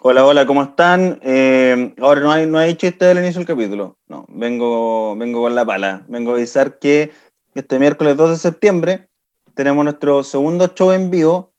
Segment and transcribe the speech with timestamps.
[0.00, 1.20] Hola, hola, ¿cómo están?
[1.22, 3.98] Eh, ahora no hay, no hay chiste del inicio del capítulo.
[4.08, 6.06] No, vengo, vengo con la pala.
[6.08, 7.12] Vengo a avisar que
[7.54, 9.08] este miércoles 2 de septiembre
[9.54, 11.52] tenemos nuestro segundo show en vivo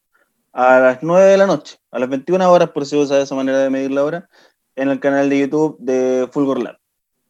[0.52, 3.59] a las 9 de la noche, a las 21 horas, por si usa esa manera
[3.59, 4.29] de medir la hora,
[4.75, 6.79] en el canal de YouTube de Fulgor Lab.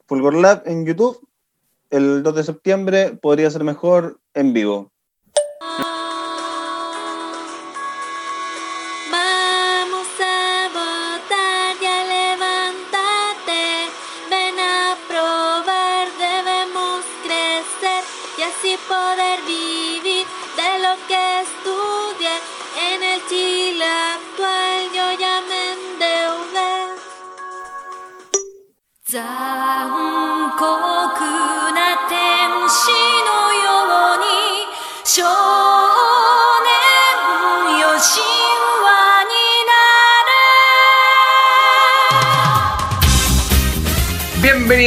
[0.06, 1.20] Fulgor Lab en YouTube,
[1.90, 4.92] el 2 de septiembre podría ser mejor en vivo.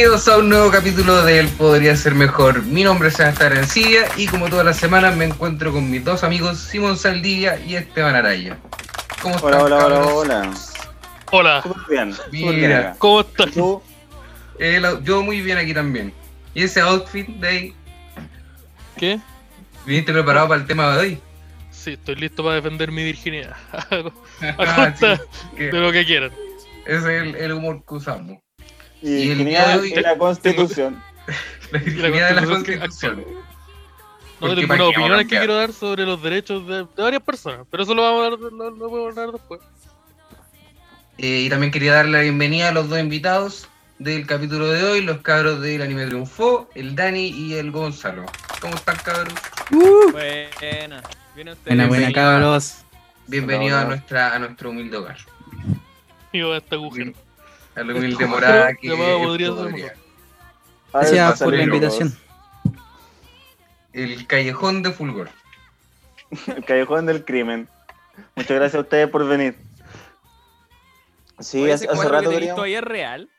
[0.01, 2.63] Bienvenidos a un nuevo capítulo del Podría Ser Mejor.
[2.63, 6.23] Mi nombre es Sebastián Arancilla y como todas las semanas me encuentro con mis dos
[6.23, 8.57] amigos Simón Saldivia y Esteban Araya.
[9.21, 10.13] ¿Cómo están, Hola, hola, hola, cabros?
[10.15, 10.53] hola.
[11.29, 12.95] Hola, Súper bien, Mira.
[12.97, 13.45] ¿cómo estás?
[13.49, 13.83] ¿Y tú?
[14.57, 16.11] Eh, yo muy bien aquí también.
[16.55, 17.75] ¿Y ese outfit de ahí?
[18.97, 19.19] ¿Qué?
[19.85, 21.19] ¿Viniste preparado para el tema de hoy?
[21.69, 23.55] Sí, estoy listo para defender mi virginidad.
[23.71, 25.21] a Ah, costa
[25.55, 26.31] sí, de lo que quieran.
[26.87, 28.39] ese es el, el humor que usamos.
[29.01, 31.01] Y, Y el genial, día de la constitución.
[31.71, 33.23] La virginidad de la constitución.
[34.39, 37.01] No Porque tengo una vamos a opinión que quiero dar sobre los derechos de, de
[37.03, 39.61] varias personas, pero eso lo vamos a hablar, lo, lo podemos hablar después.
[41.17, 43.67] Eh, y también quería darle la bienvenida a los dos invitados
[43.99, 48.25] del capítulo de hoy, los cabros del Anime Triunfó, el Dani y el Gonzalo.
[48.59, 49.33] ¿Cómo están, cabros?
[49.69, 51.03] Buena.
[51.35, 51.55] Usted.
[51.67, 52.13] Buena, buena, Bienvenido.
[52.13, 52.77] cabros.
[53.27, 53.89] Bienvenido a, Hola.
[53.89, 55.17] nuestra, a nuestro humilde hogar.
[56.33, 57.13] Digo, a este agujero.
[57.75, 58.89] A la humilde Este morada que
[60.93, 62.17] Gracias por la invitación.
[63.93, 65.29] El callejón de Fulgor.
[66.47, 67.67] El callejón del crimen.
[68.35, 69.55] Muchas gracias a ustedes por venir.
[71.39, 72.55] Sí, Oye, hace, hace rato que queríamos.
[72.55, 73.29] todavía es real.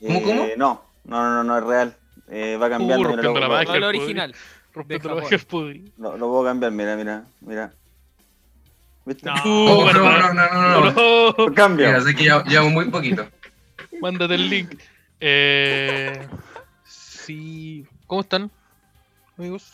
[0.00, 0.44] ¿Cómo, cómo?
[0.44, 1.96] Eh, no, no, no, no es real.
[2.30, 2.94] Eh, va cambiando.
[3.08, 3.74] Uh, mira, rompiendo lo, la magia.
[3.74, 4.34] El original.
[4.72, 5.38] Rompiendo De la magia
[5.96, 7.72] lo- lo puedo cambiar, mira, mira, mira.
[9.04, 9.24] ¿Viste?
[9.26, 9.34] No.
[9.44, 10.90] Oh, no, no, no, no, no.
[10.92, 11.86] No, Lo cambio.
[11.86, 13.26] Mira, sé que ya- llevamos muy poquito.
[14.00, 14.74] Mándate el link.
[15.20, 16.26] Eh,
[16.84, 17.84] sí.
[18.06, 18.50] ¿Cómo están,
[19.36, 19.72] amigos?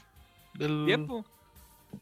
[0.54, 0.84] Del...
[0.86, 1.24] Tiempo.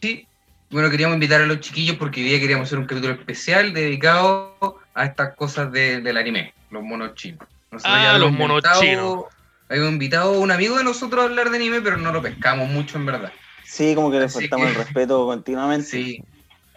[0.00, 0.26] Sí.
[0.70, 4.56] Bueno, queríamos invitar a los chiquillos porque hoy día queríamos hacer un capítulo especial dedicado
[4.94, 7.46] a estas cosas de- del anime, los monos chinos.
[7.70, 9.24] Nosotros Ah, ya habíamos los monos invitado- chinos.
[9.68, 12.68] Habíamos invitado a un amigo de nosotros a hablar de anime, pero no lo pescamos
[12.70, 13.32] mucho en verdad.
[13.64, 15.86] Sí, como que le faltamos que- el respeto continuamente.
[15.86, 16.22] Sí.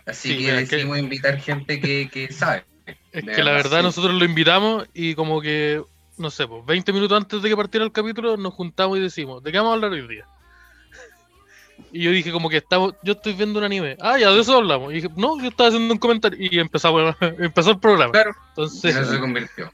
[0.06, 2.64] Así Sí, que mira, que- decidimos invitar gente que, que sabe.
[3.16, 3.84] Es De que la verdad, sí.
[3.84, 5.82] nosotros lo invitamos y como que,
[6.18, 9.42] no sé, pues 20 minutos antes de que partiera el capítulo nos juntamos y decimos,
[9.42, 10.26] ¿de qué vamos a hablar hoy día?
[11.92, 13.96] Y yo dije como que estamos, yo estoy viendo un anime.
[14.02, 14.92] Ah, ya, de eso hablamos.
[14.92, 18.12] Y dije, no, yo estaba haciendo un comentario y empezamos, empezó el programa.
[18.12, 18.36] Claro.
[18.50, 19.72] Entonces, eso se convirtió.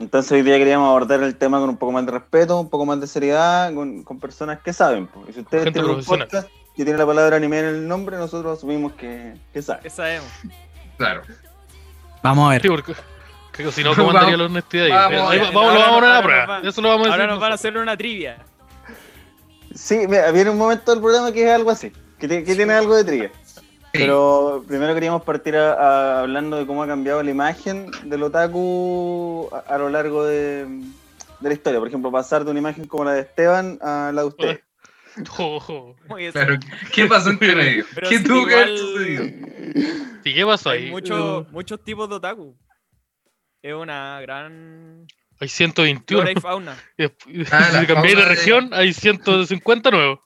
[0.00, 2.86] Entonces hoy día queríamos abordar el tema con un poco más de respeto, un poco
[2.86, 5.06] más de seriedad, con, con personas que saben.
[5.06, 5.24] po.
[5.28, 6.26] Y si ustedes Gente tienen un profesional.
[6.28, 9.82] podcast que tiene la palabra anime en el nombre, nosotros asumimos que, que saben.
[9.82, 10.26] ¿Qué sabemos?
[10.96, 11.22] Claro.
[12.22, 12.62] Vamos a ver.
[12.62, 12.94] sí, porque,
[13.52, 14.92] que si no, ¿cómo andaría la honestidad ahí?
[14.92, 16.46] Vamos, Ahí lo vamos a poner a prueba.
[16.46, 17.20] van- Eso lo vamos a decir.
[17.20, 18.38] Ahora nos van a hacer una trivia.
[19.74, 22.72] Sí, mira, viene un momento del programa que es algo así, que, ti- que tiene
[22.74, 23.30] algo de trivia.
[23.92, 29.48] Pero primero queríamos partir a- a- hablando de cómo ha cambiado la imagen del otaku
[29.52, 30.64] a, a lo largo de,
[31.40, 31.78] de la historia.
[31.80, 34.60] Por ejemplo, pasar de una imagen como la de Esteban a la de usted.
[36.08, 36.32] Muy eso.
[36.32, 36.58] Claro.
[36.92, 37.84] ¿Qué pasó entre medio?
[38.08, 39.24] ¿Qué sí, tuvo que haber igual- sucedido?
[40.24, 40.84] ¿Y qué pasó ahí?
[40.86, 42.56] Hay muchos muchos tipos de otaku.
[43.62, 45.06] Es una gran
[45.40, 46.22] Hay 121.
[46.22, 46.76] flora y fauna.
[47.52, 50.20] Ah, si cambié de región, hay 150 nuevos.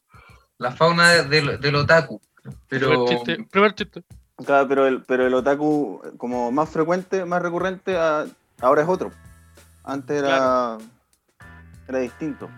[0.59, 2.21] La fauna de- del, del otaku.
[2.69, 3.45] Pero Primer chiste.
[3.51, 4.03] Primer chiste.
[4.45, 8.27] Claro, pero el, pero el otaku como más frecuente, más recurrente, a-
[8.61, 9.11] ahora es otro.
[9.85, 10.79] Antes era,
[11.89, 12.49] era distinto.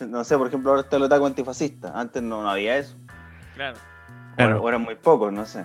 [0.08, 1.92] No sé, por ejemplo, ahora está el otaku antifascista.
[1.98, 2.96] Antes no, no había eso.
[3.54, 3.78] Claro.
[4.36, 4.62] Claro.
[4.62, 5.64] O eran muy pocos, no sé.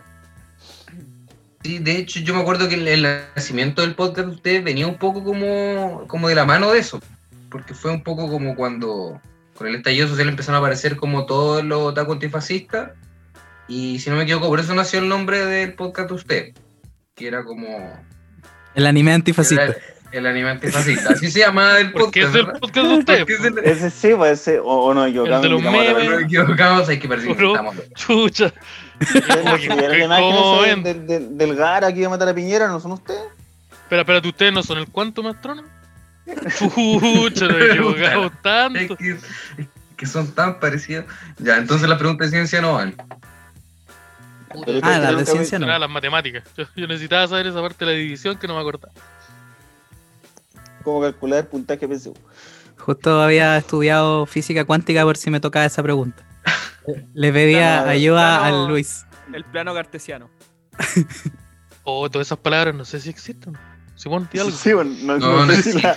[1.63, 3.01] Sí, de hecho, yo me acuerdo que el, el
[3.35, 7.01] nacimiento del podcast de ustedes venía un poco como, como de la mano de eso.
[7.49, 9.19] Porque fue un poco como cuando
[9.55, 12.91] con el estallido social empezaron a aparecer como todos los otaku antifascistas.
[13.67, 16.53] Y si no me equivoco, por eso nació el nombre del podcast de ustedes.
[17.15, 17.67] Que era como.
[18.75, 19.75] El anime antifascista.
[20.11, 21.13] El anime antifascista.
[21.13, 22.29] Así se llama el podcast.
[22.29, 23.19] es el podcast de ustedes.
[23.19, 26.09] Porque es el- Ese sí, pues ese, o, o no, yo El de los memes.
[26.09, 27.75] Nos equivocamos, hay que estamos.
[27.95, 28.53] Chucha.
[29.53, 30.83] Oye, ¿Vieron la ¿cómo ven?
[30.83, 32.67] del, del, del Gara que iba a matar a Piñera?
[32.67, 33.21] ¿No son ustedes?
[33.83, 35.63] Espera, espérate, ¿ustedes no son el cuánto Mastrona?
[36.75, 38.95] Pucha, nos equivocamos Es tanto.
[38.97, 39.19] que, es
[39.97, 41.05] que son tan parecidos.
[41.39, 42.95] Ya, entonces la pregunta de ciencia no van.
[42.99, 45.65] Ah, ustedes la creen de ciencia no.
[45.67, 46.43] Era las matemáticas.
[46.57, 48.91] Yo, yo necesitaba saber esa parte de la división que no me acordaba.
[50.89, 52.15] ¿Cómo calcular puntaje PSU?
[52.79, 56.23] Justo había estudiado física cuántica por si me tocaba esa pregunta.
[57.13, 58.55] Le pedía ayuda claro.
[58.63, 59.05] al Luis.
[59.31, 60.29] El plano cartesiano.
[61.91, 63.57] Oh, todas esas palabras no sé si existen.
[63.95, 64.51] Simón, algo.
[64.51, 65.95] Sí, bueno, no, No, no no sé si la,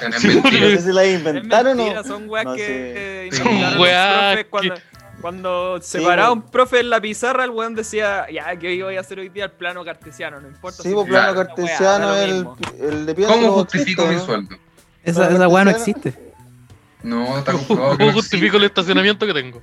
[1.03, 3.27] no inventaron o mentira, son weas no que sé.
[3.27, 4.75] eh, los cuando,
[5.21, 8.97] cuando se Sí, un profe en la pizarra, el weón decía, ya, que hoy voy
[8.97, 10.83] a hacer hoy día el plano cartesiano, no importa.
[10.83, 12.57] Sí, si plano wea, cartesiano es el, mismo".
[12.81, 13.35] el de piedra.
[13.35, 14.25] ¿Cómo no justifico mi ¿no?
[14.25, 14.57] sueldo?
[15.05, 16.15] Esa, esa weá no existe.
[17.03, 19.63] No, está comprobado ¿Cómo no justifico el estacionamiento que tengo?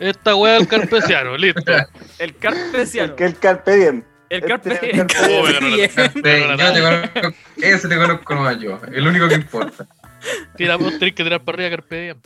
[0.00, 1.72] Esta weá del carpesiano, listo.
[2.18, 3.10] El cartesiano.
[3.12, 4.02] El que el Carpe Diem.
[4.28, 5.06] El Este carpe es el Diem.
[7.22, 9.86] no- ese te conozco nomás yo, el único que importa.
[10.56, 12.18] Tira, vos tenés que tirar para arriba Carpe Diem.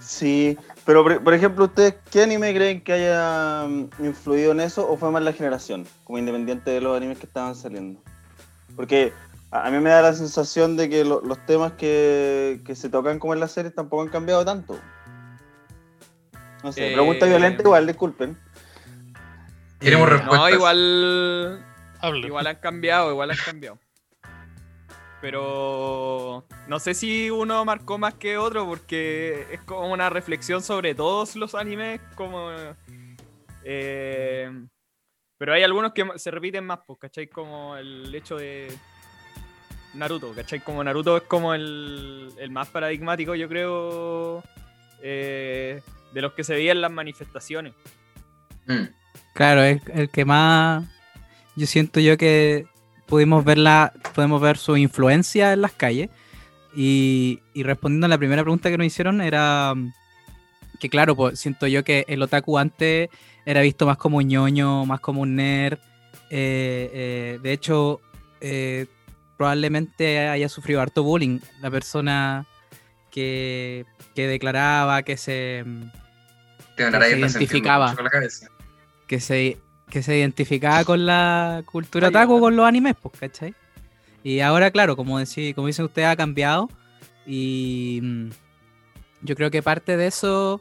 [0.00, 4.88] Sí, pero por, por ejemplo, ¿ustedes qué anime creen que haya mm, influido en eso
[4.88, 8.00] o fue más la generación, como independiente de los animes que estaban saliendo?
[8.76, 9.12] Porque
[9.50, 13.18] a, mí me da la sensación de que lo- los temas que, que se tocan
[13.18, 14.78] como en las series tampoco han cambiado tanto.
[16.62, 18.36] No sé, Eh, pregunta violenta igual, disculpen.
[19.80, 20.40] Queremos Eh, respuestas.
[20.40, 21.64] No, igual.
[22.24, 23.78] Igual han cambiado, igual han cambiado.
[25.20, 30.94] Pero no sé si uno marcó más que otro porque es como una reflexión sobre
[30.94, 32.50] todos los animes, como...
[33.64, 34.50] eh,
[35.38, 37.28] pero hay algunos que se repiten más, pues, ¿cachai?
[37.28, 38.68] Como el hecho de
[39.96, 40.60] Naruto, ¿cachai?
[40.60, 44.42] Como Naruto es como el, el más paradigmático, yo creo,
[45.02, 45.82] eh,
[46.12, 47.74] de los que se veían las manifestaciones.
[48.66, 48.84] Mm.
[49.34, 50.84] Claro, es el que más.
[51.56, 52.66] Yo siento yo que
[53.06, 56.10] pudimos verla, podemos ver su influencia en las calles.
[56.74, 59.92] Y, y respondiendo a la primera pregunta que nos hicieron, era mm,
[60.78, 63.08] que, claro, pues siento yo que el otaku antes
[63.46, 65.78] era visto más como un ñoño, más como un nerd.
[66.30, 68.00] eh, eh, de hecho,
[68.40, 68.86] eh,
[69.36, 72.46] probablemente haya sufrido harto bullying la persona
[73.10, 73.84] que,
[74.14, 75.62] que declaraba que se.
[75.64, 75.90] mm,
[76.76, 77.94] Se identificaba.
[77.94, 78.48] con la cabeza.
[79.06, 82.26] que se, que se identificaba con la cultura ojalá.
[82.26, 83.54] con los animes, pues, ¿cachai?
[84.22, 86.68] Y ahora, claro, como, decí, como dicen ustedes, ha cambiado.
[87.26, 88.28] Y mm,
[89.22, 90.60] yo creo que parte de eso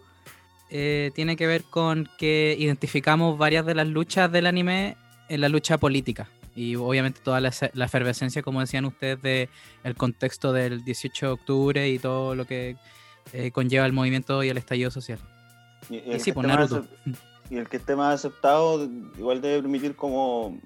[0.70, 4.98] eh, tiene que ver con que identificamos varias de las luchas del anime
[5.30, 6.30] en la lucha política.
[6.56, 9.50] Y obviamente toda la, la efervescencia, como decían ustedes, del
[9.84, 12.78] el contexto del 18 de octubre y todo lo que
[13.34, 15.20] eh, conlleva el movimiento y el estallido social.
[15.90, 16.86] Y, Y el sí, que pues Naruto.
[17.50, 20.58] y el que esté más aceptado igual debe permitir como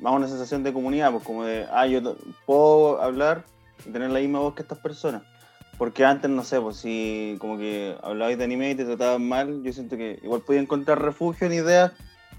[0.00, 2.16] más una sensación de comunidad, pues como de, ah, yo
[2.46, 3.44] puedo hablar
[3.86, 5.22] y tener la misma voz que estas personas.
[5.76, 9.62] Porque antes, no sé, pues si como que hablabais de anime y te trataban mal,
[9.64, 11.92] yo siento que igual podía encontrar refugio en ideas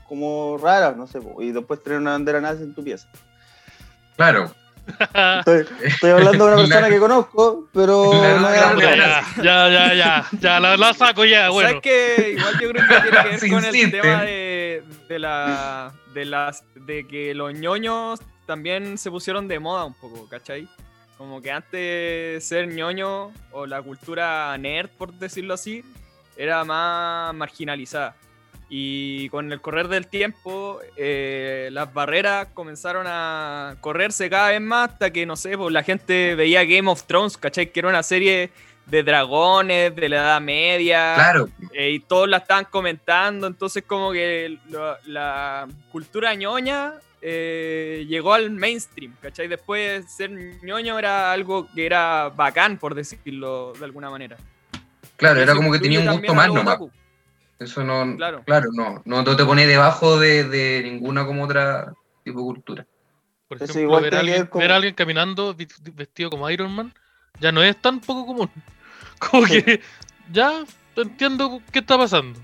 [0.07, 3.07] como raras, no sé, y después tener una bandera nazi en tu pieza.
[4.15, 4.51] Claro.
[5.39, 8.97] Estoy, estoy hablando de una persona que conozco, pero no claro, algo- claro.
[9.37, 11.69] ya, ya, ya, ya, ya, la, la saco ya, bueno.
[11.69, 15.19] ¿Sabes que Igual yo creo que tiene que ver Se con el tema de, de
[15.19, 20.67] la de las de que los ñoños también se pusieron de moda un poco, ¿cachai?
[21.17, 25.83] Como que antes ser ñoño o la cultura nerd, por decirlo así,
[26.37, 28.15] era más marginalizada.
[28.69, 34.91] Y con el correr del tiempo, eh, las barreras comenzaron a correrse cada vez más
[34.91, 37.71] hasta que, no sé, pues la gente veía Game of Thrones, ¿cachai?
[37.71, 38.49] Que era una serie
[38.87, 41.13] de dragones, de la Edad Media.
[41.15, 41.49] Claro.
[41.73, 44.57] Eh, y todos la estaban comentando, entonces como que
[45.05, 49.47] la cultura ñoña eh, llegó al mainstream, ¿cachai?
[49.47, 54.37] Después ser ñoño era algo que era bacán, por decirlo de alguna manera.
[55.17, 56.79] Claro, era como que tenía un gusto más nomás.
[57.59, 58.43] Eso no, Claro.
[58.45, 61.93] claro, no, no, no te pone debajo de, de ninguna como otra
[62.23, 62.85] tipo de cultura.
[63.47, 65.55] Por Eso ejemplo, igual ver, a alguien, ver a alguien caminando
[65.93, 66.93] vestido como Iron Man
[67.39, 68.49] ya no es tan poco común.
[69.19, 69.81] Como que
[70.31, 70.63] ya
[70.97, 72.39] entiendo qué está pasando.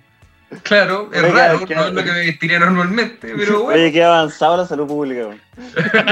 [0.63, 3.81] Claro, es Oiga, raro, que- no es lo que me vestiría normalmente, pero bueno.
[3.81, 5.29] Oye, qué avanzado la salud pública.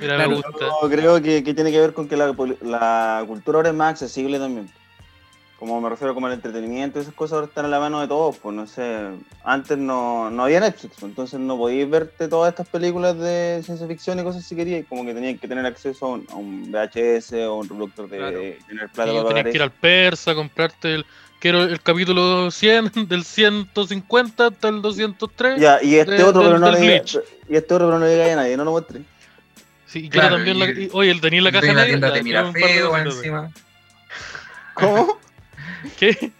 [0.00, 0.30] Mira, Claro.
[0.30, 0.50] me gusta.
[0.88, 4.38] creo que, que tiene que ver con que la, la cultura ahora es más accesible
[4.38, 4.68] también.
[5.60, 8.08] Como me refiero como al entretenimiento y esas cosas ahora están a la mano de
[8.08, 9.10] todos, pues no sé.
[9.44, 13.86] Antes no, no había Netflix, pues, entonces no podías verte todas estas películas de ciencia
[13.86, 16.72] ficción y cosas si querías, como que tenías que tener acceso a un, a un
[16.72, 18.40] VHS o un reproductor de Claro.
[18.66, 21.06] tener plata Y para tenías que ir al persa, comprarte el.
[21.40, 25.60] Quiero el capítulo 100, del 150 hasta el 203.
[25.60, 27.98] Ya, y este de- otro, del- pero no del le diga- y este otro, pero
[27.98, 29.02] no le diga a nadie, no lo muestre.
[29.86, 30.64] Sí, y quiero Claro, también y la.
[30.66, 32.12] el- y- oye, el tenía la caja dueño de la negra.
[32.14, 33.50] te mira feo encima.
[34.74, 35.18] ¿Cómo?
[35.98, 36.32] ¿Qué?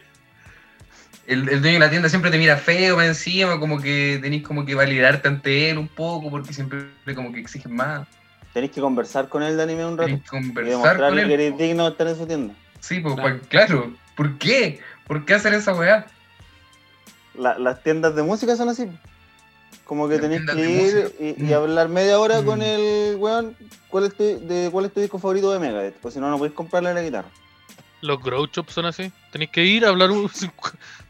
[1.26, 4.42] El, el dueño de la tienda siempre te mira feo más encima, como que tenés
[4.42, 8.06] como que validarte ante él un poco, porque siempre como que exigen más.
[8.52, 10.09] Tenéis que conversar con él de anime un rato.
[10.09, 11.40] Tenés que Y conversar con demostrarle que él.
[11.40, 12.54] eres digno de estar en su tienda.
[12.80, 13.38] Sí, pues Claro.
[13.38, 13.94] pa- claro.
[14.16, 14.80] ¿Por qué?
[15.06, 16.06] ¿Por qué hacer esa weá?
[17.35, 18.88] La- las tiendas de música son así.
[19.85, 22.62] Como que Las tenéis que ir y, y hablar media hora con Mm.
[22.62, 23.56] el weón.
[23.88, 25.94] ¿Cuál es, tu, de, ¿Cuál es tu disco favorito de Megadeth?
[26.00, 27.28] Pues si no, no podéis comprarle la guitarra.
[28.02, 29.12] Los grow shops son así.
[29.30, 30.30] Tenéis que ir a hablar un,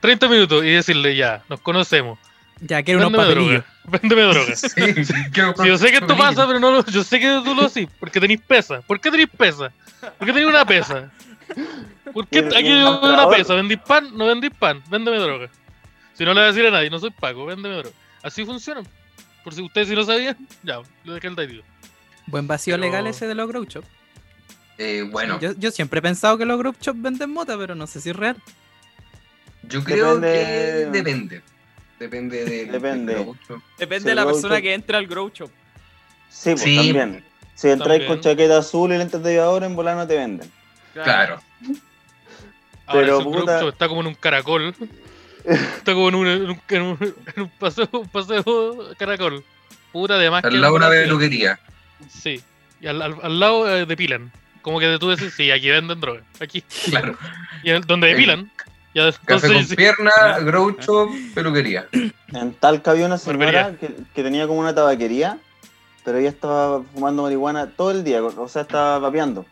[0.00, 2.18] 30 minutos y decirle ya, nos conocemos.
[2.60, 3.64] Ya, quiero unos papelillos.
[3.64, 3.66] droga.
[4.02, 4.54] Véndeme droga.
[4.56, 4.68] Sí,
[5.04, 5.14] Sí,
[5.66, 8.20] yo sé que esto pasa, pero no lo, yo sé que tú lo haces, porque
[8.20, 8.82] tenéis pesa.
[8.82, 9.72] ¿Por qué tenéis pesa?
[10.00, 11.10] ¿Por qué tenéis una pesa?
[12.12, 13.54] ¿Por qué aquí una pesa?
[13.54, 14.16] ¿Vendís pan?
[14.16, 15.48] No vendís pan, véndeme droga.
[16.14, 17.96] Si no le voy a decir a nadie, no soy Paco, véndeme droga.
[18.22, 18.82] Así funciona.
[19.42, 21.64] Por si ustedes si no sabían, ya, lo dejé el.
[22.26, 23.88] Buen vacío Pero- legal ese de los grow shops.
[24.82, 27.74] Eh, bueno, yo, Yo, yo siempre he pensado que los grow shops venden mota, pero
[27.74, 28.36] no sé si es real.
[29.84, 31.42] creo Depende- que depende.
[31.98, 32.64] Depende de.
[32.72, 33.26] Depende.
[33.78, 34.62] Depende de la persona shop.
[34.62, 35.50] que entra al grow shop.
[36.30, 36.76] Sí, pues Sí.
[36.76, 37.24] también.
[37.54, 40.50] Si entráis con chaqueta azul y lentes de aviador, en volar no te venden.
[40.94, 41.40] Claro.
[42.86, 44.74] Ahora Pero, puta- está como en un caracol.
[45.44, 48.44] Está como en un, en un, en un- en un paseo, un paseo
[48.98, 49.44] caracol.
[49.92, 51.60] Puta, además que Al lado de una peluquería.
[52.08, 52.40] Sí.
[52.80, 54.32] Y al, al, al lado eh, depilan.
[54.62, 56.22] Como que tú decís, sí, aquí venden droga.
[56.40, 56.62] Aquí.
[56.90, 57.16] Claro.
[57.62, 58.50] Y el- donde depilan.
[58.92, 59.76] Ya Café con sí.
[59.76, 61.86] pierna, grow shop, peluquería.
[61.92, 65.38] En Talca había una señora que, que tenía como una tabaquería,
[66.04, 69.46] pero ella estaba fumando marihuana todo el día, o sea, estaba vapeando.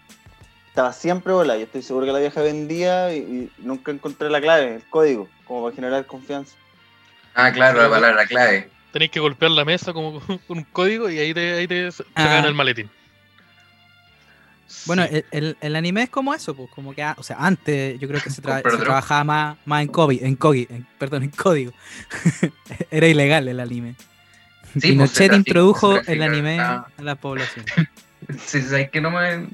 [0.70, 4.40] Estaba siempre volada, y estoy seguro que la vieja vendía y, y nunca encontré la
[4.40, 6.56] clave, el código, como para generar confianza.
[7.34, 8.68] Ah, claro, la palabra clave.
[8.92, 11.92] Tenéis que golpear la mesa como con con un código y ahí te, ahí te
[11.92, 12.44] sacan Ah.
[12.44, 12.90] el maletín.
[14.86, 15.16] Bueno, Sí.
[15.16, 18.06] el, el- el anime es como eso, pues, como que, ah, o sea, antes yo
[18.08, 21.30] creo que se, tra- se trabajaba más, más en COVID, en COVID, en- perdón, en
[21.30, 21.72] código.
[22.90, 23.94] Era ilegal el anime.
[23.94, 26.86] Sí, pues, se Pinochet trafica- introdujo se el anime Ah.
[26.96, 27.64] a la población.
[28.44, 29.38] Sí, sabes que no me.
[29.38, 29.46] no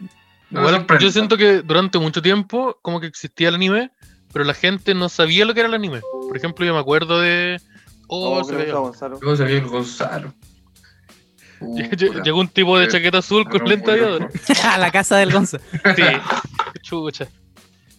[0.50, 1.04] me Igual, sorprende.
[1.04, 3.90] yo siento que durante mucho tiempo como que existía el anime,
[4.33, 6.00] pero la gente no sabía lo que era el anime.
[6.26, 7.61] Por ejemplo, yo me acuerdo de...
[8.09, 9.21] Oh, Oh, se veía- Gonzalo.
[9.23, 10.33] Yo sabía el Gonzalo.
[11.68, 12.92] Lle- Llegó un tipo de Sí.
[12.92, 14.30] chaqueta azul con lente aviador.
[14.64, 15.59] a la casa del Gonza.
[15.97, 16.02] Sí,
[16.83, 17.26] chucha.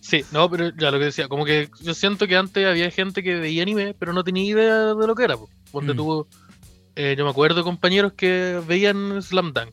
[0.02, 3.24] Sí, no, pero ya lo que decía, como que yo siento que antes había gente
[3.24, 5.36] que veía anime, pero no tenía idea de lo que era.
[5.74, 5.98] Donde Mm.
[5.98, 6.28] tuvo,
[6.96, 9.72] eh, yo me acuerdo de compañeros que veían Slam Dunk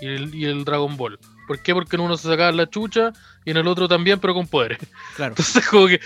[0.00, 1.18] y el, y el Dragon Ball.
[1.46, 1.72] ¿Por qué?
[1.74, 3.12] Porque en uno se sacaba la chucha
[3.44, 4.78] y en el otro también, pero con poderes.
[5.16, 5.30] Claro.
[5.38, 6.00] Entonces, como que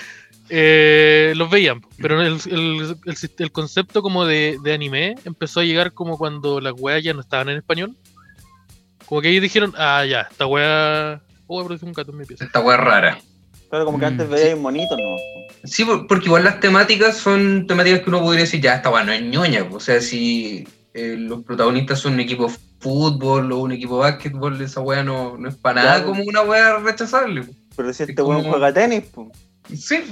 [0.54, 5.60] eh, los veían, pero el, el- el sis- el concepto como de, de anime empezó
[5.60, 7.96] a llegar como cuando las weas ya no estaban en español.
[9.06, 11.22] Como que ellos dijeron, ah, ya, esta wea.
[11.46, 12.44] Oh, apareció un gato en mi pieza.
[12.44, 13.18] Esta weá rara.
[13.70, 15.16] Claro, como que Mm, antes veía monitos, ¿no?
[15.64, 19.04] Sí, por- porque igual las temáticas son temáticas que uno podría decir, ya, esta weá
[19.04, 19.66] no es ñoña.
[19.72, 24.10] O sea, si eh, los protagonistas son un equipo de fútbol o un equipo de
[24.10, 27.44] básquetbol, esa weá no, no es para nada como una weá rechazable.
[27.74, 29.28] Pero si Es este weón como- juega tenis, pues.
[29.74, 30.02] Sí,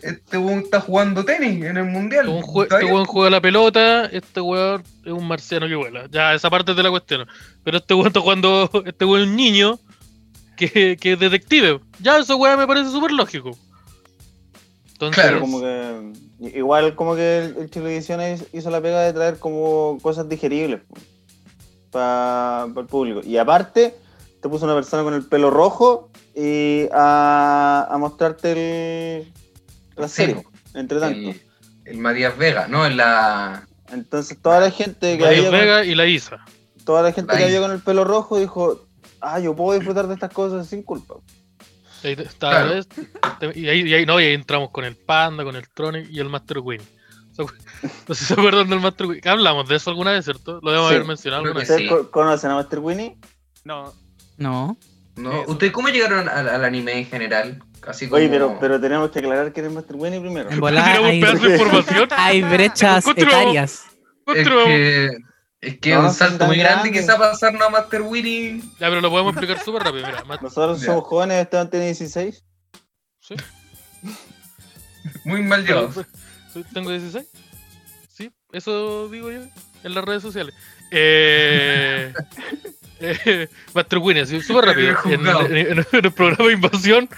[0.00, 2.26] este weón está jugando tenis en el mundial.
[2.28, 6.06] Este weón jue- este weón juega la pelota, este weón es un marciano que vuela.
[6.10, 7.26] Ya, esa parte de la cuestión.
[7.64, 9.78] Pero este weón está jugando, este weón es un niño
[10.56, 11.80] que, que es detective.
[12.00, 13.56] Ya, esa weá me parece súper lógico.
[14.92, 15.40] Entonces, Claro.
[15.40, 16.12] Como que,
[16.56, 20.80] igual como que el, el Chilevisión hizo- hizo la pega de traer como cosas digeribles
[21.90, 23.20] para el público.
[23.24, 23.94] Y aparte,
[24.42, 29.32] te puso una persona con el pelo rojo y a, a mostrarte el,
[29.98, 30.34] la Sí,
[30.74, 31.18] entre tanto.
[31.30, 31.40] el,
[31.84, 32.86] el Matías Vega, ¿no?
[32.86, 33.66] En la.
[33.90, 36.44] Entonces toda la gente que Mario había con- Vega y la Isa.
[36.84, 37.66] toda la gente La que había Isa.
[37.66, 38.86] con el pelo rojo dijo,
[39.20, 41.14] ah, yo puedo disfrutar de estas cosas sin culpa.
[42.04, 43.52] Ahí está, Claro.
[43.54, 46.20] y, ahí, y ahí- no, y ahí entramos con el Panda, con el Tronic y
[46.20, 46.80] el Master Queen.
[47.32, 47.54] ¿Se acu-
[48.08, 49.20] No sé si se acuerdan del Master Queen.
[49.26, 50.60] Hablamos de eso alguna vez, ¿cierto?
[50.62, 51.70] Lo debemos Sí, haber mencionado alguna vez.
[51.70, 52.06] ¿Ustedes sí.
[52.10, 53.16] conocen a Master Winnie?
[53.64, 53.92] No,
[54.36, 54.78] No.
[55.16, 55.42] ¿no?
[55.48, 57.62] ¿Ustedes cómo llegaron al, al anime en general?
[57.86, 58.16] Así como...
[58.16, 60.48] Oye, pero, pero tenemos que aclarar que eres Master Winnie primero.
[60.50, 62.08] Hay, de información.
[62.12, 63.84] hay brechas etarias.
[64.26, 65.10] Es que,
[65.60, 67.02] es que No, un salto muy grande grandes.
[67.02, 68.60] quizá pasarnos a Master Winnie.
[68.78, 70.06] Ya, pero lo podemos explicar súper rápido.
[70.06, 70.86] Mira, Nosotros Ya.
[70.86, 72.44] somos jóvenes, Esteban tiene 16.
[73.20, 73.34] ¿sí?
[75.24, 75.94] Muy mal llevados.
[75.94, 77.26] pero- ¿Tengo 16?
[78.08, 79.40] Sí, eso digo yo
[79.84, 80.54] en las redes sociales.
[80.90, 82.12] Eh,
[83.00, 84.88] eh, Master Winnie, súper rápido.
[84.90, 85.46] En, Juzgado.
[85.46, 87.08] en- en el programa de Invasión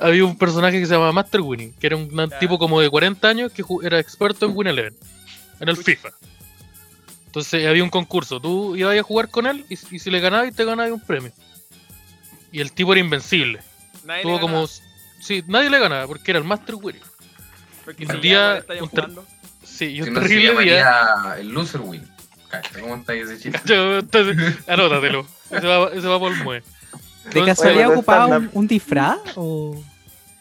[0.00, 3.28] había un personaje que se llama Master Winnie, que era un tipo como de 40
[3.28, 4.96] años que era experto en Win Eleven,
[5.60, 6.08] en el FIFA.
[7.26, 10.54] Entonces había un concurso, tú ibas a jugar con él y, y si le ganabas
[10.54, 11.32] te ganabas un premio.
[12.52, 13.60] Y el tipo era invencible.
[14.04, 14.66] Nadie Tuvo le como...
[14.66, 17.02] Sí, nadie le ganaba porque era el Master Winnie.
[17.84, 19.20] porque un día- un.
[19.62, 21.36] Sí, y un Si no se terrible día.
[21.38, 22.02] el loser win.
[22.80, 23.60] ¿Cómo está ese chiste?
[23.64, 25.26] Yo, Entonces, anótatelo.
[25.50, 26.62] Ese va, ese va por el mue.
[27.32, 29.18] ¿De casualidad ocupaba un, disfraz?
[29.36, 29.82] O...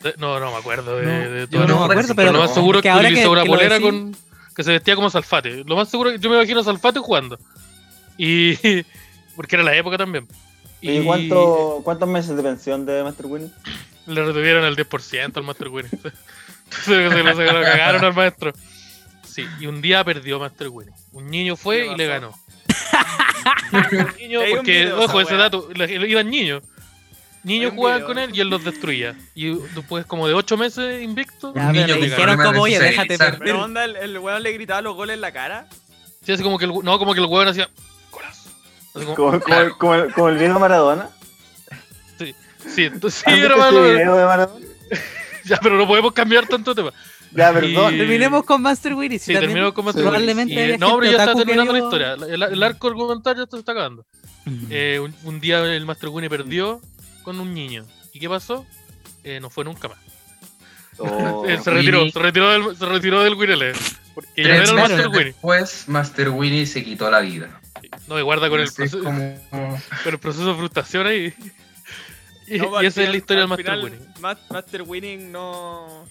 [0.02, 1.78] de- No, no me acuerdo de, No, de yo todo no eso.
[1.80, 3.50] me acuerdo, Pero pero lo más seguro es que que, ahora que- utilizó una que
[3.50, 4.16] polera decís- con
[4.56, 5.64] que se vestía como Salfate.
[5.66, 7.38] Lo más seguro yo me imagino a Salfate jugando.
[8.18, 8.56] Y
[9.36, 10.28] porque era la época también.
[10.82, 13.50] ¿Y cuánto, cuántos meses de pensión de Master Winnie?
[14.08, 15.92] le retuvieron el 10% al Master Winnie.
[16.72, 18.54] se, se lo, se lo cagaron al maestro.
[19.24, 20.94] Sí, y un día perdió Master Winnie.
[21.12, 22.32] Un niño fue ¿Qué y le ganó.
[23.72, 26.64] Un niño, porque, ojo, ese dato, le- le- iban niños.
[27.44, 29.16] Niños jugaban con él y él los destruía.
[29.34, 32.80] Y después, como de 8 meses invicto, Ya, Un pero niño le dijeron como, oye,
[32.80, 33.40] déjate perder.
[33.40, 35.68] Pero onda, el, el weón le gritaba los goles en la cara.
[36.24, 37.70] sí, así como que el, no, como que el hueón hacía
[38.12, 38.50] golazo.
[38.94, 41.10] Así como- Como, como, el- como el, como el video de Maradona.
[42.18, 43.84] sí, entonces sí, ¿Has visto era ese malo.
[43.94, 44.66] video de Maradona?
[45.46, 46.92] Ya, pero no podemos cambiar tanto tema.
[47.32, 47.94] Ya, perdón.
[47.96, 49.18] Y- Terminemos con Master Winnie.
[49.20, 50.12] Sí, también terminamos con Master Winnie.
[50.20, 52.14] Probablemente Y, no, pero ya está terminando la historia.
[52.14, 54.06] El, el arco argumental ya se está acabando.
[54.46, 54.66] Mm.
[54.70, 56.82] Eh, un, un día el Master Winnie perdió
[57.30, 57.86] con un niño.
[58.12, 58.66] ¿Y qué pasó?
[59.24, 59.98] Eh, no fue nunca más.
[60.98, 62.12] Oh, Eh, se retiró, Winnie.
[62.12, 63.36] se retiró del, se retiró del
[64.16, 65.24] Porque ya era el Master Winnie.
[65.26, 67.62] después, Master Winnie se quitó la vida.
[68.08, 69.40] No, y guarda con el, proceso, como...
[69.52, 71.34] con el proceso de frustración ahí.
[72.48, 74.00] Y, No, y esa es la historia del Master final, Winnie.
[74.20, 76.04] Ma- Master Winning no.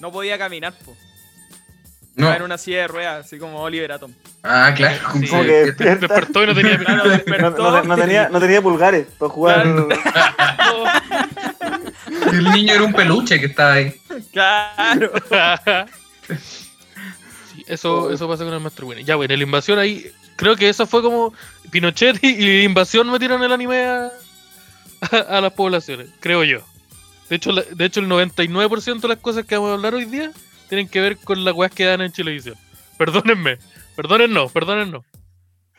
[0.00, 0.94] No podía caminar, po.
[2.14, 2.30] No.
[2.32, 4.12] En una silla de ruedas, así como Oliver Atom.
[4.42, 4.98] Ah, claro.
[5.14, 5.28] Sí.
[5.28, 6.00] Como que despierta.
[6.08, 7.70] Despertó y no tenía Claro, No, despertó.
[7.70, 9.62] no- no tenía, no tenía pulgares para jugar.
[9.62, 9.88] Claro.
[12.30, 13.94] El niño era un peluche que estaba ahí.
[14.32, 15.12] Claro.
[16.38, 19.04] Sí, eso, eso pasa con el Master Winnie.
[19.04, 20.10] Ya, bueno, la invasión ahí.
[20.36, 21.32] Creo que eso fue como
[21.70, 24.10] Pinochet y, y la invasión metieron el anime a,
[25.10, 26.60] a, a las poblaciones, creo yo.
[27.28, 30.04] De hecho, la- de hecho, el 99% de las cosas que vamos a hablar hoy
[30.06, 30.30] día
[30.72, 32.54] tienen que ver con las weas que dan en televisión.
[32.96, 33.58] Perdónenme,
[33.94, 35.04] perdónennos, perdónennos.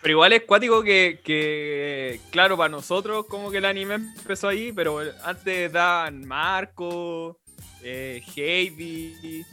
[0.04, 4.72] Pero igual es cuático que, que, claro, para nosotros como que el anime empezó ahí,
[4.72, 7.40] pero antes daban Marco,
[7.82, 9.44] eh, Heidi,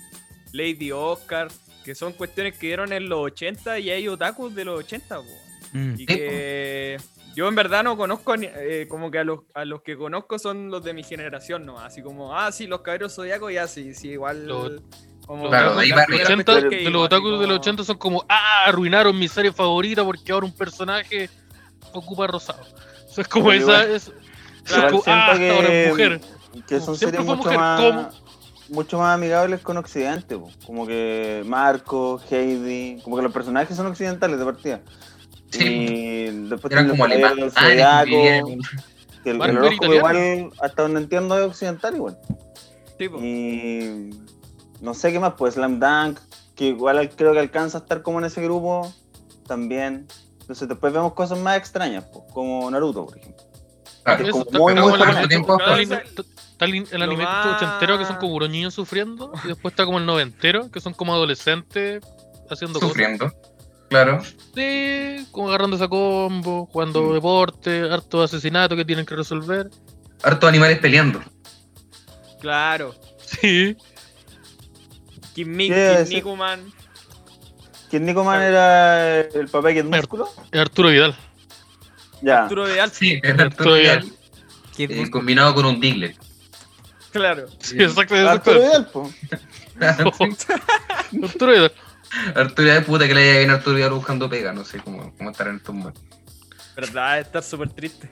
[0.53, 1.48] Lady Oscar,
[1.87, 5.24] que son cuestiones que dieron en los 80 y hay otakus de los 80, po.
[5.72, 5.94] Mm.
[5.96, 6.96] Y que
[7.35, 10.38] yo en verdad no conozco, ni- eh, como que a los, a los que conozco
[10.38, 11.79] son los de mi generación, ¿no?
[11.81, 14.46] Así como, ah, sí, los caballeros zodiacos, ya sí, sí, igual.
[14.46, 14.83] Los-
[15.31, 16.43] como Claro, de ahí la para primera arriba.
[16.43, 19.19] 80, cuestión que de digo, los otakus de los como- 80 son como, ah, arruinaron
[19.19, 21.31] mi serie favorita porque ahora un personaje
[21.93, 22.61] ocupa rosado.
[23.11, 23.73] Eso es como Pero esa.
[23.85, 26.21] igual- Es, es como, ah, que- ahora es mujer.
[26.66, 28.11] Que son Siempre series mucho mujer, más, ¿cómo?
[28.71, 30.37] mucho más amigables con Occidente.
[30.37, 30.51] po.
[30.66, 34.81] Como que Marco, Heidi, como que los personajes son occidentales de partida.
[35.51, 35.64] Sí.
[35.64, 37.53] Y después Eran tienen como alemanes.
[37.57, 38.05] Ah,
[39.23, 42.19] que el, el igual, hasta donde entiendo, es occidental igual.
[42.99, 43.05] Sí.
[43.23, 44.11] Y
[44.81, 46.19] no sé qué más, pues Slam Dunk,
[46.55, 48.93] que igual al- creo que alcanza a estar como en ese grupo
[49.47, 50.07] también.
[50.40, 53.45] Entonces después vemos cosas más extrañas, pues, como Naruto, por ejemplo.
[54.03, 54.31] Claro.
[54.31, 58.75] Como muy, muy como el tiempo el el, anime ochentero que son como puros niños
[58.75, 59.33] sufriendo.
[59.45, 62.03] Y después está como el noventero, que son como adolescentes
[62.51, 63.33] haciendo Sufriendo.
[63.88, 64.19] Claro.
[64.19, 64.37] cosas.
[64.55, 67.12] Sí, como agarrándose a combo, jugando Mm.
[67.14, 69.71] deporte, harto asesinato que tienen que resolver.
[70.23, 71.21] Harto animales peleando.
[72.40, 72.95] Claro.
[73.19, 73.77] Sí.
[75.44, 76.72] Kinnikuman.
[77.90, 80.29] ¿Quién Nico Man era el papá que es músculo?
[80.53, 81.16] Es Arturo Vidal.
[82.22, 82.44] Ya.
[82.44, 82.88] Arturo Alfa.
[82.90, 84.12] Sí, es Arturo Arturo Vidal.
[84.79, 84.98] Vidal.
[85.07, 86.16] Eh, combinado con un Diglett.
[87.11, 87.46] Claro.
[87.59, 88.14] Sí, exacto.
[88.14, 88.61] Arturo.
[88.61, 89.11] Vidal, po.
[91.24, 91.72] Arturo Vidal.
[92.37, 94.53] Arturo Vidal, puta que le haya bien a Arturo Vidal buscando pega.
[94.53, 96.05] No sé cómo, cómo estar en estos momentos.
[96.76, 98.09] Verdad, estar súper triste.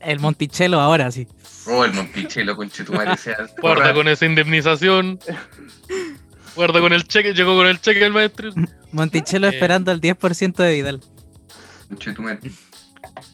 [0.00, 1.28] El Monticello ahora sí.
[1.68, 3.46] Oh, el Monticello, conchetumare, sea.
[3.60, 5.20] Guarda con esa indemnización.
[6.58, 7.34] Guarda con el cheque.
[7.34, 8.50] Llegó con el cheque del maestro.
[8.90, 9.50] Monticello Eh.
[9.50, 11.00] esperando el 10% de Vidal.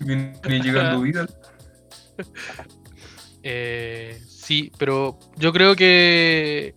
[0.01, 1.35] Viene llegando Vidal.
[3.43, 6.75] Eh, sí, pero yo creo que.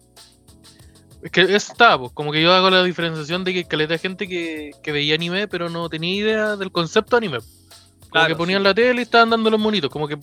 [1.21, 4.25] Es que está, pues, como que yo hago la diferenciación de que caleta de gente
[4.27, 7.39] que, que veía anime, pero no tenía idea del concepto anime.
[7.39, 8.63] Como Claro, que ponían sí.
[8.63, 9.89] la tele y estaban dando los monitos.
[9.89, 10.15] Como que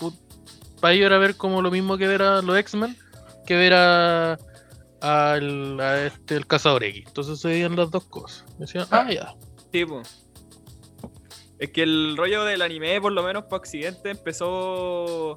[0.80, 2.96] para ellos era ver como lo mismo que ver a los X-Men,
[3.46, 4.38] que ver a,
[5.04, 7.04] al a este, el cazador X.
[7.06, 8.44] Entonces se veían las dos cosas.
[8.58, 9.34] Decían, ah, ya.
[9.72, 9.84] Sí.
[11.58, 15.36] Es que el rollo del anime, por lo menos para Occidente, empezó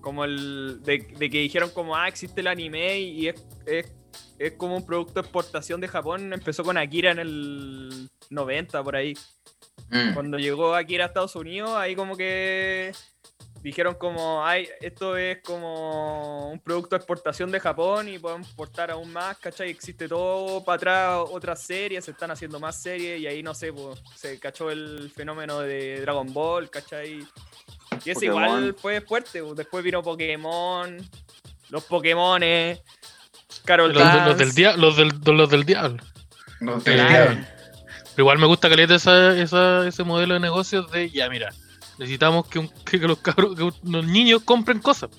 [0.00, 0.82] como el.
[0.82, 3.92] De, de que dijeron como, ah, existe el anime y es, es,
[4.38, 6.32] es como un producto de exportación de Japón.
[6.32, 9.14] Empezó con Akira en el 90, por ahí.
[9.90, 10.12] Mm.
[10.12, 12.92] Cuando llegó Akira a Estados Unidos, ahí como que
[13.62, 18.90] dijeron como, ay, esto es como un producto de exportación de Japón y podemos exportar
[18.90, 19.70] aún más, ¿cachai?
[19.70, 23.72] Existe todo para atrás, otras series, se están haciendo más series y ahí, no sé,
[23.72, 27.18] pues, se cachó el fenómeno de Dragon Ball, ¿cachai?
[28.04, 28.22] Y Pokémon.
[28.24, 29.56] igual fue fuerte, pues.
[29.56, 30.96] después vino Pokémon,
[31.70, 32.80] los Pokémones,
[33.64, 36.02] Carol Los, los del dia- los, del, los del diablo.
[36.84, 37.32] Claro.
[37.34, 37.44] digo.
[38.14, 41.52] Pero igual me gusta caleta esa, esa, ese modelo de negocios de, ya mira,
[41.98, 45.10] necesitamos que, un- que, los cabros, que los niños compren cosas.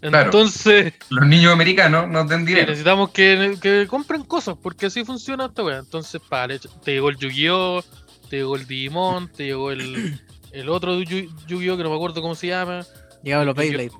[0.00, 0.26] Claro.
[0.26, 5.46] Entonces, Los niños americanos no den sí, necesitamos que, que compren cosas, porque así funciona
[5.46, 5.78] esta wea.
[5.78, 7.82] Entonces, vale, te llegó el Yu-Gi-Oh!,
[8.28, 10.20] te llegó el Digimon, te llegó el,
[10.52, 11.76] el otro Yu- Yu-Gi-Oh!
[11.78, 12.84] que no me acuerdo cómo se llama,
[13.22, 13.92] Llegaban los Beyblade.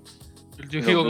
[0.59, 1.05] el Yu-Gi-Oh!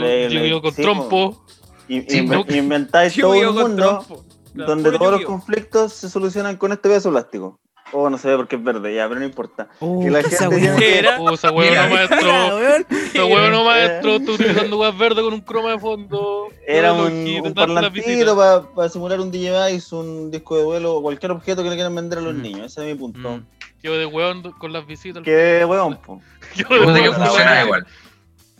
[0.61, 1.45] con, sí, trompo.
[1.89, 2.55] Y- Sí, inve- no.
[2.55, 4.25] inventáis todo con mundo trompo.
[4.53, 7.59] Donde todos los conflictos se solucionan con este pedazo plástico.
[7.91, 9.67] Oh, no se ve porque es verde, ya, pero no importa.
[9.79, 11.19] Oh, Y la esa gente tiene- ¿Qué era?
[11.19, 12.17] Oh, esa huevo no maestro.
[12.57, 12.85] weón.
[12.89, 14.15] Esa huevo no maestro.
[14.15, 16.47] Estoy utilizando weas verdes con un croma de fondo.
[16.67, 18.35] Era un, un parlantito
[18.75, 22.19] para simular un Digivice, un disco de vuelo o cualquier objeto que le quieran vender
[22.19, 22.41] a los Mm.
[22.41, 22.65] niños.
[22.71, 23.37] Ese es mi punto.
[23.37, 23.45] Mm.
[23.83, 25.23] Yo de hueón con las visitas.
[25.23, 26.21] Que huevón, po.
[26.55, 27.15] Yo de que hueón.
[27.15, 27.87] funcionaba igual.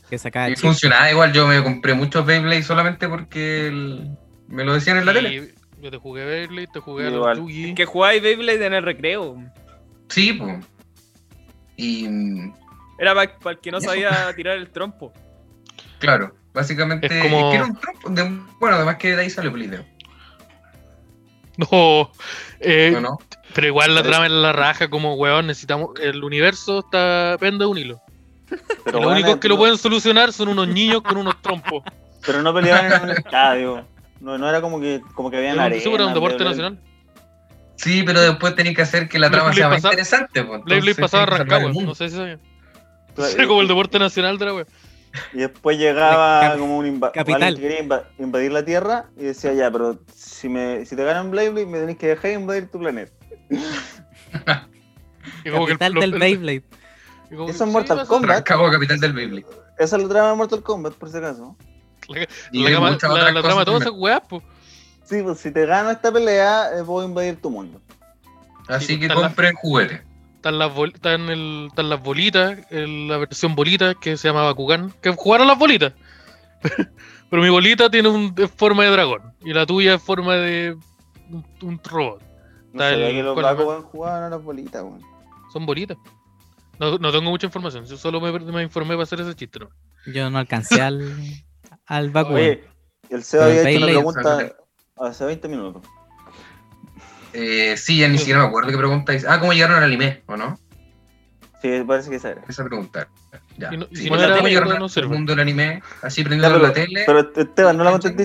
[0.08, 1.34] Que sacaba funcionaba igual.
[1.34, 4.12] Yo me compré muchos Beyblade solamente porque el-
[4.48, 5.52] me lo decían en la tele.
[5.86, 7.38] Yo te jugué Beyblade, te jugué a los Igual.
[7.38, 7.76] Yugi.
[7.76, 9.38] Que jugáis Beyblade en el recreo.
[10.10, 10.66] Sí, pues.
[11.78, 12.08] Y
[12.98, 15.14] Era para el que no sabía tirar el trompo.
[16.00, 17.06] claro, básicamente.
[17.06, 19.54] Es como- es que era un trompo de- bueno, además que de ahí sale el
[19.54, 19.86] video.
[21.58, 22.12] No,
[22.62, 23.02] eh, ¿no?
[23.02, 23.18] no?
[23.54, 25.92] pero igual la Pero- trama es la raja, como weón, necesitamos.
[26.02, 28.02] El universo está pende de un hilo.
[28.86, 31.84] Pero, Los únicos que lo pueden solucionar son unos niños con unos trompos.
[32.26, 33.88] Pero no peleaban en un estadio.
[34.26, 35.82] No, no era como que, como que habían Era un- arena.
[35.84, 36.80] sí, pero era un deporte nacional.
[37.76, 40.44] Sí, pero después tenéis que hacer que la trama Blade sea más pasaba- interesante.
[40.44, 41.90] Pues, entonces pasaba a tenés que salvar el Rancagua, mundo.
[41.90, 42.16] no sé si.
[42.16, 42.40] Claro,
[43.36, 44.66] Era como el deporte nacional de la wea.
[45.34, 47.56] Y después llegaba como un capital.
[47.56, 51.30] que quería inva- invadir la Tierra y decía, ya, pero si, me, si te ganan
[51.30, 53.12] Beyblade, me tenés que dejar invadir tu planeta.
[55.44, 56.64] Y como que el- Capital lo- del el- Beyblade.
[57.30, 58.08] que- Eso es Mortal.
[58.08, 58.30] Kombat.
[58.38, 59.46] Rancagua, capital del Beyblade.
[59.78, 61.56] Esa es la trama de Mortal Kombat, por si acaso.
[62.52, 64.44] Y La, la- otras la cosas trama de todas esas weas, pues.
[65.04, 67.80] Sí, pues si te gano esta pelea, eh, puedo invadir tu mundo.
[68.68, 70.02] Así Sí, que la- compren juguetes.
[70.36, 74.44] Están las, bol- están el- están las bolitas, el- la versión bolita que se llama
[74.44, 75.94] Bakugan, que jugaron las bolitas.
[77.30, 80.76] Pero mi bolita tiene un, es forma de dragón y la tuya es forma de
[81.30, 82.22] un, un robot.
[82.74, 85.02] No sabía el- que los ¿cuál Bakugan jugaban a las bolitas, weón.
[85.52, 85.98] Son bolitas.
[86.80, 89.60] No, no tengo mucha información, yo solo me, me informé para hacer ese chiste.
[89.60, 89.70] ¿no?
[90.12, 91.00] Yo no alcancé al,
[91.88, 92.38] al Bakugan.
[92.42, 92.64] Oye,
[93.10, 94.56] el Seba había hecho una pregunta
[94.98, 95.84] hace 20 minutos.
[97.34, 99.28] Eh, sí, ya ni siquiera me acuerdo qué pregunta hice.
[99.28, 100.24] Ah, ¿cómo llegaron al anime?
[100.28, 100.58] ¿O no?
[101.62, 102.42] Sí, parece que esa era.
[102.48, 103.08] Esa pregunta.
[103.58, 103.70] Ya.
[103.72, 105.82] Si no- Sí, si ¿cómo no era, llegaron no al mundo del anime?
[106.02, 107.04] Así prendiendo la tele.
[107.06, 108.00] pero Esteban, no la.
[108.00, 108.16] Chucha.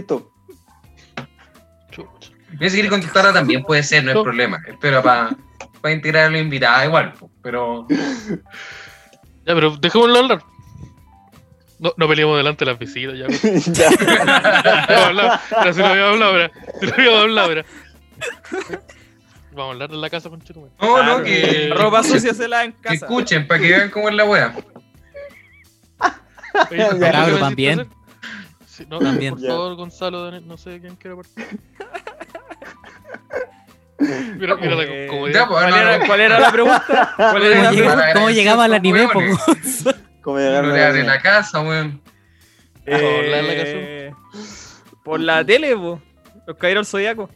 [2.58, 4.22] Voy a seguir contestarla también, puede ser, no hay No.
[4.22, 4.60] problema.
[4.66, 5.36] Espero para
[5.94, 10.42] integrar a la invitada igual, pero Ya, pero dejémoslo hablar.
[11.80, 13.26] No, no peleemos delante de las visitas, ya.
[15.62, 16.50] pero si lo habíamos hablado ahora.
[16.78, 17.64] Si lo habíamos hablado ahora.
[19.52, 20.70] Vamos a hablar de la casa con Chetumal.
[20.80, 21.18] no, Claro.
[21.18, 22.94] no, que, Ropa sucia se la en que casa.
[23.06, 24.54] escuchen para que vean cómo es la wea.
[26.70, 27.88] Oye, Ya, ¿qué Cabro, me también.
[28.66, 29.34] Sí, no, También.
[29.36, 31.46] Por favor, Gonzalo, Daniel, no sé quién quiere partir.
[34.38, 37.12] Mira, mira la Eh, pues, ¿Cuál era, cuál era la pregunta?
[37.16, 38.12] ¿Cuál era ¿Cómo, la pregunta?
[38.14, 39.08] cómo llegamos al anime,
[40.24, 42.00] No a de la casa, weón.
[42.86, 44.12] Eh,
[45.04, 46.00] por la tele, po.
[46.46, 47.28] Los caídos zodiaco.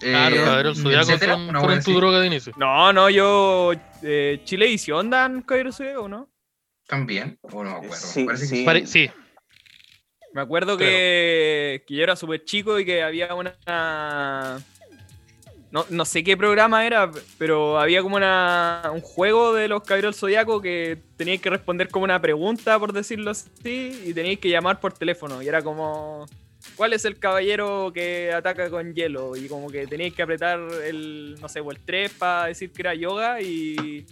[0.00, 2.52] Claro, Eh, cabrón, Zodiaco etcétera, son, una fueron tu droga de inicio.
[2.56, 3.72] No, no, yo.
[4.02, 6.28] Eh, Chilevisión dan caídos zodiaco, ¿no?
[6.86, 7.94] También, o no me acuerdo.
[7.96, 8.64] Sí, Parece que sí.
[8.64, 9.10] Pare- sí,
[10.34, 13.54] Me acuerdo que, que yo era súper chico y que había una.
[15.74, 20.14] No, no sé qué programa era, pero había como una, un juego de los caballeros
[20.14, 24.50] del zodiaco que teníais que responder como una pregunta, por decirlo así, y teníais que
[24.50, 25.42] llamar por teléfono.
[25.42, 26.26] Y era como.
[26.76, 29.34] ¿Cuál es el caballero que ataca con hielo?
[29.34, 32.80] Y como que teníais que apretar el, no sé, o el 3 para decir que
[32.80, 34.06] era yoga y,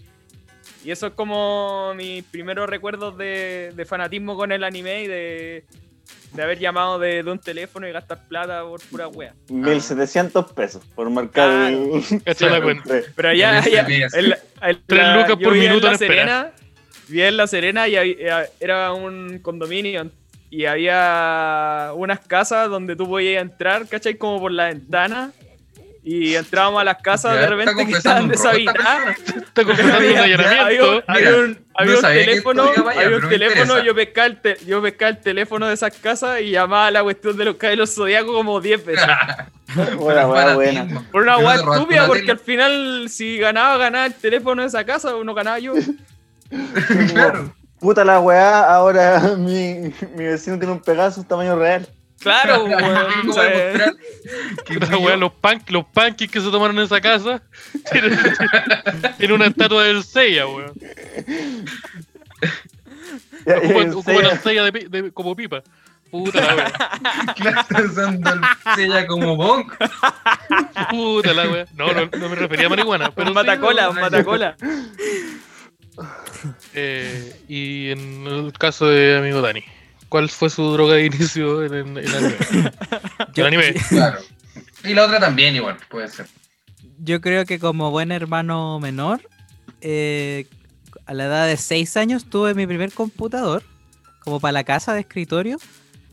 [0.85, 5.65] y eso es como mis primeros recuerdos de, de fanatismo con el anime y de,
[6.33, 9.35] de haber llamado de, de un teléfono y gastar plata por pura wea.
[9.49, 11.71] 1700 pesos por marcar
[12.37, 12.61] Claro.
[12.91, 13.05] el.
[13.15, 15.99] Pero allá, El allá Tres lucas por minuto en La.
[15.99, 16.53] Serena,
[17.09, 20.11] vivía en La Serena y había- era un condominio
[20.51, 24.15] y había unas casas donde tú podías entrar, ¿cachai?
[24.17, 25.33] Como por la ventana.
[26.05, 29.17] Y entrábamos a las casas Ya, de repente que estaban deshabitadas.
[29.19, 31.05] Está Había- allanamiento.
[31.07, 33.85] había, un, había no un teléfono, había un me teléfono, interesa.
[33.85, 37.03] yo pescaba, el te- yo pescaba el teléfono de esas casas y llamaba a la
[37.05, 39.07] cuestión de los caballeros zodiacos como 10 veces.
[39.97, 40.87] Buena, buena, buena.
[41.11, 42.33] Por una ¿No guay estúpida, porque tele?
[42.33, 45.73] al final, si ganaba, ganaba el teléfono de esa casa, o no ganaba yo.
[47.13, 47.55] Claro.
[47.81, 51.87] Puta la weá, ahora mi, mi vecino tiene un Pegasus tamaño real.
[52.23, 52.83] Claro, weón.
[53.21, 57.43] ¿Cómo o sea, los, pan, los pancakes que se tomaron en esa casa
[57.93, 58.19] tienen,
[59.19, 60.73] tienen una estatua del Seiya, weón.
[63.45, 64.31] Ocupan, ya.
[64.31, 65.63] el Seiya de, pi- de- como pipa.
[66.11, 66.73] Puta la weá.
[67.37, 68.41] Claro, usando el
[68.77, 69.73] sella como bonk.
[70.91, 71.67] Puta la weá.
[71.75, 73.11] No, no, no me refería a marihuana.
[73.15, 74.55] Pero un matacola, un matacola.
[76.75, 79.65] eh, y en el caso de amigo Dani,
[80.13, 82.37] ¿cuál fue su droga de inicio en, en, en anime?
[83.35, 83.75] Yo, El anime.
[83.89, 84.19] Claro.
[84.85, 86.27] Y la otra también igual, puede ser.
[86.99, 89.23] yo creo que como buen hermano menor,
[89.81, 90.47] eh,
[91.07, 93.63] a la edad de 6 años tuve mi primer computador,
[94.19, 95.57] como para la casa de escritorio,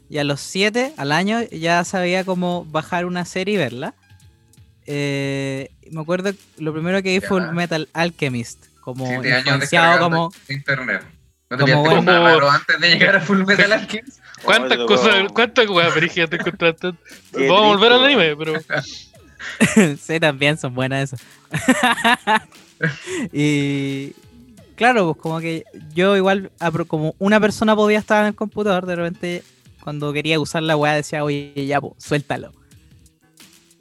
[0.09, 3.95] y a los 7 al año ya sabía cómo bajar una serie y verla.
[4.85, 7.51] Eh, me acuerdo que lo primero que vi fue Ya.
[7.51, 10.31] Metal Alchemist, como influenciado como...
[10.47, 11.18] internet.
[11.49, 14.19] ¿No te como pillaste buen- un raro antes de llegar a Full Metal Alchemist?
[14.43, 16.91] ¿Cuántas Oye, cosas, cuántas weas brígidas te encontraste?
[17.33, 18.53] Vamos a volver al anime, pero.
[19.99, 21.21] sí, también son buenas esas.
[23.33, 24.13] y
[24.75, 26.51] claro, pues como que yo igual,
[26.87, 29.43] como una persona podía estar en el computador, de repente
[29.83, 32.51] cuando quería usar la weá decía, oye, ya, pues, suéltalo.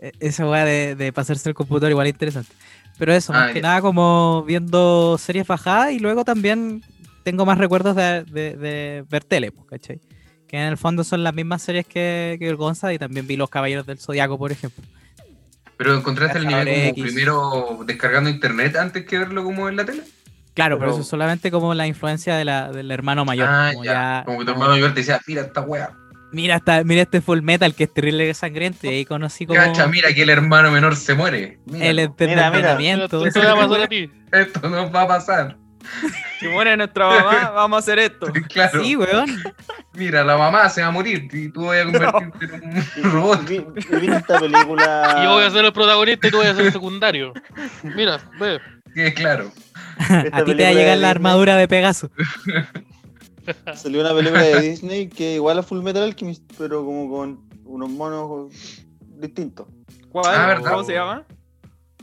[0.00, 2.52] E- Esa weá de, de pasarse el computador igual es interesante.
[2.98, 6.82] Pero eso, Ah, más que nada como viendo series bajadas y luego también
[7.30, 10.00] tengo más recuerdos de, de- de ver tele, pues, ¿cachai?
[10.48, 13.36] Que en el fondo son las mismas series que, que el Gonza y también vi
[13.36, 14.82] Los Caballeros del Zodiaco, por ejemplo.
[15.76, 17.04] Pero encontraste el Cazadores como X.
[17.04, 20.02] primero descargando internet antes que verlo como en la tele.
[20.54, 23.46] Claro, pero, Pero- eso es solamente como la influencia de la, del hermano mayor.
[23.50, 23.92] ah, como ya.
[23.92, 25.90] ya, Como que tu hermano mayor te decía, mira esta wea.
[26.32, 28.86] mira, esta, mira este full metal que es terrible sangriento.
[28.86, 31.58] Y ahí conocí como Cacha, mira que el hermano menor se muere.
[31.66, 32.46] Mira, el Mira, mira.
[32.48, 33.24] entendimiento.
[33.26, 34.10] Esto te va a pasar a ti.
[34.32, 35.56] Esto no va a pasar.
[36.40, 38.26] Si muere nuestra mamá, vamos a hacer esto.
[38.48, 38.82] Claro.
[38.82, 39.26] Sí, weón.
[39.94, 43.44] Mira, la mamá se va a morir y tú vas a convertirte en un robot.
[43.48, 43.58] Vi,
[44.00, 45.16] vi esta película.
[45.20, 47.32] Y yo voy a ser el protagonista y tú voy a ser el secundario.
[47.82, 48.60] Mira, ve.
[48.94, 49.50] Que claro.
[50.32, 51.10] A ti te va a llegar de la Disney.
[51.10, 52.10] armadura de Pegaso.
[53.74, 57.88] Salió una película de Disney que igual a Full Metal Alchemist, pero como con unos
[57.90, 58.52] monos
[59.00, 59.66] distintos.
[60.10, 60.34] ¿Cuál?
[60.34, 60.70] Ah, ¿verdad?
[60.70, 61.24] ¿Cómo se llama?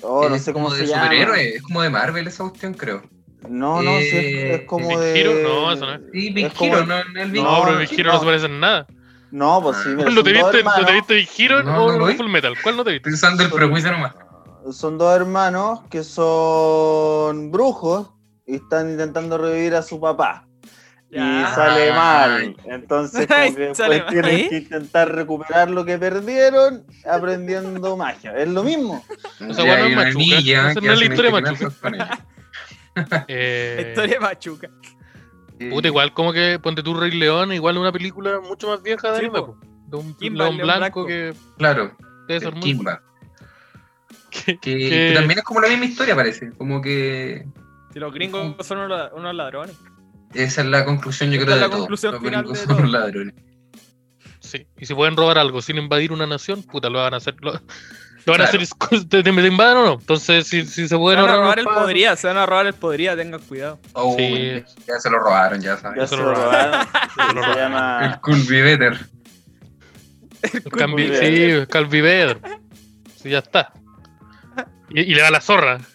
[0.02, 1.04] Oh, no es sé cómo como se de llama.
[1.04, 3.04] superhéroe, es como de Marvel esa cuestión, creo.
[3.50, 5.20] No, no, sí, es, Eh, es como Big de.
[5.22, 6.02] Hero, no, eso no es.
[6.12, 8.20] Sí, Big Es como- Hero, no, no el Big No, No, pero Big Hero no
[8.20, 8.88] se parece en nada.
[9.32, 12.08] No, pues sí, mira, ¿Lo te viste, ¿Lo te viste Big Hero No, o.
[12.16, 12.54] Full Metal?
[12.62, 13.10] ¿Cuál no te viste?
[13.10, 14.14] Usando el prejuicio nomás.
[14.72, 18.10] son dos hermanos que son brujos
[18.48, 20.48] y están intentando revivir a su papá.
[21.12, 21.52] Y Ya.
[21.54, 22.56] sale mal.
[22.66, 24.06] Entonces, como que después mal.
[24.10, 24.50] tienen ¿Eh?
[24.50, 28.36] que intentar recuperar lo que perdieron aprendiendo magia.
[28.38, 29.04] Es lo mismo.
[29.40, 30.38] Esa Y weá no hay es Machuca,
[30.70, 31.74] esa no es la historia de experimentos
[32.96, 34.70] La Eh, historia de Machuca.
[35.70, 39.20] puta, igual como que ponte tu Rey León, igual una película mucho más vieja de
[39.20, 39.46] Sí, anime, po.
[39.60, 39.60] po.
[39.88, 41.06] De un Kimba, león blanco, Blanco.
[41.06, 41.96] que Claro,
[42.28, 43.02] debe ser Kimba.
[44.32, 46.52] que- Que, que- también es como la misma historia, parece.
[46.58, 47.46] Como que
[47.94, 49.76] Si los gringos son unos, unos ladrones.
[50.34, 51.80] esa es la conclusión, yo Esa creo, es de la todo.
[51.82, 52.88] conclusión Los final gringos de son todo.
[52.88, 53.36] ladrones.
[54.40, 57.36] Sí, y si pueden robar algo sin invadir una nación, puta, lo van a hacer.
[57.42, 57.54] Lo,
[58.26, 58.64] lo van a Claro.
[58.64, 59.06] hacer.
[59.08, 59.94] ¿Te, te invaden o no?
[59.94, 62.66] Entonces, si, si se Se pueden van a robar el podría, se van a robar
[62.68, 63.80] el podría, tengan cuidado.
[63.94, 64.64] Oh, Sí.
[64.88, 66.00] Ya se lo robaron, ya sabes.
[66.00, 66.88] Ya se se lo robaron.
[67.18, 67.56] lo Se robaron.
[67.58, 68.06] llama.
[68.14, 68.94] El Culviveter.
[70.42, 72.40] el sí, Calvivedro.
[73.22, 73.74] Sí, ya está.
[74.90, 75.80] Y, y le va la zorra.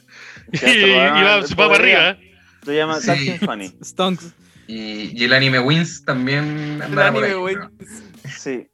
[0.53, 2.11] Y, se y va, se va para arriba.
[2.11, 2.35] ¿eh?
[2.64, 3.07] Se llama Sí.
[3.07, 3.75] Captain Funny.
[3.85, 4.33] Stonks.
[4.66, 7.55] Y, y el anime Wins también El anime, ahí.
[7.55, 7.71] ¿no?
[8.37, 8.69] Sí.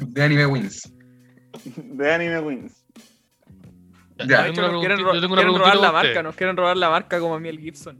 [0.00, 0.92] De anime Wins.
[1.76, 2.77] De Anime Wins.
[4.26, 6.56] Ya, hecho, tengo nos quieren, ro- yo tengo una quieren robar la marca, nos quieren
[6.56, 7.98] robar la marca como a Miel Gibson.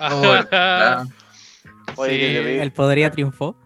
[0.00, 0.50] Oh, usted.
[0.50, 1.06] ¿verdad?
[1.96, 2.62] Oye.
[2.62, 3.56] El podría triunfó.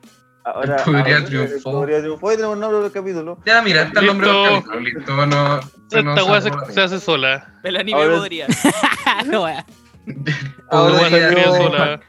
[0.45, 1.55] Ahora, El podría ahora, triunfó.
[1.55, 2.27] el Podría triunfó.
[2.27, 3.39] Hoy tenemos un nombre del capítulo.
[3.47, 4.81] Ya, mira, está el nombre del capítulo.
[4.81, 5.61] Listo, no.
[5.93, 7.55] Esta weá se, la hace sola.
[7.63, 8.47] El anime Ahora- podría.
[10.71, 12.01] Ahora Podría- Se cría salió- sola.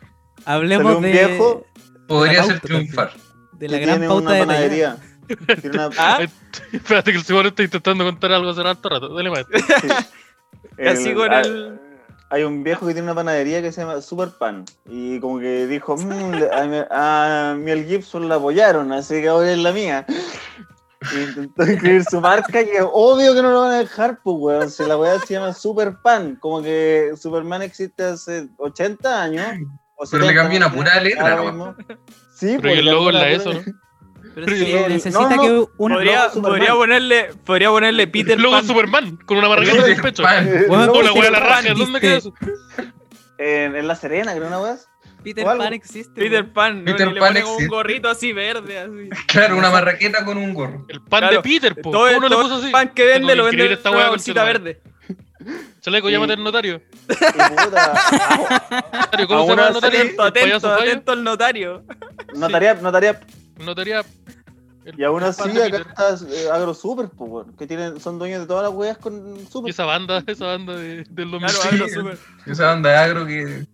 [0.45, 1.65] Hablemos de, viejo.
[2.07, 3.11] Podría la ser triunfar.
[3.53, 4.97] de la gran pauta de panadería.
[5.63, 6.19] Una- ¿Ah?
[6.71, 9.09] Espérate que el está intentando contar algo hace rato rato.
[9.13, 9.59] Dale maestro.
[9.81, 9.87] sí.
[10.85, 11.79] Así El- con ah, el-
[12.29, 14.65] Hay un viejo que tiene una panadería que se llama Super Pan.
[14.87, 19.51] Y como que dijo, "Mm, le- a, a Mel Gibson la apoyaron, así que ahora
[19.51, 20.05] es la mía.
[21.13, 24.37] Y intentó inscribir su marca y es obvio que no lo van a dejar, pues,
[24.39, 24.69] weón.
[24.71, 29.45] Si la weá se llama Super Pan, como que Superman existe hace 80 años.
[29.95, 31.75] o Pero le 70, cambió una pura letra, ¿no?
[32.37, 33.51] Sí, Pero pues, y el logo es la eso.
[34.35, 35.95] Pero sí, yo- necesita no, que una.
[35.95, 38.65] Podría, podría ponerle, podría ponerle Peter logo Pan.
[38.67, 40.23] Superman con una logo en el pecho.
[40.23, 41.73] Hola, de wea, la raja.
[41.73, 42.33] ¿Dónde queda eso?
[43.37, 44.77] En, en La Serena, creo, una weá.
[45.23, 45.43] Peter.
[45.45, 46.19] Pan existe.
[46.19, 46.51] Peter.
[46.51, 46.91] Pan, ¿no?
[46.91, 47.67] Peter Y le Pan como un existe.
[47.75, 49.09] gorrito así verde, así.
[49.27, 50.85] Claro, una marraqueta con un gorro.
[50.89, 51.91] El pan Claro, de Peter, po.
[51.91, 52.71] Todo, ¿Cómo no le todo puso el así?
[52.71, 54.81] pan que vende lo que vende esta una bolsita verde.
[55.81, 56.81] Chaleco, Y- llámate al notario.
[59.27, 59.99] ¿Cómo se llama el notario?
[60.01, 61.83] Atento, ¿El payaso atento, atento al notario.
[62.35, 63.19] notaría, notaría
[63.57, 64.03] Notaría.
[64.85, 68.47] el Y aún así, acá está eh, Agro Super, pues, que tienen, son dueños de
[68.47, 69.69] todas las weas con Y Super.
[69.71, 71.39] esa banda, esa banda de, del 2000.
[71.39, 71.67] Claro, Sí.
[71.69, 72.17] hablo súper.
[72.45, 73.65] Esa banda de agro que.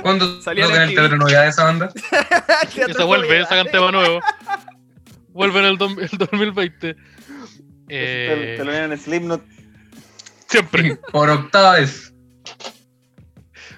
[0.00, 1.90] ¿Cuándo Salía no en el teatro novedad de esa banda?
[2.88, 4.20] Esa vuelve, esa canteba nuevo.
[5.28, 6.94] Vuelve en el, dom- el 2020.
[6.94, 7.00] te,
[7.88, 9.42] Eh, te lo en Slipknot.
[10.48, 10.96] siempre.
[11.12, 12.14] Por octava vez.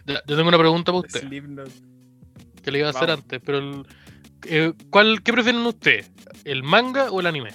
[0.06, 1.70] Ya, yo tengo una pregunta para usted, Slipknot.
[2.62, 3.86] que le iba a hacer antes, pero el-
[4.44, 6.10] eh, ¿cuál, ¿qué prefieren ustedes?
[6.44, 7.50] ¿El manga o el anime?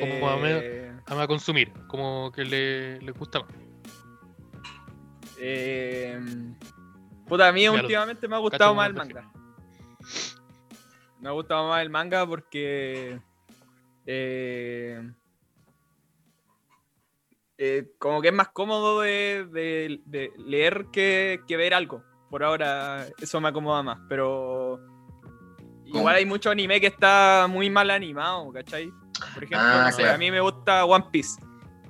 [0.00, 3.48] Como a Eh, A consumir, como que le, le gusta más.
[5.38, 6.20] eh,
[7.26, 9.32] puta, a mí últimamente me ha gustado más el manga.
[11.20, 13.20] Me ha gustado más el manga porque.
[14.06, 15.12] eh,
[17.58, 22.02] eh, como que es más cómodo de, de- de leer que, que ver algo.
[22.32, 23.98] Por ahora, eso me acomoda más.
[24.08, 24.80] Pero.
[25.84, 28.90] Igual hay mucho anime que está muy mal animado, ¿cachai?
[29.34, 30.14] Por ejemplo, Ah, no sé, claro.
[30.14, 31.38] a mí me gusta One Piece.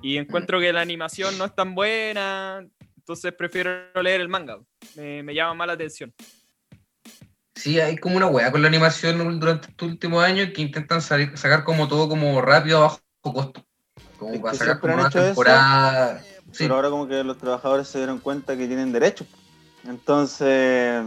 [0.03, 2.67] Y encuentro que la animación no es tan buena.
[2.97, 3.71] Entonces prefiero
[4.03, 4.59] leer el manga.
[4.97, 6.13] Me, me llama más la atención.
[7.55, 11.37] Sí, hay como una weá con la animación durante estos últimos años que intentan salir-
[11.37, 13.65] sacar como todo como rápido a bajo costo.
[14.19, 16.21] Como Es para sacar como una eso, temporada.
[16.51, 19.29] Sí, Pero ahora como que los trabajadores se dieron cuenta que tienen derechos.
[19.89, 21.03] Entonces,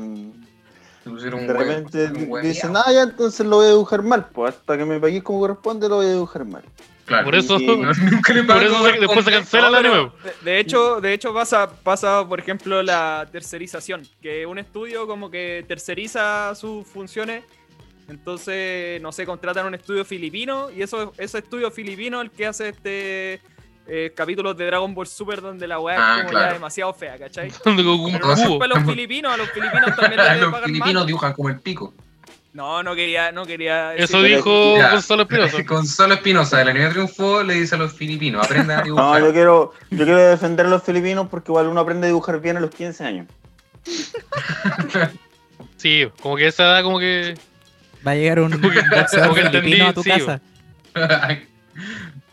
[1.04, 2.08] se pusieron un de repente
[2.42, 4.26] dicen, ah, ya, entonces lo voy a dibujar mal.
[4.34, 6.64] Pues hasta que me paguéis como corresponde, lo voy a dibujar mal.
[7.06, 7.26] Claro.
[7.26, 10.12] Por eso, Y- Nunca le por eso se- después se cancela pero anime.
[10.24, 15.30] De, de hecho, de hecho pasa, pasa, por ejemplo, la tercerización, que un estudio como
[15.30, 17.44] que terceriza sus funciones,
[18.10, 22.46] entonces, no sé, contratan un estudio filipino y eso, ese estudio filipino es el que
[22.48, 23.40] hace este
[23.88, 26.48] eh, capítulos de Dragon Ball Super donde la weá Ah, es como claro.
[26.48, 27.52] ya demasiado fea, ¿cachai?
[27.64, 31.06] Pero no los filipinos, a los filipinos también les Los pagar filipinos mal.
[31.06, 31.94] dibujan como el pico.
[32.54, 34.92] No, no quería, no quería Eso decir- dijo Ya.
[34.92, 35.58] Gonzalo Espinosa.
[35.68, 39.22] Gonzalo Espinosa, del anime triunfó, le dice a los filipinos, aprendan a No, dibujar.
[39.22, 42.56] yo quiero, yo quiero defender a los filipinos porque igual uno aprende a dibujar bien
[42.56, 43.28] a los 15 años.
[45.78, 47.36] Sí, como que esa edad como que...
[48.08, 50.42] Va a llegar un Como que- boxeador como que entendí, filipino a tu sí, casa.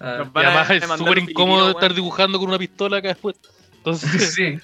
[0.03, 3.37] Ah, Y además es súper incómodo estar dibujando con una pistola acá después.
[3.77, 4.59] Entonces sí.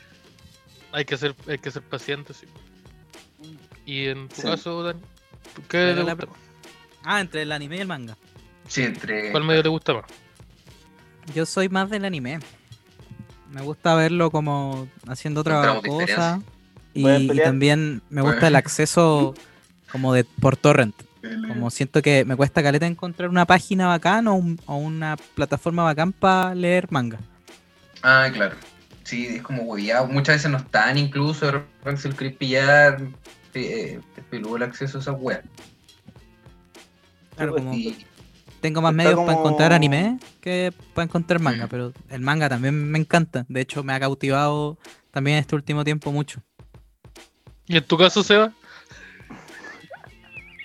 [0.93, 2.47] hay que ser, hay que ser paciente, sí.
[3.87, 4.43] Y en tu Sí.
[4.43, 5.01] caso, Dani,
[5.69, 6.27] ¿qué te gusta?
[7.05, 8.17] Ah, entre el anime y el manga.
[8.67, 9.31] Sí, entre.
[9.31, 10.05] ¿Cuál medio te gusta más?
[11.35, 12.41] Yo soy más del anime.
[13.51, 16.43] Me gusta verlo como haciendo otra cosa.
[16.95, 18.47] Y, ¿Pueden y también me gusta Bueno.
[18.49, 19.35] el acceso
[19.93, 20.95] como de por torrent.
[21.47, 25.83] Como siento que me cuesta caleta encontrar una página bacán o, un- o una plataforma
[25.83, 27.19] bacán para leer manga.
[28.03, 28.57] Ah, claro.
[29.05, 30.07] Sí, es como hueviado.
[30.07, 31.47] Muchas veces no están incluso.
[31.47, 33.01] De repente si lo querés pillar,
[33.55, 35.43] eh, te peludo el acceso a esa web.
[37.37, 37.77] Claro, pues, como
[38.61, 42.91] tengo más está medios para encontrar anime que para encontrar manga, pero el manga también
[42.91, 43.47] me encanta.
[43.49, 44.79] De hecho, me ha cautivado
[45.11, 46.43] también este último tiempo mucho.
[47.67, 48.53] ¿Y en tu caso, Seba?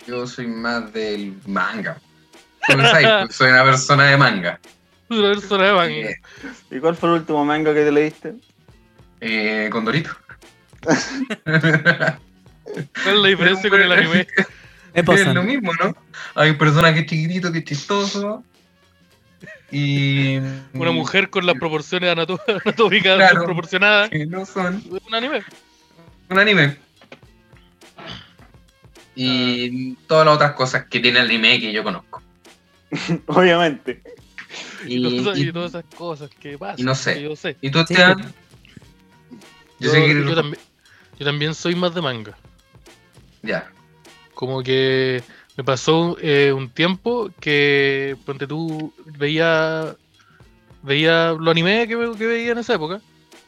[0.08, 1.98] Yo soy más del manga.
[2.68, 4.60] Pues, soy una persona de manga.
[5.10, 6.10] Una persona de manga.
[6.10, 6.22] Eh,
[6.72, 8.34] ¿Y cuál fue el último manga que te leíste?
[9.22, 10.10] eh, Condorito.
[11.44, 12.18] ¿Cuál
[13.06, 14.28] es la diferencia con el anime?
[14.94, 15.96] Es Es lo mismo, ¿no?
[16.36, 18.44] Hay un personaje chiquitito que es chistoso.
[19.72, 20.38] Y.
[20.74, 23.36] Una mujer con las proporciones anatómicas Claro.
[23.40, 24.10] desproporcionadas.
[24.12, 24.76] Que no son.
[24.78, 25.44] Es un anime.
[26.30, 26.78] Un anime.
[29.16, 32.22] Y todas las otras cosas que tiene el anime que yo conozco.
[33.28, 34.02] Obviamente.
[34.86, 36.80] Y, Y, todas, y- y todas esas cosas que pasan.
[36.80, 37.14] y no sé.
[37.16, 37.58] que yo sé.
[37.62, 38.18] ¿y tú, Sí, Esteban?
[38.22, 38.34] pues.
[39.80, 40.14] Yo Yo, sé que.
[40.26, 40.64] yo también,
[41.20, 42.38] yo también soy más de manga.
[43.42, 43.72] Ya.
[44.34, 45.24] Como que
[45.58, 49.96] me pasó eh, un tiempo que, ponte tú, veía,
[50.82, 53.00] veía lo anime que, que veía en esa época.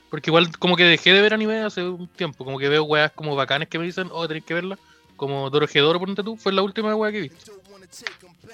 [0.10, 2.46] Porque igual como que dejé de ver anime hace un tiempo.
[2.46, 4.78] Como que veo weas como bacanes que me dicen, oh, tenéis que verla.
[5.16, 7.52] Como Dorohedoro, ponte tú, fue la última wea que he visto.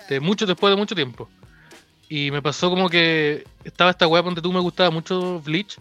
[0.09, 1.29] De mucho, después de mucho tiempo.
[2.09, 5.77] Y me pasó como que estaba esta wea, ponte tú, me gustaba mucho Bleach.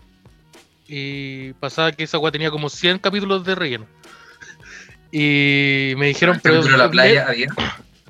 [0.89, 3.87] Y pasaba que esa wea tenía como 100 capítulos de relleno.
[5.13, 7.49] Y me dijeron, capítulo de la playa había.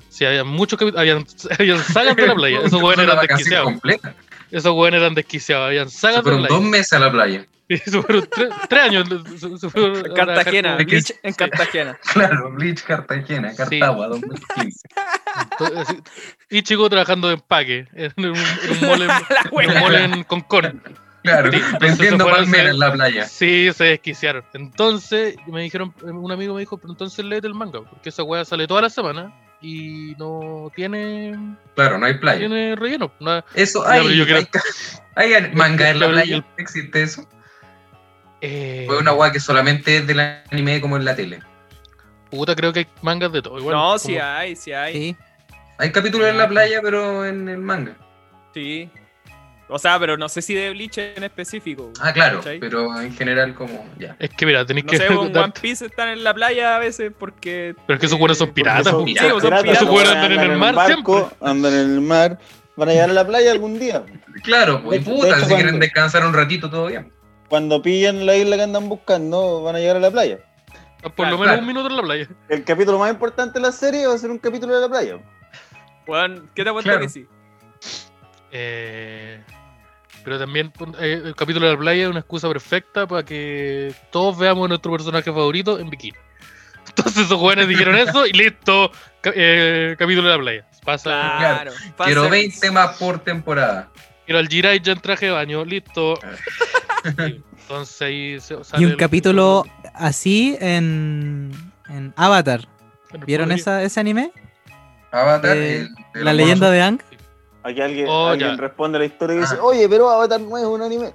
[0.09, 1.25] Sí, había muchos capítulos, habían,
[1.57, 2.59] habían sagas de la playa.
[2.63, 3.65] Esos weones eran desquiciados.
[3.65, 4.15] completa.
[4.51, 6.71] Esos weones eran desquiciados, habían sagas de fueron la dos playa.
[6.71, 7.45] meses a la playa.
[7.73, 9.07] Y se fueron tres, tres años.
[9.71, 11.97] fueron Cartagena, Bleach en Cartagena.
[12.13, 14.87] Claro, Bleach Cartagena, Cartagua, 2015.
[15.51, 15.95] Entonces,
[16.49, 19.09] Y chico trabajando de empaque en un, en un mall en,
[19.73, 20.81] un mall en Concón.
[21.23, 23.25] Claro, Sí, vendiendo palmeras en la playa.
[23.27, 24.43] Sí, se desquiciaron.
[24.53, 28.43] Entonces me dijeron, un amigo me dijo, pero entonces léete el manga, porque esa weá
[28.43, 31.37] sale toda la semana y no tiene,
[31.75, 32.39] Claro, no hay playa.
[32.39, 33.11] tiene relleno.
[33.19, 33.45] nada.
[33.53, 34.17] Eso hay.
[34.17, 34.47] yo quiero-
[35.15, 36.35] Hay, hay manga en la playa.
[36.37, 37.29] el- ¿Existe eso?
[38.41, 41.39] Eh, Fue una guay que solamente es del anime como en la tele.
[42.29, 43.59] puta, creo que hay mangas de todo.
[43.59, 44.93] Igual, No, como- sí hay, sí hay.
[44.93, 45.15] Sí.
[45.77, 47.95] Hay capítulos en la playa, pero en el manga.
[48.53, 48.89] Sí.
[49.67, 51.91] O sea, pero no sé si de Bleach en específico.
[52.01, 52.59] Ah, claro, ¿cachai?
[52.59, 54.15] pero en general como ya.
[54.19, 54.97] Es que mira, tenéis No que.
[54.97, 57.73] sé, en dar- One Piece están en la playa a veces porque.
[57.87, 59.07] Pero es que esos buenos son piratas, son-.
[59.07, 59.81] Sí, pues son piratas, piratas.
[59.81, 62.37] esos güeyes andan en el mar barco, andan en el mar,
[62.75, 64.03] van a llegar a la playa algún día.
[64.43, 67.11] Claro, pues De- de puta, hecho, si cuando- quieren descansar un ratito, todo bien.
[67.51, 70.37] Cuando pillan la isla que andan buscando, van a llegar a la playa.
[71.01, 71.59] Por Claro, lo menos claro.
[71.61, 72.27] un minuto en la playa.
[72.47, 75.17] El capítulo más importante de la serie va a ser un capítulo de la playa.
[76.07, 77.01] Weón, ¿qué te apuesto Claro.
[77.01, 77.27] que sí?
[78.51, 79.43] Eh,
[80.23, 84.37] pero también eh, el capítulo de la playa es una excusa perfecta para que todos
[84.37, 86.17] veamos a nuestro personaje favorito en bikini.
[86.87, 88.91] Entonces esos jóvenes dijeron eso y listo,
[89.23, 90.67] eh, capítulo de la playa.
[90.85, 91.71] Pasa, Claro.
[92.05, 92.29] Quiero fanservice.
[92.29, 93.89] 20 más por temporada.
[94.25, 96.17] quiero al Jirai ya en traje de baño, listo.
[97.03, 101.51] Sí, Entonces ahí se- sale Y un el- capítulo así en,
[101.89, 102.67] en Avatar.
[103.25, 104.31] ¿Vieron esa, ese anime?
[105.11, 107.01] Avatar, Eh, el- el La leyenda de Ang.
[107.63, 109.63] Aquí alguien, Oh, alguien responde a la historia y dice, Ah.
[109.63, 111.13] oye, pero Avatar no es un anime.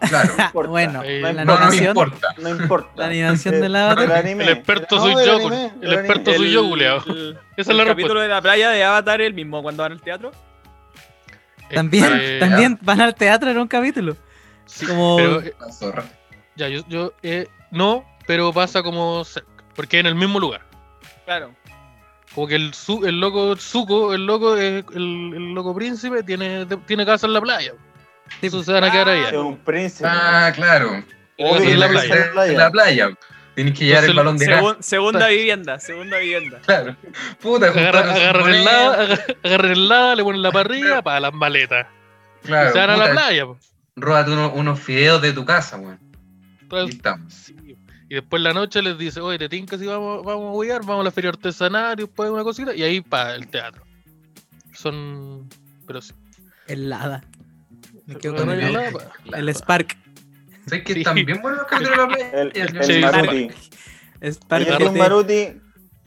[0.00, 0.32] Claro.
[0.38, 0.70] importa.
[0.70, 2.28] bueno, Eh, la No importa.
[2.38, 2.90] No importa.
[2.96, 4.04] la animación El- del Avatar.
[4.04, 4.44] el anime.
[4.44, 8.20] El experto No, soy yo, el el experto soy yo, Esa es el la capítulo
[8.20, 10.30] de la playa de Avatar es el mismo cuando van al teatro.
[11.74, 14.16] También, Este, también van al teatro en un capítulo.
[14.66, 15.54] sí, como- pero, eh,
[16.56, 20.62] ya, yo, yo eh, no, pero pasa como cerca, porque en el mismo lugar.
[21.24, 21.54] Claro.
[22.34, 27.04] Como que el, su- el loco Zuko, el loco, el, el loco príncipe, tiene, tiene
[27.06, 27.72] casa en la playa.
[28.42, 29.22] Eso se van a quedar ahí.
[29.26, 30.08] Es un príncipe.
[30.10, 31.02] Ah, claro.
[31.38, 32.30] Obvio Sí, la playa.
[32.46, 33.10] en la playa.
[33.58, 34.60] Tienes que llevar el balón de gas.
[34.62, 36.60] Segun- segunda vivienda, segunda vivienda.
[36.64, 36.94] Claro.
[37.42, 41.34] Puta, Agarran, agarran el lado, agarran- agarran el lado, le ponen la parrilla para las
[41.34, 41.88] maletas.
[42.44, 42.70] Claro.
[42.70, 43.46] y se van a la playa.
[43.46, 43.58] po.
[43.96, 45.98] Róbate unos, unos fideos de tu casa, weón.
[46.70, 47.32] Y estamos.
[47.34, 47.56] sí.
[48.08, 50.80] Y después en la noche les dice, oye, te tinca si vamos, vamos a huear,
[50.82, 53.82] vamos a la feria artesanal y después una cosita, y ahí para el teatro.
[54.72, 55.48] Son.
[55.86, 56.12] Pero sí.
[56.68, 57.24] Helada.
[58.06, 59.96] Me quedo con el, pa- el Spark.
[60.68, 60.98] ¿Sabes que Sí.
[61.00, 62.42] están bien buenos los capítulos de la playa?
[62.42, 63.48] El, el Sí, Maruti.
[64.30, 65.46] Spark Maruti,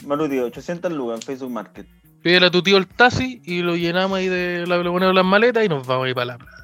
[0.06, 1.88] Maruti, 800 lucas en Facebook Market.
[2.22, 5.26] Pídele a tu tío el taxi y lo llenamos ahí de la le ponemos las
[5.26, 6.58] maletas y nos vamos ahí para la playa.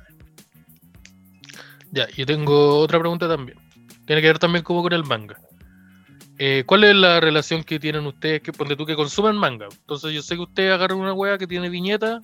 [1.92, 3.58] Ya, yo tengo otra pregunta también.
[4.06, 5.38] Tiene que ver también como con el manga.
[6.38, 9.68] Eh, ¿Cuál es la relación que tienen ustedes que ponte tú que consumen manga?
[9.72, 12.22] Entonces yo sé que ustedes agarran una wea que tiene viñeta,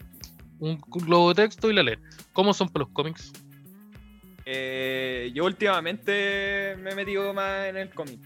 [0.60, 2.00] un globo de texto y la leen.
[2.34, 3.32] ¿Cómo son para los cómics?
[4.46, 8.20] Eh, yo últimamente me he metido más en el cómic.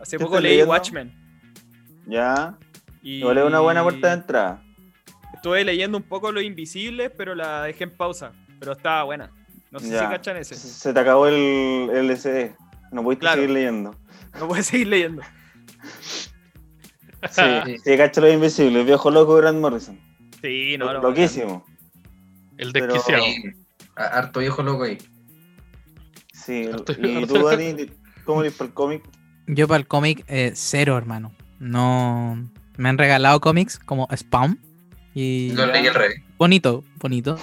[0.00, 0.70] Hace ¿Qué poco leí leyendo?
[0.72, 1.12] Watchmen.
[2.06, 2.58] Ya.
[3.02, 4.62] Y es una buena puerta de entrada.
[5.34, 8.32] Estuve leyendo un poco Los Invisibles, pero la dejé en pausa.
[8.58, 9.30] Pero estaba buena.
[9.70, 10.00] No sé Ya.
[10.00, 10.54] si cachan ese.
[10.54, 12.54] Se te acabó el, LCD.
[12.92, 13.36] No pudiste Claro.
[13.36, 13.94] seguir leyendo.
[14.38, 15.22] No puedes seguir leyendo.
[17.30, 19.98] Sí, sí, cacho los invisibles, el viejo loco Grant Morrison.
[20.42, 21.00] Sí, no, no.
[21.02, 21.64] Loquísimo.
[22.56, 23.24] El desquiciado.
[23.24, 23.42] Sí.
[23.96, 24.98] Harto viejo loco ahí.
[26.46, 26.70] Sí.
[27.02, 27.90] ¿Y tú, Dani,
[28.24, 29.02] cómo eres para el cómic?
[29.48, 31.32] Yo para el cómic, eh, cero, hermano.
[31.58, 32.38] No.
[32.76, 34.58] Me han regalado cómics como Spawn.
[35.14, 35.52] Y.
[35.52, 36.20] Lo leí al revés.
[36.38, 37.38] Bonito, bonito.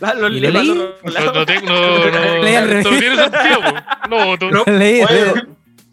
[0.00, 2.84] Ah, lo ¿Y leí lo otro No, no, te- no, no, Leí al revés.
[2.84, 3.60] no tiene sentido.
[3.62, 4.08] po.
[4.08, 5.34] No, tú- No, Leí Oye,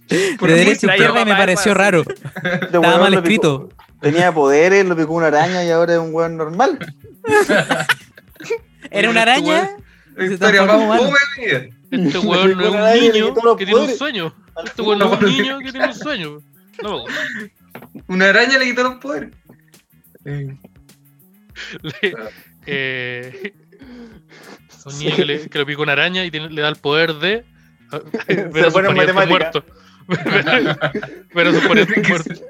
[0.08, 2.04] de derecha a izquierda y me pareció papá, raro.
[2.62, 3.70] Estaba mal lo escrito.
[3.70, 6.78] picó- tenía poderes, lo picó una araña y ahora es un weón normal.
[8.92, 9.70] Era una araña.
[10.18, 11.02] Historia más
[12.04, 12.08] vida.
[12.10, 14.36] Este weón no es un niño que tiene un sueño.
[14.66, 16.38] Este weón no es un niño que tiene un sueño.
[16.84, 17.04] No.
[18.08, 19.32] Una araña le quitó los poderes.
[20.26, 20.58] Eh,
[21.82, 22.16] Le-
[22.66, 23.54] eh,
[24.86, 27.14] un niño que le, que le pica una araña y tiene- le da el poder
[27.16, 27.46] de
[28.52, 28.90] ver a sus pone
[31.50, 32.42] a sus parientes Que muertos.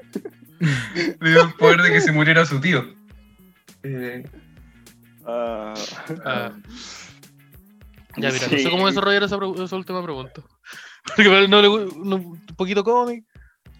[1.20, 2.84] le dio el poder de que se muriera su tío.
[3.82, 4.24] Eh,
[5.28, 5.74] Ah,
[6.24, 6.52] Ah,
[8.16, 8.62] ya, mira, no sí.
[8.62, 10.42] sé cómo desarrollar esa, esa última pregunta.
[11.16, 13.24] Porque no le no- un poquito cómic.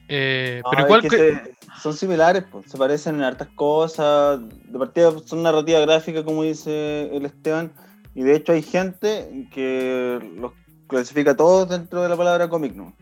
[0.09, 1.17] Eh, no, pero es igual que que.
[1.17, 4.41] se- son similares, pues, se parecen en hartas cosas.
[4.65, 7.73] De partida son narrativa gráfica, como dice el Esteban.
[8.15, 10.53] Y de hecho hay gente que los
[10.87, 12.95] clasifica todos dentro de la palabra cómic, ¿no?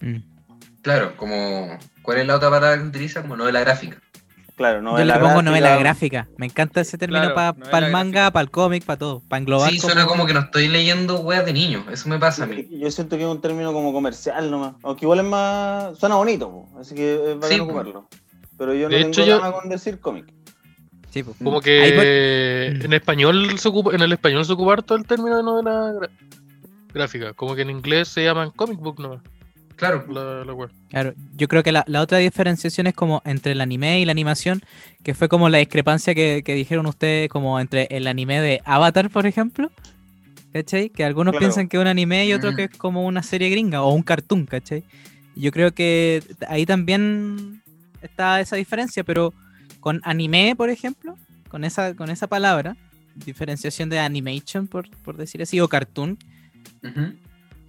[0.00, 0.18] Mm.
[0.82, 1.78] claro, como.
[2.02, 3.22] ¿Cuál es la otra palabra que utiliza?
[3.22, 4.00] Como novela gráfica.
[4.60, 6.28] Claro, no Yo le pongo novela gráfica.
[6.36, 9.22] Me encanta ese término Claro, para novela el manga, para el cómic, para todo.
[9.26, 9.70] Para englobar.
[9.70, 11.84] Sí, suena como que no estoy leyendo weas de niños.
[11.90, 12.68] Eso me pasa a mí.
[12.70, 14.74] Yo siento que es un término como comercial nomás.
[14.82, 15.98] Aunque igual es más.
[15.98, 17.64] Suena bonito, po, así que es bacán Sí, po.
[17.64, 18.08] ocuparlo.
[18.58, 20.26] Pero yo no De tengo hecho, yo- con decir cómic.
[21.08, 21.38] Sí, pues.
[21.38, 25.06] Como Ahí que por- en español se ocupa, en el español se ocupa harto el
[25.06, 26.10] término de novela gra-
[26.92, 27.32] gráfica.
[27.32, 29.20] Como que en inglés se llaman comic book nomás.
[29.80, 30.04] Claro.
[30.10, 30.68] La, la wea.
[30.90, 34.12] Claro, yo creo que la, la otra diferenciación es como entre el anime y la
[34.12, 34.60] animación,
[35.02, 39.08] que fue como la discrepancia que, que dijeron ustedes, como entre el anime de Avatar,
[39.08, 39.70] por ejemplo.
[40.52, 40.90] ¿Cachai?
[40.90, 41.46] Que algunos Claro.
[41.46, 42.56] piensan que es un anime y otros Mm.
[42.56, 44.84] que es como una serie gringa o un cartoon, ¿cachai?
[45.34, 47.62] Yo creo que ahí también
[48.02, 49.32] está esa diferencia, pero
[49.80, 51.16] con anime, por ejemplo,
[51.48, 52.76] con esa, con esa palabra,
[53.14, 56.18] diferenciación de animation, por, por decir así, o cartoon,
[56.84, 57.14] Ujú.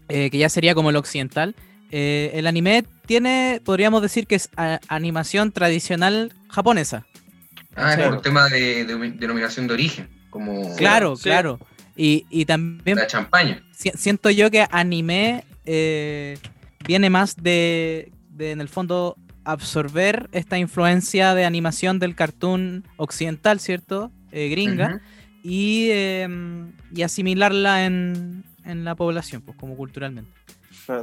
[0.10, 1.56] eh, que ya sería como el occidental.
[1.92, 7.06] Eh, el anime tiene, podríamos decir que es a- animación tradicional japonesa.
[7.76, 8.12] Ah, es Claro.
[8.14, 10.10] por tema de, de denominación de origen.
[10.30, 11.24] Como claro, sí.
[11.24, 11.60] claro.
[11.96, 13.62] Y, y también la champaña.
[13.74, 16.38] si- siento yo que anime eh,
[16.88, 23.60] viene más de, de, en el fondo, absorber esta influencia de animación del cartoon occidental,
[23.60, 24.12] ¿cierto?
[24.32, 25.02] Eh, gringa.
[25.44, 30.32] Y, em, y asimilarla en, en la población, pues como culturalmente.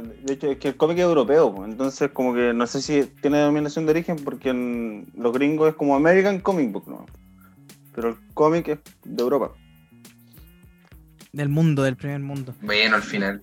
[0.01, 3.37] De hecho, es que el cómic es europeo, entonces como que no sé si tiene
[3.39, 7.05] denominación de origen porque en los gringos es como American Comic Book, ¿no?
[7.95, 9.51] Pero el cómic es de Europa.
[11.31, 12.53] Del mundo, del primer mundo.
[12.61, 13.41] Bueno, al final.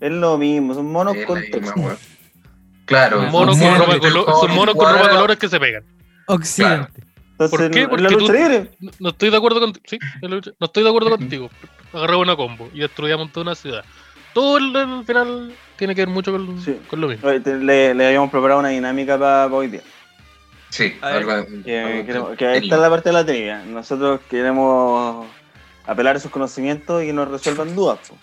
[0.00, 1.42] Es lo mismo, son monos la con.
[2.86, 3.20] Claro.
[3.22, 5.36] Son Monos Sí, con sí, ropa el colo- juego son monos con cuadra- ropa colores
[5.38, 5.84] que se pegan.
[6.26, 7.04] Occidente.
[7.32, 7.88] Entonces, ¿Por qué?
[7.88, 8.32] Porque tú-.
[8.80, 9.84] No, no estoy de acuerdo contigo.
[9.86, 11.50] Sí, no estoy de acuerdo contigo.
[11.92, 13.84] Agarramos una combo y destruyamos toda una ciudad.
[14.34, 16.78] Todo el- al final tiene que ver mucho con, Sí.
[16.88, 17.28] con lo mismo.
[17.28, 19.80] Le, le habíamos preparado una dinámica para hoy día.
[20.68, 23.64] Sí, A ver, algo- Que, algo queremos- que ahí está la parte de la trivia.
[23.66, 25.26] Nosotros queremos
[25.84, 27.98] apelar a sus conocimientos y que nos resuelvan dudas.
[28.08, 28.16] po.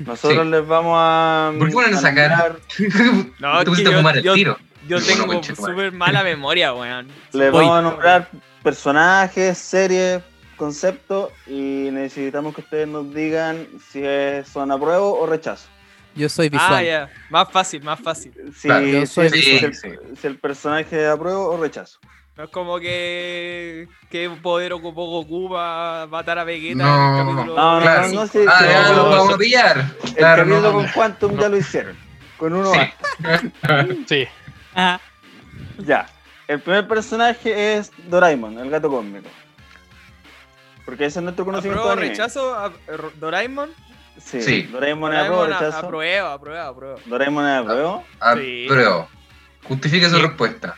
[0.00, 0.50] Nosotros Sí.
[0.50, 1.52] les vamos a.
[1.58, 2.58] ¿Por qué ponen a nombrar-
[3.38, 4.58] No, Te yo- fumar el yo- tiro.
[4.88, 5.54] Yo Bueno, tengo madre.
[5.56, 7.08] súper mala memoria, weón.
[7.32, 7.64] Les Voy.
[7.64, 8.28] vamos a nombrar
[8.62, 10.22] personajes, series,
[10.56, 14.02] conceptos y necesitamos que ustedes nos digan si
[14.50, 15.68] son apruebo o rechazo.
[16.16, 16.72] Yo soy visual.
[16.74, 17.10] Ah, ya.
[17.30, 18.32] Más fácil, más fácil.
[18.56, 19.64] Si, Claro, yo el- si visual.
[19.64, 19.88] el, Sí,
[20.20, 21.98] si el personaje apruebo o rechazo.
[22.36, 23.88] No es como que.
[24.10, 27.54] ¿Qué poder ocupó Goku para matar a Vegeta No, en el capítulo?
[27.56, 28.08] no, no, Claro.
[28.08, 29.34] no, sí, ah, sí, ya no, lo no, vamos no.
[29.34, 29.84] a pillar.
[30.04, 31.40] El Claro, capítulo no, con Quantum no.
[31.42, 31.96] ya lo hicieron.
[32.36, 32.78] Con uno Sí.
[33.20, 33.40] más.
[34.08, 34.26] Sí.
[34.74, 35.00] Ah,
[35.78, 36.06] Ya.
[36.48, 39.28] El primer personaje es Doraemon, el gato cósmico.
[40.84, 42.54] Porque ese es nuestro conocimiento ¿Apruebo, rechazo?
[42.54, 43.70] a- er, ¿Doraemon?
[44.18, 44.40] Sí.
[44.42, 44.62] Sí.
[44.64, 45.86] Doraemon es apruebo, Doraemon, a- rechazo.
[45.86, 47.00] apruebo, apruebo, apruebo.
[47.06, 48.04] Doraemon es apruebo.
[48.36, 48.66] Sí.
[49.64, 50.22] Justifique su Sí.
[50.22, 50.74] respuesta.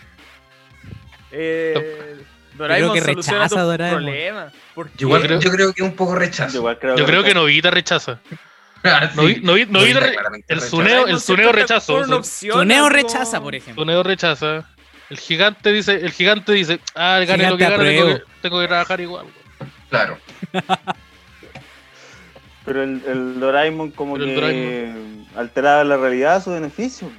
[1.30, 2.22] Eh,
[2.54, 4.02] Doraemon que soluciona rechaza tus a Doraemon.
[4.04, 4.52] problemas.
[4.74, 4.98] ¿Por qué?
[4.98, 6.56] Yo, igual, creo- yo creo que un poco Yo rechazo.
[6.56, 7.34] igual creo Yo creo que.
[7.34, 8.18] Novita rechaza.
[8.84, 9.28] Ah, No, no,
[9.70, 10.60] no el rechaza.
[10.68, 12.22] suneo, el suneo rechazo.
[12.22, 13.82] Suneo rechaza, por ejemplo.
[13.82, 14.68] Suneo rechaza.
[15.10, 18.60] El gigante dice, el gigante dice, ah, gane lo que Gigante gane, tengo que, tengo
[18.60, 19.26] que trabajar igual.
[19.90, 20.18] Claro.
[22.68, 24.92] Pero el, el Doraemon como Pero el que
[25.36, 27.10] alteraba la realidad a su beneficio.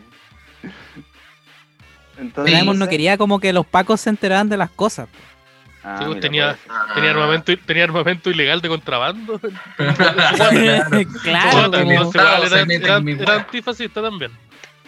[2.18, 5.08] Entonces, Doraemon no quería como que los pacos se enteraran de las cosas.
[5.84, 6.58] Ah, Sí, pues, mira, tenía-.
[6.94, 7.14] Tenía Ah.
[7.14, 9.40] armamento, tenía armamento ilegal de contrabando.
[11.24, 14.32] claro, como- era, antifascista también.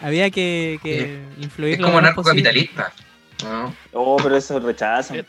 [0.02, 2.92] había que, que influir Es como narcocapitalista.
[3.44, 3.74] ¿no?
[3.92, 5.24] Oh, pero eso rechazan.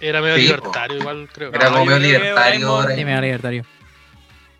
[0.00, 0.54] Era medio Sí, po.
[0.56, 1.52] libertario, igual creo.
[1.52, 2.60] Era No, como medio libertario.
[2.68, 2.94] Doraemon- ahora.
[2.94, 3.64] Sí, me da libertario.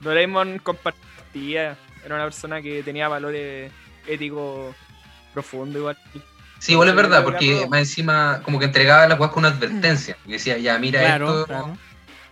[0.01, 1.77] Doraemon compartía.
[2.05, 3.73] Era una persona que tenía valores
[4.07, 4.75] éticos
[5.35, 5.99] profundos igual.
[6.59, 10.17] Sí, igual es verdad, porque más encima como que entregaba las weas con una advertencia.
[10.27, 11.79] Y decía, ya, mira Claro, esto, claro.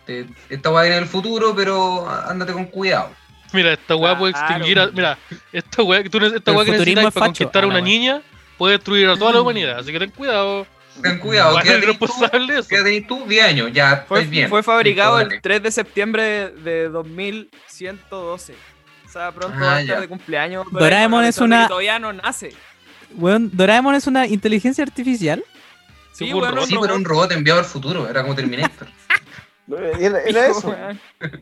[0.04, 3.10] te- esta va a venir en el futuro, pero ándate con cuidado.
[3.52, 4.88] Mira, esta weá puede extinguir a.
[4.88, 5.16] Mira,
[5.52, 7.44] esta weá que tú esta weá que necesitas es para facho.
[7.44, 8.20] conquistar a una niña
[8.58, 9.78] puede destruir a toda la humanidad.
[9.78, 10.66] Así que ten cuidado.
[11.02, 12.68] Ten cuidado, ¿Cuál ¿qué responsable de eso?
[12.68, 13.24] ¿Qué tenés tú?
[13.26, 14.48] 10 años, ya, Fue, bien.
[14.48, 18.54] fue fabricado Listo, el 3 de septiembre de 2112.
[19.04, 20.66] O sea, pronto Ah, va a estar de cumpleaños.
[20.70, 22.52] Doraemon es una- Todavía no nace.
[23.14, 25.44] Weón, Doraemon es una inteligencia artificial.
[26.12, 26.68] Sí, un weón, robot.
[26.68, 28.88] Sí, pero un robot enviado al futuro, era como Terminator.
[29.98, 30.72] Era, era eso.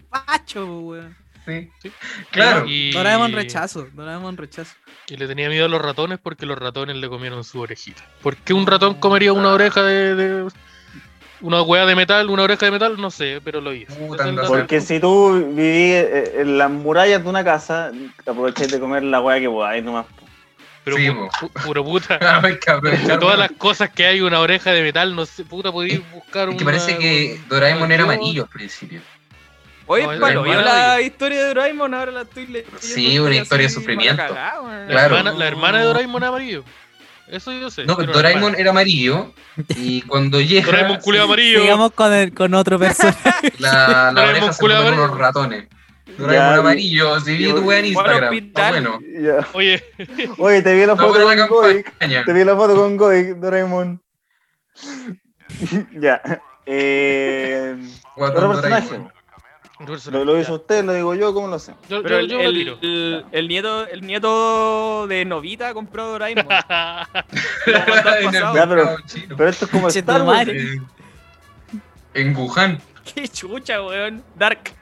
[0.09, 1.15] Pacho, weón.
[1.47, 1.71] Sí.
[1.83, 1.93] Sí.
[2.31, 2.65] Claro.
[2.67, 2.93] Y...
[2.93, 3.87] Doraemon rechazo.
[3.93, 4.75] Doraemon rechazo.
[5.09, 8.03] Y le tenía miedo a los ratones porque los ratones le comieron su orejita.
[8.23, 10.15] ¿Por qué un ratón comería una oreja de.
[10.15, 10.49] de-
[11.41, 12.99] una hueá de metal, una oreja de metal?
[12.99, 13.87] No sé, pero lo Es
[14.17, 14.47] dato.
[14.47, 17.93] Porque si tú vivís eh, en las murallas de una casa,
[18.27, 20.07] aprovecháis de comer la weá que podáis nomás.
[20.85, 22.19] Pero, Sí, pu- pu- puro puta.
[22.83, 26.43] De todas las cosas que hay, una oreja de metal, no sé, puta, podéis buscar
[26.43, 26.57] Es una.
[26.59, 29.01] que parece que un- Doraemon era amarillo al principio.
[29.87, 32.79] Oye, No, palo, yo la de- historia de Doraemon ahora la estoy leyendo.
[32.81, 34.23] Sí, una historia de sufrimiento.
[34.23, 34.29] La,
[34.89, 35.17] Claro.
[35.17, 36.65] hermana, la hermana de Doraemon es amarillo.
[37.29, 37.85] Eso yo sé.
[37.85, 39.33] No, Doraemon era amarillo
[39.77, 41.61] y cuando llega Doraemon culeo amarillo.
[41.63, 43.53] Sigamos con, el, con otro personaje.
[43.59, 45.05] la, la Doraemon oreja se amarillo.
[45.05, 45.69] unos ratones.
[46.19, 48.35] Doraemon Ya, amarillo, si vi tu wea en Instagram.
[48.35, 48.99] Está bueno.
[49.21, 49.47] Ya.
[49.55, 49.83] Oye,
[50.39, 51.93] Oye, te vi la No, foto la con Goik.
[51.99, 54.03] Te vi la foto con Goik, Doraemon.
[56.01, 56.21] ya.
[56.67, 57.77] Eh,
[58.17, 58.61] otro Doraemon.
[58.61, 59.14] personaje.
[60.11, 61.75] Lo, lo hizo usted, lo digo yo, ¿cómo lo sé?
[61.89, 62.79] Yo, Pero yo, el, yo lo el- tiro.
[62.83, 66.47] el- el nieto, el nieto de Novita compró Doraemon.
[67.65, 70.49] Pero- esto es como Star Wars.
[70.51, 70.79] Eh,
[72.15, 72.81] En Wuhan.
[73.15, 74.23] Qué chucha, weón.
[74.37, 74.73] Dark.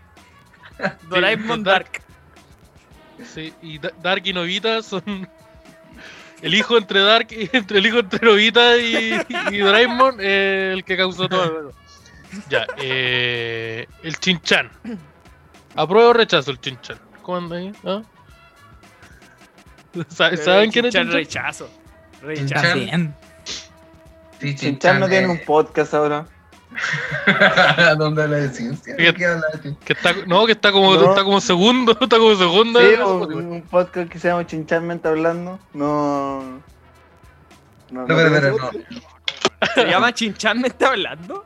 [1.08, 1.90] Doraemon Dark.
[1.92, 2.02] Dark.
[3.34, 5.02] Sí, y Da- Dark y Novita son
[6.42, 10.84] el hijo entre Dark y entre el hijo entre Novita y, y Doraemon, eh, el
[10.84, 11.72] que causó todo.
[12.48, 14.70] Ya, eh, el Chinchan.
[15.76, 16.98] ¿Apruebo o rechazo el Chinchan?
[17.22, 17.72] ¿Cómo anda ahí?
[17.84, 18.02] ¿Ah?
[20.08, 21.10] ¿Sa- ¿Saben quién es Chinchan?
[21.12, 21.12] Chinchan?
[21.12, 21.70] Rechazo.
[22.34, 22.62] Chinchan.
[22.74, 23.12] Rechazo.
[24.40, 26.26] Sí, Chinchan no tiene eh, un podcast ahora.
[27.98, 28.94] ¿Dónde habla de ciencia?
[28.96, 29.18] Fíjate.
[29.18, 29.84] ¿Qué habla de Chinchan?
[29.84, 31.10] Que está, no, que está como, No.
[31.10, 32.80] está como segundo, está como segundo.
[32.80, 35.58] Sí, un podcast que se llama Chinchanmente Hablando.
[35.74, 36.42] No.
[37.90, 39.74] No, No, pero, tiene pero, podcast.
[39.74, 40.60] ¿Se llama Chinchan?
[40.60, 41.44] ¿Me está hablando?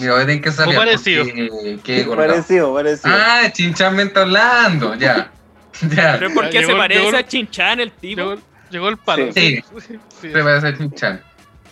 [0.00, 0.76] Mira, voy a tener que salir.
[0.76, 1.24] Parecido.
[1.24, 2.28] porque colgado.
[2.32, 3.14] Parecido, parecido.
[3.16, 5.30] Ah, Chinchan me está hablando, ya.
[5.82, 6.14] Ya.
[6.18, 8.20] Pero es porque Llegó- se parece llegó- a Chinchan el tipo.
[8.20, 9.32] Llegó, llegó el palo.
[9.32, 9.62] Sí.
[9.78, 11.22] Sí, sí, Se parece a Chinchan.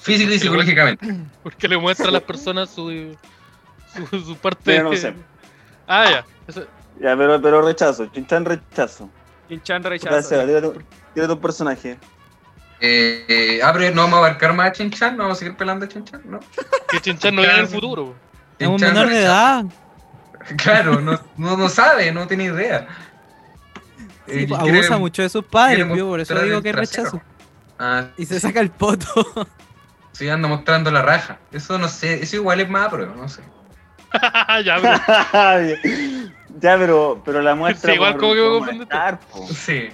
[0.01, 1.07] Físico y psicológicamente.
[1.43, 3.15] porque le muestra a las personas su,
[4.11, 4.61] su, su parte.
[4.65, 5.13] Pero no sé.
[5.89, 6.25] Ah, ya.
[6.47, 6.67] Eso-
[7.01, 8.07] Ya, pero, pero rechazo.
[8.07, 9.11] Chinchan rechazo.
[9.49, 10.23] Chinchan Puta, rechazo.
[10.29, 10.71] Seba, tírate,
[11.15, 11.99] tírate un personaje.
[12.81, 15.57] Eh, eh, ah, pero no vamos a abarcar más a Chinchan, no vamos a seguir
[15.57, 16.39] pelando a Chinchan, ¿no?
[16.89, 18.15] que Chinchan no viene en el futuro.
[18.59, 19.65] Es un menor de edad.
[20.57, 22.87] Claro, no, no, no sabe, no tiene idea.
[24.27, 27.05] Sí, Eh, quiere- abusa mucho de sus padres, yo por eso digo que es trasero.
[27.05, 27.23] rechazo.
[27.79, 29.47] Ah, Y se saca el poto.
[30.13, 31.39] sí, anda mostrando la raja.
[31.53, 33.43] Eso no sé, eso igual es más, pero no sé.
[34.65, 35.77] ya, pero
[36.61, 37.91] ya, pero, pero la muestra.
[37.91, 39.55] Sí, igual por- como que me.
[39.55, 39.89] Sí.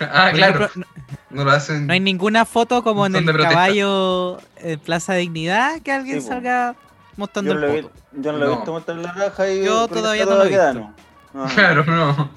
[0.00, 0.86] Ah, Por claro, ejemplo,
[1.30, 1.86] no lo hacen.
[1.86, 6.74] No hay ninguna foto como en el caballo en Plaza Dignidad que alguien Sí, salga
[7.16, 7.94] mostrando Yo no, el lo he, poto.
[8.12, 8.56] yo no lo he No.
[8.56, 9.64] visto mostrar la raja y.
[9.64, 10.74] Yo todavía no lo he visto.
[10.74, 10.94] no.
[11.32, 11.46] No.
[11.46, 12.30] Claro, no.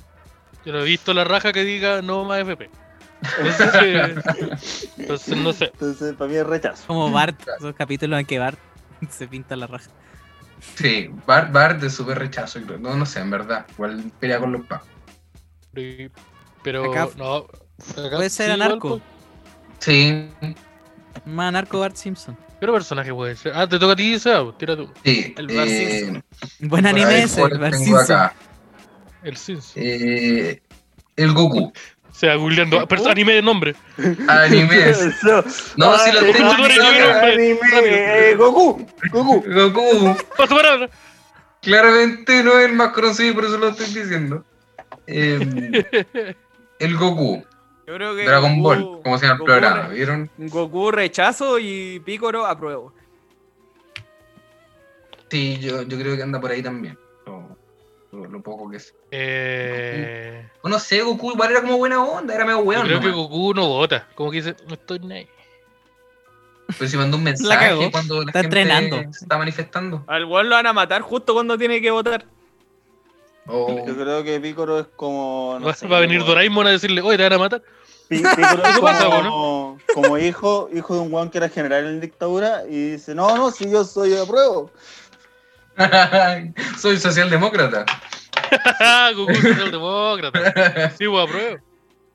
[0.66, 2.70] yo no he visto la raja que diga no más FP.
[3.40, 5.66] Entonces, entonces no sé.
[5.74, 6.84] Entonces, para mí es rechazo.
[6.88, 8.60] Como Bart, esos capítulos en que Bart
[9.10, 9.90] se pinta la raja.
[10.76, 12.60] Sí, Bart, Bart de súper rechazo.
[12.62, 12.78] creo.
[12.80, 13.66] No, no sé, en verdad.
[13.74, 14.88] Igual pelea con los pacos.
[16.64, 17.36] Pero Acá- no.
[17.38, 19.02] acá Puede ser sí, anarco.
[19.80, 20.30] Sí,
[21.26, 22.36] Más narco Bart Simpson.
[22.36, 23.52] ¿Qué otro personaje puede ser?
[23.56, 24.90] Ah, te toca a ti, Seba, tira tú.
[25.04, 25.34] sí.
[25.38, 26.24] El Bart eh, Simpson.
[26.70, 28.02] Buen anime ese, ¿cuáles Bart Simpson.
[28.04, 28.36] acá?
[29.24, 29.72] El Sims.
[29.76, 30.62] Eh,
[31.16, 31.66] el Goku.
[32.12, 32.86] O sea, googleando.
[32.88, 33.76] pero anime de nombre.
[34.28, 34.98] Animes.
[35.24, 35.44] Eso.
[35.78, 37.60] No, si lo tengo anime, anime,
[38.30, 38.86] eh, Goku.
[39.12, 39.44] Goku.
[39.72, 40.18] Goku.
[40.38, 40.90] Paso palabra.
[41.62, 44.46] Claramente no es el más conocido por eso lo estoy diciendo.
[45.08, 45.86] Eh,
[46.86, 47.44] el Goku.
[47.86, 49.88] Yo creo que Dragon Goku- Ball, como se llama el programa.
[49.90, 50.30] ¿Vieron?
[50.38, 52.94] Goku rechazo y Picoro apruebo.
[55.30, 56.98] Sí, yo, yo creo que anda por ahí también.
[57.26, 57.58] Lo,
[58.12, 58.94] lo- lo poco que sé.
[59.12, 62.86] Eh, O no sé, Goku igual era como buena onda, era medio weón.
[62.86, 63.10] creo que.
[63.12, 64.08] Goku no vota.
[64.16, 65.28] Como que dice, no estoy ni ahí.
[66.78, 68.98] Pero si mandó un mensaje cuando la Está gente entrenando.
[69.14, 70.04] se está manifestando.
[70.08, 72.26] Al weón lo van a matar justo cuando tiene que votar.
[73.46, 75.58] Yo creo que Picoro es como.
[75.60, 77.62] no va, sé, va a venir como- Doraemon a decirle, oye, te van a matar.
[78.10, 82.64] Picoro es pasa, como, como hijo, hijo de un weón que era general en dictadura
[82.70, 84.72] y dice: No, no, si yo soy apruebo.
[86.80, 87.86] Soy socialdemócrata.
[89.16, 90.92] Goku es socialdemócrata.
[90.98, 91.58] Sí, pues apruebo.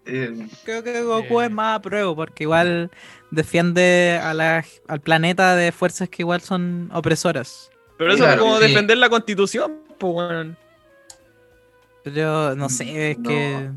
[0.07, 2.91] Eh, Creo que Goku es más a prueba porque igual
[3.31, 7.70] defiende a la, al planeta de fuerzas que igual son opresoras.
[7.99, 8.68] Pero eso Claro, es como sí.
[8.68, 10.57] defender la constitución, pues, weón.
[12.14, 13.28] Pero no sé, es No.
[13.28, 13.70] que...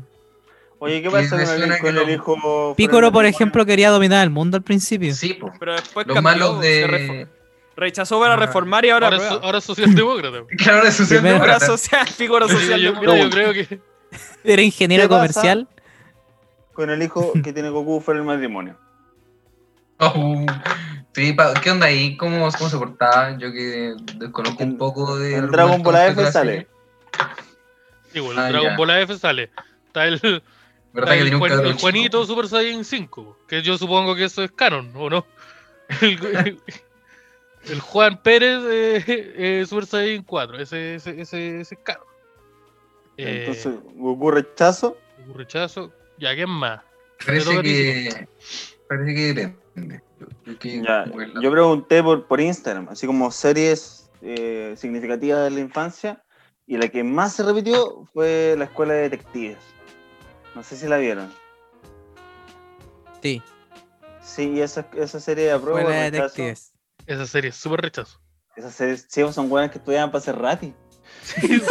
[0.78, 1.38] Oye, ¿qué pasa con
[1.78, 2.72] con el hijo?
[3.06, 5.14] del por ejemplo, quería dominar el mundo al principio.
[5.14, 5.52] sí, po.
[5.60, 7.28] Pero después Los cambió, malos de.
[7.76, 8.36] rechazó para Ah.
[8.36, 10.38] reformar y ahora Ahora, es, ahora es socialdemócrata.
[10.58, 11.66] Claro, es Ahora socialdemócrata.
[11.66, 12.80] social, Mira, social.
[12.80, 13.80] yo, mira, yo creo que
[14.44, 15.68] Era ingeniero comercial.
[16.72, 18.76] Con el hijo que tiene Goku fuera del matrimonio.
[19.98, 20.44] Oh,
[21.14, 22.16] sí, pa- ¿qué onda ahí?
[22.16, 23.38] ¿Cómo, ¿Cómo se portaba?
[23.38, 25.36] Yo que desconozco un poco de.
[25.36, 26.66] En Dragon Ball la sale.
[28.12, 28.76] Sí, bueno, Ah, el Dragon ya.
[28.76, 29.50] Ball AF sale.
[29.86, 30.42] Está el, está
[30.92, 34.14] ¿Verdad que el, tenía un Juan- cabrón el Juanito Super Saiyan 5, que yo supongo
[34.14, 35.26] que eso es canon, ¿o no?
[36.00, 36.58] El,
[37.70, 42.04] el Juan Pérez eh, eh, Super Saiyan 4, ese, ese, ese, ese es canon.
[43.16, 44.96] Eh, Entonces, Goku rechazo.
[45.26, 45.92] un rechazo.
[46.18, 46.80] Ya, ¿quién más?
[47.24, 48.28] Parece que.
[48.88, 50.02] Parece que depende.
[50.46, 51.04] Yo, que- Ya,
[51.50, 56.22] pregunté por, por Instagram, así como series eh, significativas de la infancia,
[56.72, 59.58] y la que más se repitió fue la escuela de detectives.
[60.54, 61.30] No sé si la vieron.
[63.22, 63.42] Sí,
[64.24, 65.80] Sí, esa, esa serie de prueba.
[65.80, 66.72] Escuela de detectives.
[67.06, 68.18] Esa serie es súper rechazo.
[68.56, 70.72] Esas series sí, son buenas que estudiaban para ser rati.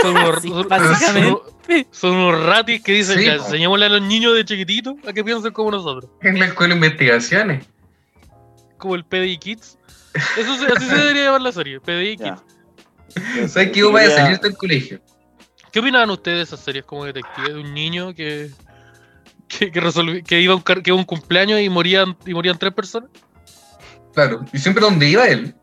[0.02, 1.30] son unos, Sí, son- básicamente.
[1.30, 3.32] son- son unos ratis que dicen, Sí, po.
[3.32, 6.12] enseñémosle a los niños de chiquititos a que piensen como nosotros.
[6.22, 7.66] En la escuela de investigaciones.
[8.78, 9.80] Como el PDI Kids.
[10.38, 12.36] Eso así se debería llamar la serie, PDI Ya.
[12.36, 12.44] Kids.
[13.48, 15.02] ¿Sabes que vos vayas a salir del colegio?
[15.72, 17.54] ¿Qué opinaban ustedes de esas series como detective?
[17.54, 18.52] De un niño que
[19.48, 22.34] que, que, resolvi- que iba a un, que iba a un cumpleaños y morían, y
[22.34, 23.10] morían tres personas.
[24.14, 24.46] Claro.
[24.54, 25.54] Y siempre donde iba él.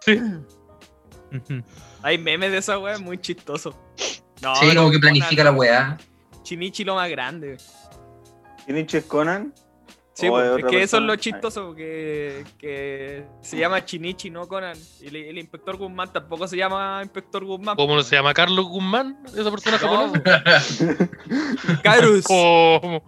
[0.00, 0.20] Sí.
[2.02, 3.76] Hay memes de esa weá, muy chistoso.
[4.42, 5.98] No, sí, como que planifica la weá.
[6.42, 7.56] Chinichi lo más grande.
[8.66, 9.52] ¿Shinichi es Conan?
[10.16, 14.48] Sí, ¿O pues, es que eso es lo chistoso, que, que se llama Chinichi, no
[14.48, 14.74] Conan.
[15.02, 17.76] Y el, el inspector Guzmán tampoco se llama inspector Guzmán.
[17.76, 19.18] ¿Cómo no se llama Carlos Guzmán?
[19.36, 21.08] Esa persona No, japonesa.
[21.82, 22.24] Carus.
[22.24, 23.02] ¿Cómo?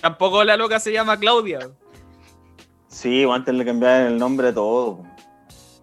[0.00, 1.60] Tampoco la loca se llama Claudia.
[2.88, 5.04] Sí, o antes le cambiaban el nombre a todo.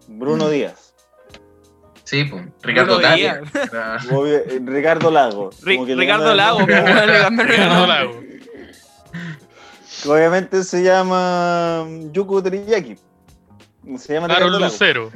[0.06, 0.50] Bruno Mm.
[0.50, 0.94] Díaz.
[2.04, 2.44] Sí, pues.
[2.62, 2.98] Ricardo.
[2.98, 3.40] Díaz.
[4.26, 5.48] Eh, Ricardo Lago.
[5.62, 7.86] Ricardo Lago, cambiaron Ricardo.
[7.86, 8.29] Lago.
[10.06, 12.96] Obviamente se llama Yuko Teriyaki.
[13.98, 14.58] Se llama Carol.
[14.60, 15.10] Lucero.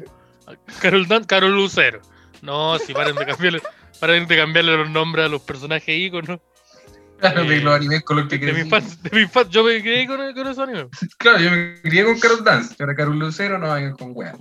[0.80, 2.01] Carol, Dan- Carol Lucero.
[2.43, 3.62] No, si paren de cambiarle,
[4.01, 6.41] paren de cambiarle los nombres a los personajes íconos.
[7.18, 9.80] Claro, de los animes con los que De mi infancia, de mi infancia, yo me
[9.80, 10.87] crié con, con esos animes.
[11.18, 14.37] Claro, yo me crié con Carol Dance, ahora Carol Lucero no vayan con weá.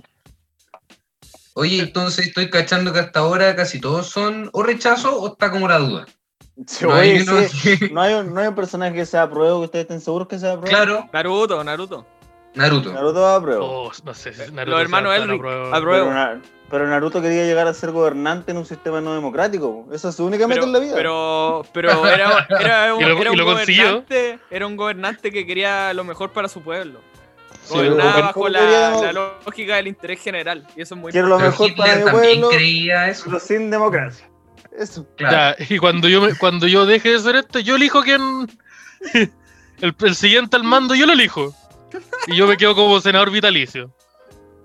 [1.54, 5.68] Oye, entonces estoy cachando que hasta ahora casi todos son o rechazo o está como
[5.68, 6.04] la duda.
[6.66, 9.64] Sí, No hay sí, no, hay un, no hay un personaje que sea prueba, que
[9.64, 10.68] ustedes estén seguros que sea prueba.
[10.68, 12.06] Claro, Naruto, Naruto.
[12.54, 12.92] Naruto.
[12.92, 13.64] Naruto va a prueba.
[13.64, 15.80] Oh, no sé, si Naruto Los hermanos Elric, a prueba.
[15.80, 16.40] Pero, Na-
[16.70, 19.86] pero Naruto quería llegar a ser gobernante en un sistema no democrático.
[19.92, 20.94] Esa es su única meta Pero, en la vida.
[20.94, 26.04] pero, pero era, era un, lo- era un gobernante, era un gobernante que quería lo
[26.04, 27.00] mejor para su pueblo.
[27.64, 29.12] Sí, Gobernaba bajo ¿cómo la, queríamos- la
[29.44, 30.64] lógica del interés general.
[30.76, 33.24] Y eso es muy Quiero lo mejor para mi pueblo, creía eso.
[33.26, 34.28] pero sin democracia.
[34.78, 35.06] Eso.
[35.16, 35.56] Claro.
[35.58, 38.50] Ya, y cuando yo, me, cuando yo deje de ser este, yo elijo quién.
[39.80, 41.54] El, el siguiente al mando, yo lo elijo.
[42.28, 43.92] Y yo me quedo como senador vitalicio.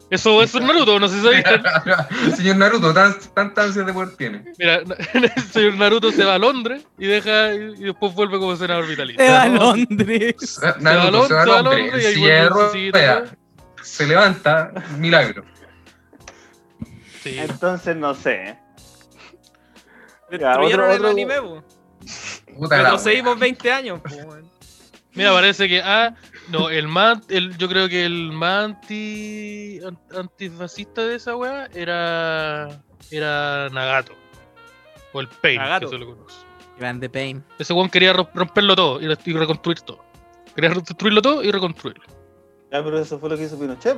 [0.09, 1.63] Eso, es Naruto, no sé si sabían.
[2.35, 4.43] Señor Naruto, tan- tanta ansia de poder tiene.
[4.57, 4.81] Mira,
[5.13, 9.23] el señor Naruto se va a Londres y deja y después vuelve como senador vitalicio.
[9.23, 10.59] Se va a Londres.
[10.79, 13.29] Naruto se va a se va a Londres, y ahí
[13.83, 15.43] se levanta, milagro.
[17.21, 17.37] Sí.
[17.37, 18.57] Entonces no sé.
[20.29, 21.63] Destruyeron otro- el otro- anime, po.
[22.57, 23.39] Puta la Retrocedimos wea.
[23.41, 24.09] 20 años, po.
[25.13, 26.15] Mira, parece que ah,
[26.49, 31.67] no, el más, el, yo creo que el más anti, an- antifascista de esa weá
[31.73, 34.13] era era Nagato.
[35.13, 35.89] O el Pain, Nagato.
[35.89, 36.35] que se lo conoce.
[36.77, 37.43] Iván de Pain.
[37.57, 40.03] Ese weón quería ro- romperlo todo y reconstruir todo.
[40.55, 42.03] Quería destruirlo todo y reconstruirlo.
[42.71, 43.97] Ya, pero eso fue lo que hizo Pinochet.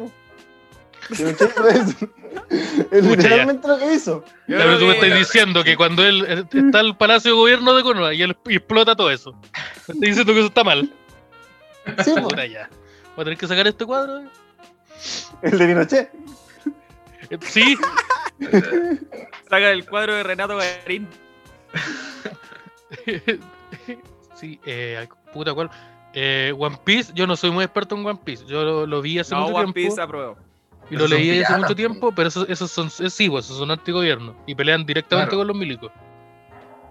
[1.09, 1.19] Es
[3.05, 4.23] literalmente lo que hizo.
[4.47, 7.83] Pero tú me estás diciendo que cuando él eh, está el Palacio de Gobierno de
[7.83, 9.33] Konoha y él explota todo eso.
[9.33, 9.39] Me
[9.79, 10.89] estás diciendo que eso está mal.
[12.03, 12.13] Sí,
[12.51, 12.69] ya.
[13.15, 14.19] Voy a tener que sacar este cuadro.
[14.19, 14.27] eh.
[15.41, 16.11] El de Pinochet.
[17.29, 17.77] Eh, Sí,
[19.49, 21.07] Saca el cuadro de Renato Garín.
[24.35, 25.69] sí, eh, puta cual.
[26.13, 28.45] Eh, One Piece, yo no soy muy experto en One Piece.
[28.45, 30.37] Yo lo, lo vi hace No, mucho One tiempo Piece apruebo.
[30.89, 31.75] Y lo Esos son leí hace mucho po.
[31.75, 35.39] tiempo, pero esos, esos son, eh, sí, pues, esos son antigobierno y pelean directamente Claro.
[35.39, 35.91] con los milicos.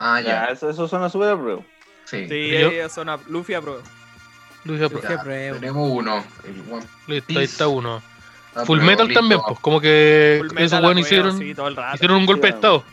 [0.01, 0.45] Ah, Ya, ya.
[0.53, 1.61] eso, eso suena súper a prueba.
[2.05, 2.27] Sí.
[2.29, 3.83] Sí, Yo- ellos son a Luffy a aprueba.
[4.65, 5.59] Qué Ya, prueba.
[5.59, 6.25] Tenemos uno.
[6.45, 7.99] el One Listo, ahí está uno.
[8.01, 8.67] Piece.
[8.67, 9.21] Full Apruebo, Metal listo.
[9.21, 11.55] también, pues, como que Full esos a prueba, hicieron, sí,
[11.95, 12.85] hicieron un golpe de Sí, estado.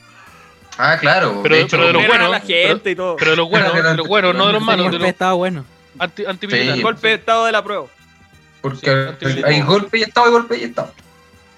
[0.78, 1.40] Ah, claro.
[1.42, 3.16] Pero- de hecho, pero de los a buenos, la gente y todo.
[3.16, 5.34] Pero de los buenos, de los buenos, no de los malos, de golpe los estaba
[5.34, 5.66] bueno.
[6.00, 6.24] anti,
[6.76, 6.82] Sí.
[6.84, 7.86] golpe de estado de la prueba.
[8.70, 10.94] Porque Sí, hay golpe y estado y golpe y estado.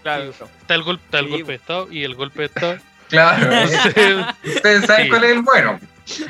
[0.03, 0.23] Claro.
[0.61, 2.77] Está el, golpe, está el Sí, golpe de estado y el golpe de estado.
[3.09, 3.63] Claro.
[4.45, 5.09] Ustedes saben Sí.
[5.09, 5.79] cuál es el bueno.
[6.05, 6.25] sí,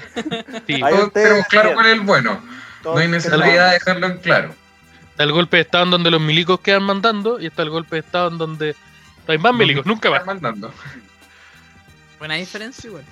[0.75, 2.41] Ahí Todos tenemos claro cuál es el bueno.
[2.86, 4.55] No hay necesidad de dejarlo en claro.
[5.11, 7.97] está el golpe de estado en donde los milicos quedan mandando y está el golpe
[7.97, 8.75] de estado en donde
[9.27, 10.25] no hay más milicos, nunca más.
[10.25, 10.71] Mandando.
[12.17, 13.03] Buena diferencia igual.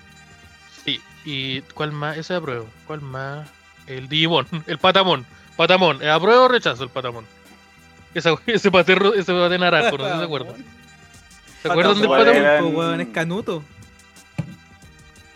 [0.85, 2.15] Sí, y ¿cuál más?
[2.17, 2.69] Ese apruebo.
[2.85, 3.49] ¿Cuál más?
[3.85, 5.25] El Digimon, el Patamón.
[5.57, 7.25] Patamón, ¿eh, ¿apruebo o rechazo el Patamón?
[8.17, 10.55] Esa- ese paterro, ese paté naranjo, no sé si se acuerdan.
[11.61, 12.43] ¿Se acuerdan del Patamón Patamón?
[12.45, 13.63] era- Pues, weón, es canuto.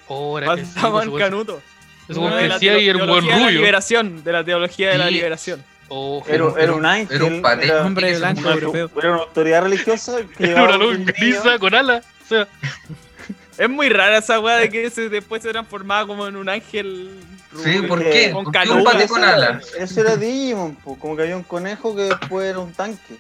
[0.08, 1.62] Oh, era que sí, weón- Canuto.
[2.08, 3.60] crecía y era un buen teología de la rubio.
[3.60, 5.64] liberación, de la teología de la liberación.
[5.94, 7.16] Oh, Era, era un ángel.
[7.18, 7.66] Era un paté.
[7.66, 8.90] Era, Hombre blanco europeo.
[8.98, 12.06] era una autoridad religiosa que Era una luz un gris con alas.
[12.24, 12.48] O sea,
[13.62, 17.12] Es muy rara esa weá de que se, después se transformaba como en un ángel.
[17.64, 17.88] Sí, rubio.
[17.90, 18.32] ¿por qué?
[18.32, 19.68] con ¿Por qué un paté con alas?
[19.78, 23.18] Ese era Digimon, po, como que había un conejo que después era un tanque.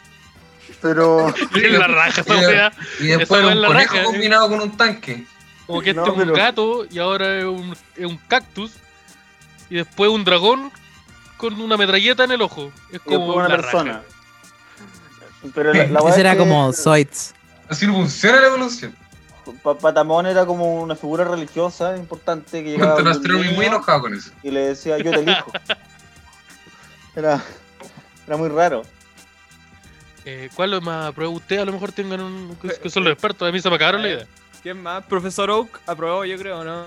[0.82, 1.32] Pero.
[1.56, 3.04] en la raja esa Y-.
[3.04, 4.06] Y después era un la conejo raja, ¿eh?
[4.06, 5.26] combinado con un tanque.
[5.68, 8.72] Como que este No, es un pero- gato y ahora es un, es un cactus.
[9.70, 10.72] Y después un dragón
[11.38, 12.72] con una metralleta en el ojo.
[12.90, 13.92] Es y como una la persona.
[13.94, 14.04] raja.
[15.54, 17.36] Pero la, la Ese es era que como Zoids.
[17.70, 18.96] Así no funciona la evolución.
[19.64, 23.04] Pa- Patamón era como una figura religiosa importante que llegaba un
[23.38, 24.32] muy niño enojado con eso.
[24.44, 25.52] y le decía yo te elijo.
[27.16, 27.44] Era,
[28.26, 28.84] era muy raro.
[30.24, 31.58] Eh, ¿Cuál es más aprueba usted?
[31.58, 32.56] A lo mejor tengan un.
[32.62, 33.50] que, que son los expertos.
[33.50, 34.28] A mí se me acabaron la idea.
[34.64, 35.04] ¿Quién más?
[35.06, 36.86] Profesor Oak aprobó, yo creo, ¿no?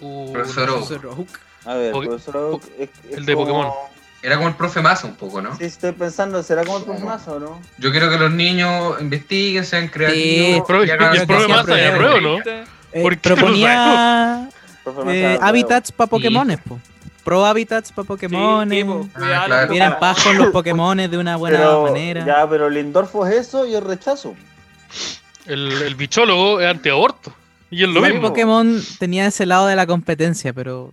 [0.00, 0.88] Uh, Profesor no Oak.
[0.88, 0.98] sé.
[0.98, 1.40] Profesor Oak.
[1.66, 3.72] A ver, profesor Oak, es- es el de como- Pokémon.
[4.22, 5.56] Era como el profe Massa un poco, ¿no?
[5.56, 7.60] Sí, estoy pensando, ¿será como el profe Massa o no?
[7.78, 10.58] Yo quiero que los niños investiguen, sean creativos.
[10.58, 11.48] el pro- y el profe.
[11.48, 12.38] Massa de apruebo, ¿no?
[12.92, 14.48] Eh, ¿Por qué lo proponía
[15.08, 16.78] eh, hábitats para Pokémones, po.
[17.24, 18.78] Pro hábitats para Pokémones.
[18.78, 19.70] Sí, po, Ah, claro.
[19.72, 20.00] Vienen po.
[20.00, 22.26] paz con los Pokémones de una buena pero, manera.
[22.26, 24.34] Ya, pero Lindorfo es eso y el rechazo.
[25.46, 27.32] El, el bichólogo es antiaborto.
[27.70, 28.28] Y es lo Sí, mismo.
[28.28, 30.90] Pokémon tenía ese lado de la competencia, pero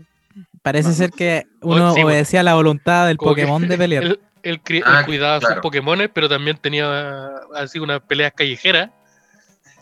[0.68, 2.07] parece ser que uno sí, po.
[2.07, 4.03] obedecía la voluntad del Como Pokémon de pelear.
[4.43, 5.61] Él, Ah, cuidaba a sus claro.
[5.61, 8.91] Pokémones, pero también tenía así unas peleas callejeras.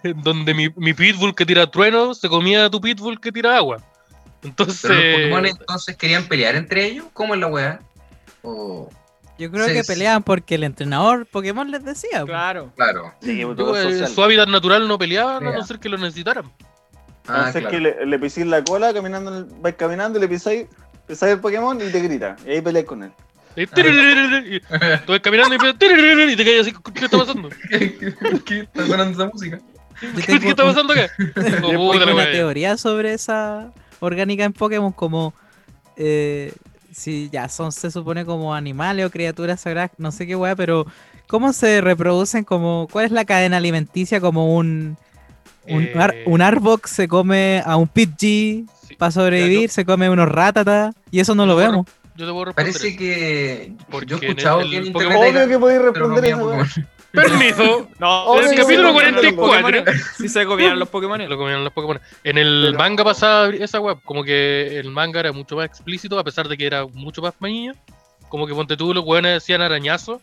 [0.03, 3.55] en Donde mi, mi pitbull que tira trueno se comía a tu pitbull que tira
[3.57, 3.77] agua.
[4.43, 4.81] Entonces.
[4.81, 7.05] Pero los Pokémon entonces querían pelear entre ellos.
[7.13, 7.79] ¿Cómo es la weá?
[8.43, 8.89] O.
[9.37, 9.91] Yo creo sí, que sí.
[9.91, 12.23] peleaban porque el entrenador Pokémon les decía.
[12.23, 12.71] Claro.
[12.75, 13.13] Claro.
[13.21, 15.57] Sí, digo, todo es eh, su hábitat natural no peleaban, a Ya.
[15.57, 16.45] no ser que lo necesitaran.
[17.27, 17.69] Ah, Entonces claro.
[17.71, 20.67] que le, le pisís la cola caminando, en el- vais caminando y le pisáis,
[21.07, 22.35] pisáis el Pokémon y te grita.
[22.45, 23.11] Y ahí peleáis con él.
[23.55, 27.49] Y tú vas caminando y te caes así, ¿qué está pasando?
[27.69, 29.59] ¿Qué, qué está sonando esa música?
[30.25, 31.09] ¿Qué tengo está pasando acá?
[31.33, 33.71] Tengo la una teoría sobre esa
[34.01, 35.33] orgánica en Pokémon como
[35.95, 36.51] eh,
[36.91, 40.85] si ya son se supone como animales o criaturas sagradas, no sé qué weá, pero
[41.27, 44.97] ¿cómo se reproducen como cuál es la cadena alimenticia como un
[45.67, 48.95] un, Eh, ar- un Arbok se come a un Pidgey sí.
[48.95, 51.85] para sobrevivir, se come unos Ratata y eso no lo Yo vemos.
[52.17, 52.73] Yo te puedo responder.
[52.73, 53.73] Parece que.
[53.89, 55.17] Porque yo he en escuchado el- que en el internet.
[55.17, 56.57] Pokémon- Obvio que podéis responder eso.
[57.15, 57.87] Permiso.
[57.99, 59.83] No, En sí, el capítulo sí, 44.
[60.17, 61.27] Si se comían los Pokémon.
[61.29, 61.99] Lo comían los Pokémon.
[62.23, 66.19] En el Pero- manga pasaba esa web, como que el manga era mucho más explícito,
[66.19, 67.73] a pesar de que era mucho más niño.
[68.29, 70.21] Como que ponte tú, los weones decían arañazo.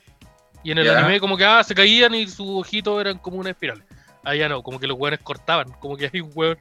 [0.64, 0.98] Y en el Ya.
[0.98, 3.82] anime, como que ah, se caían y sus ojitos eran como una espiral.
[4.24, 5.72] Allá no, como que los weones cortaban.
[5.80, 6.58] Como que hay un weón.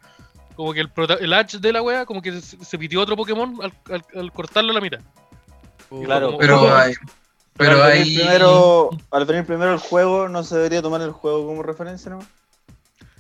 [0.56, 3.16] Como que el, prota- el H de la wea, como que se, se pitió otro
[3.16, 5.00] Pokémon al, al- al cortarlo a la mitad.
[6.04, 6.94] Claro, como- Pero como- hay.
[7.58, 8.16] Pero al venir hay.
[8.16, 12.20] Primero, al venir primero el juego, no se debería tomar el juego como referencia, ¿no?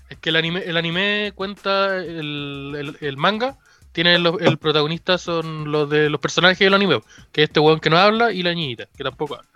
[0.09, 3.57] Es que el anime, el anime cuenta el, el- el manga,
[3.91, 7.79] tiene los- el protagonista son los de los personajes del anime, que es este weón
[7.79, 9.49] que no habla y la niñita, que tampoco habla.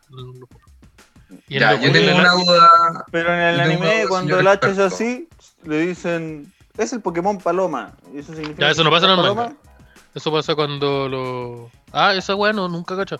[1.47, 3.05] Y en Ya, los yo tengo juegos- una duda.
[3.11, 5.27] Pero en el anime, cuando el H es así,
[5.63, 7.93] le dicen, es el Pokémon Paloma.
[8.13, 9.53] Y eso significa Ya, eso que no pasa en el manga.
[10.13, 11.71] Eso pasa cuando lo.
[11.91, 13.17] Ah, esa weá no, nunca cacha.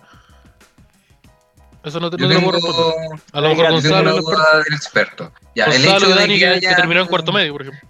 [1.83, 3.19] Eso no te, Yo no te lo tengo, puedo responder.
[3.33, 5.31] A lo mejor yo tengo Gonzalo, una el duda del experto.
[5.55, 7.61] Ya, el Gonzalo hecho y de Dani que, que, que haya- terminaron cuarto medio, por
[7.61, 7.89] ejemplo.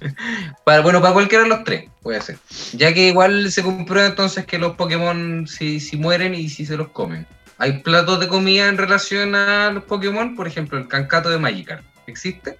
[0.64, 2.36] Para, bueno, para cualquiera de los tres, puede ser.
[2.72, 6.76] Ya que igual se comprueba entonces que los Pokémon si, si mueren y si se
[6.76, 7.26] los comen.
[7.62, 10.34] ¿Hay platos de comida en relación a los Pokémon?
[10.34, 11.84] Por ejemplo, el cancato de Magikarp.
[12.08, 12.56] ¿Existe?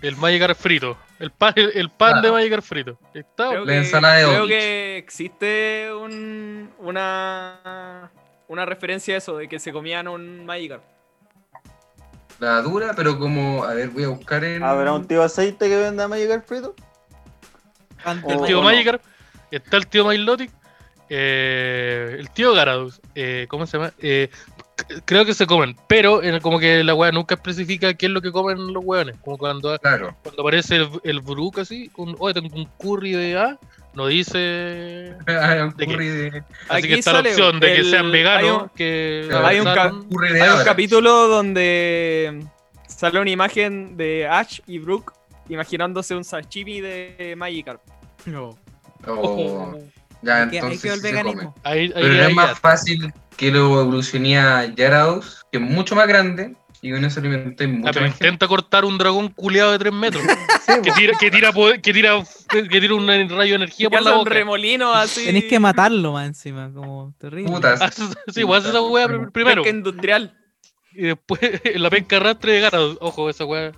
[0.00, 0.96] El Magikarp frito.
[1.20, 2.26] El pan, el, el pan Claro.
[2.26, 2.98] de Magikarp frito.
[3.14, 8.10] Está, Creo La que, ensalada de creo que existe un, una,
[8.48, 10.82] una referencia a eso, de que se comían un Magikarp.
[12.40, 13.62] La dura, pero como.
[13.62, 14.64] A ver, voy a buscar en.
[14.64, 16.74] ¿Habrá un tío aceite que venda Magikarp frito?
[18.26, 18.62] El tío.
[18.62, 19.00] Magikarp.
[19.52, 20.50] Está el tío Milotic.
[21.14, 23.00] Eh, el tío Garados.
[23.14, 23.92] eh, ¿Cómo se llama?
[24.00, 24.30] Eh,
[25.04, 25.76] creo que se comen.
[25.88, 29.16] Pero eh, como que la weá nunca especifica qué es lo que comen los weones.
[29.22, 30.16] Como cuando, Claro.
[30.22, 31.88] cuando aparece el, el Brook así.
[31.90, 33.58] Con, Oye, tengo un curry de A.
[33.94, 35.14] No dice.
[35.26, 35.92] Hay un ¿De qué?
[35.92, 36.28] curry de.
[36.28, 38.44] Así Aquí que está la opción de que sean veganos.
[38.44, 40.08] hay un- que hay un avanzaron.
[40.08, 42.42] curry de Hay un capítulo donde
[42.88, 45.12] sale una imagen de Ash y Brooke
[45.50, 47.82] imaginándose un sashimi de Magikarp.
[48.24, 48.56] No.
[49.06, 49.76] Oh,
[50.22, 51.54] ya, Hay que, hay entonces sí se veganismo.
[51.62, 52.54] Ahí, ahí, Pero es ahí más ya.
[52.56, 57.68] fácil que lo evolucionía Gyarados, que es mucho más grande, y con eso alimenté Ah,
[57.68, 58.26] mucho pero más gente.
[58.26, 60.22] intenta cortar un dragón culeado de 3 metros.
[60.82, 61.52] que tira, que tira,
[61.82, 64.30] que tira, que tira un rayo de energía por la un boca.
[64.30, 65.24] remolino así.
[65.24, 67.52] Tenés que matarlo más encima, como terrible.
[67.52, 67.80] Putas.
[68.34, 69.62] sí, pues hace esa weá pr- primero.
[69.62, 70.34] Pesca industrial.
[70.94, 71.40] Y después
[71.76, 72.98] la pesca arrastre de Garados.
[73.00, 73.72] Ojo, esa weá.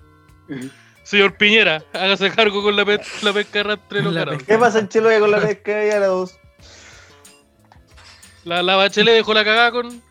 [1.04, 4.38] Señor Piñera, hágase cargo con la, pe- la pesca arrastre de los La Garados.
[4.38, 4.54] pesca.
[4.54, 6.38] ¿Qué pasa en Chiloé con la pesca y a dos?
[8.44, 10.02] La, la bachelet dejó la cagada con.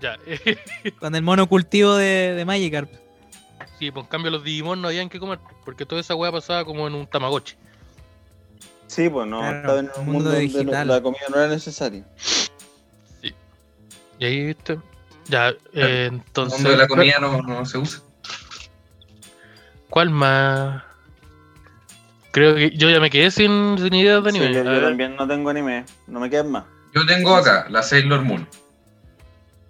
[0.00, 0.16] Ya.
[1.00, 2.88] Con el monocultivo de, de Magikarp.
[3.80, 5.38] sí, pues en cambio los Digimon no habían que comer.
[5.64, 7.56] Porque toda esa weá pasaba como en un Tamagotchi.
[8.86, 10.86] Sí, pues no, Claro, estaba en un un mundo, mundo donde digital.
[10.88, 12.04] la comida no era necesaria.
[14.20, 14.78] Y ahí, viste.
[15.26, 16.58] Ya, eh, El entonces.
[16.58, 18.00] mundo de la comida no, no se usa.
[19.90, 20.82] ¿Cuál más?
[22.30, 24.54] Creo que yo ya me quedé sin, sin ideas de Sí, anime.
[24.54, 26.64] yo, también no tengo anime, no me quedan más.
[26.94, 28.46] Yo tengo acá la Sailor Moon.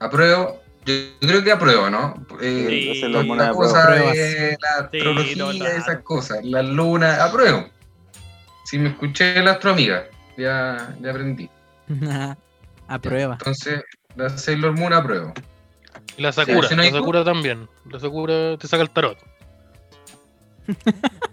[0.01, 0.61] Apruebo.
[0.85, 2.15] Yo creo que apruebo, ¿no?
[2.41, 5.67] Eh, Sí, la cosa de la Sí, astrología, total.
[5.77, 7.69] esas cosas, la luna, apruebo.
[8.65, 10.05] Si me escuché la astroamiga,
[10.37, 11.49] ya, ya aprendí.
[12.89, 13.35] A prueba.
[13.35, 13.83] Entonces,
[14.17, 15.35] la Sailor Moon apruebo.
[16.17, 17.69] y la Sakura, si no hay la Sakura también.
[17.91, 19.19] La Sakura te saca el tarot.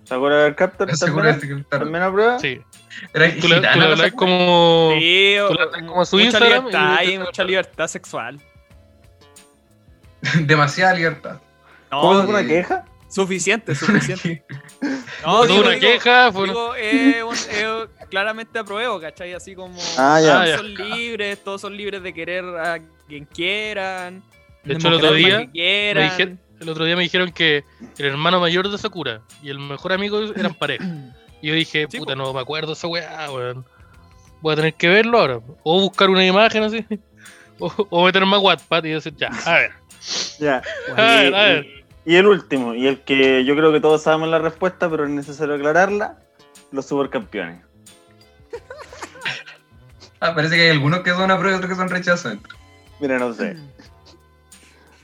[0.03, 2.39] ¿Sakura del Captor también, es que está- también aprueba?
[2.39, 2.61] Sí.
[3.13, 4.91] Era Tú le, tú le la hablas como.
[4.99, 8.39] Sí, tú le hablas como a su mucha Instagram libertad y- y mucha libertad sexual.
[10.41, 11.39] Demasiada libertad.
[11.89, 12.86] ¿Cómo No, es una queja?
[13.09, 14.43] suficiente, suficiente.
[14.79, 14.89] Fue
[15.25, 19.33] No, digo, una digo, queja, fue digo, eh, un- eh, claramente apruebo, ¿cachai?
[19.33, 20.41] Así como Ah, ya.
[20.41, 20.57] Ah, ya.
[20.57, 24.23] son libres, todos son libres de querer a quien quieran,
[24.63, 27.64] De hecho, el otro día me dije- el otro día me dijeron que
[27.97, 30.86] el hermano mayor de Sakura y el mejor amigo eran pareja.
[31.41, 32.18] Y yo dije, Sí, puta, po.
[32.18, 33.66] no me acuerdo esa weá, weón.
[34.41, 35.39] Voy a tener que verlo ahora.
[35.64, 36.86] O buscar una imagen así.
[37.58, 39.72] O, o meterme a Wattpad y decir, ya, a ver.
[40.41, 40.62] Ya.
[40.97, 41.68] A ver, a ver.
[42.03, 45.10] Y el último, y el que yo creo que todos sabemos la respuesta, pero es
[45.10, 46.18] necesario aclararla,
[46.74, 47.62] los supercampeones.
[50.20, 52.38] Ah, parece que hay algunos que son apruebo y otros que son rechazos.
[52.99, 53.56] Mira, no sé.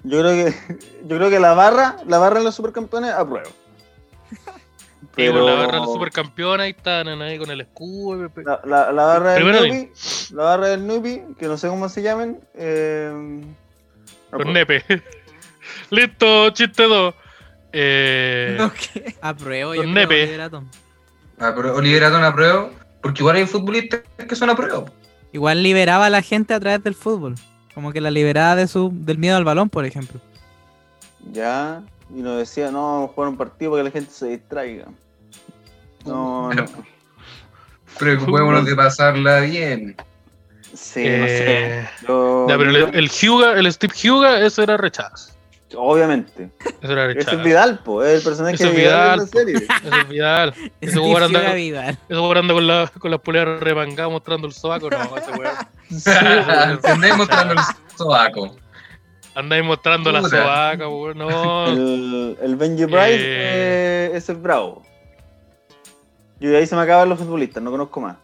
[0.04, 0.54] Yo creo que
[1.08, 3.49] yo creo que la barra, la barra en los supercampeones apruebo.
[5.16, 8.30] Con la barra de los supercampeones ahí están ahí con el escudo.
[8.45, 9.89] La, la- la barra del Nubi,
[10.34, 12.39] la barra del Nubi, que no sé cómo se llamen.
[12.56, 13.41] Eh,
[14.32, 14.52] apruebo.
[14.54, 14.84] nepes.
[15.89, 17.14] Listo, chiste 2.
[17.74, 19.16] Eh, No, ¿qué?
[19.22, 19.91] A prueba, Los yo
[22.06, 22.72] Atom apruebo,
[23.02, 24.86] porque igual hay futbolistas que son apruebo.
[25.34, 27.36] Igual liberaba a la gente a través del fútbol.
[27.74, 30.19] Como que la liberaba de su, del miedo al balón, por ejemplo.
[31.32, 31.82] Ya.
[32.13, 34.86] Y nos decía, no, vamos a jugar un partido para que la gente se distraiga.
[36.05, 36.65] No, no.
[37.99, 39.95] Preocupémonos de pasarla bien.
[40.74, 41.80] Sí, no sé.
[41.80, 45.30] eh, Yo- ya, pero el, yo- el Hyuga, el Steve Hyuga, ese era rechazo.
[45.76, 46.49] Obviamente.
[46.82, 49.32] Ese era es Vidal, po, es el personaje Ese es de Vidal, Vidal, de la
[49.32, 49.55] serie.
[49.55, 50.53] Ese es Vidal.
[50.82, 51.24] Ese weón
[52.38, 54.89] anda, con, la, con las poleras remangadas mostrando el sobaco.
[54.89, 56.80] No, ese weón.
[56.84, 57.59] Andé mostrando el
[57.95, 58.55] sobaco.
[59.34, 61.17] Ahí mostrando la sobaca, weón.
[61.17, 61.67] No.
[61.67, 64.11] El, el Benji Price, Eh.
[64.13, 64.84] eh, es bravo.
[66.39, 68.17] Y de ahí se me acaban los futbolistas, no conozco más.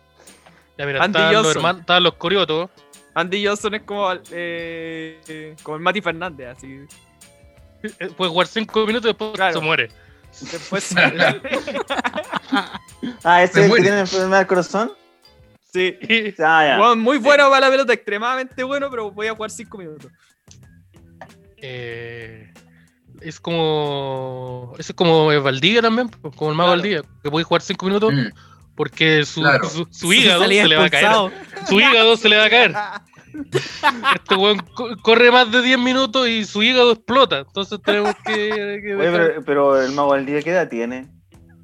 [0.78, 2.70] Ya mira, Andy estaban los, hermanos, estaban los coriotos.
[3.14, 6.80] Andy Johnson es como, eh, como el Mati Fernández, así.
[7.84, 9.54] Eh, Puede jugar 5 minutos y después Claro.
[9.54, 9.90] se muere.
[10.52, 10.96] Después,
[13.24, 14.92] Ah, ese Se es el que tiene enfermedad del corazón.
[15.74, 15.98] sí.
[16.40, 20.12] Ah, muy bueno para la pelota, extremadamente bueno, pero voy a jugar 5 minutos.
[21.58, 22.52] eh,
[23.22, 24.74] es como.
[24.78, 26.82] Es como Valdivia también, pues, como el mago Claro.
[26.82, 28.28] Valdivia, que puede jugar 5 minutos Mm.
[28.76, 29.68] porque su, Claro.
[29.68, 31.32] su, su hígado se le va a caer.
[31.68, 32.74] Su hígado se le va a caer.
[34.16, 37.40] Este weón co- corre más de 10 minutos y su hígado explota.
[37.40, 38.82] Entonces tenemos que.
[38.84, 41.08] que Oye, pero, pero el mago al día, ¿qué edad tiene?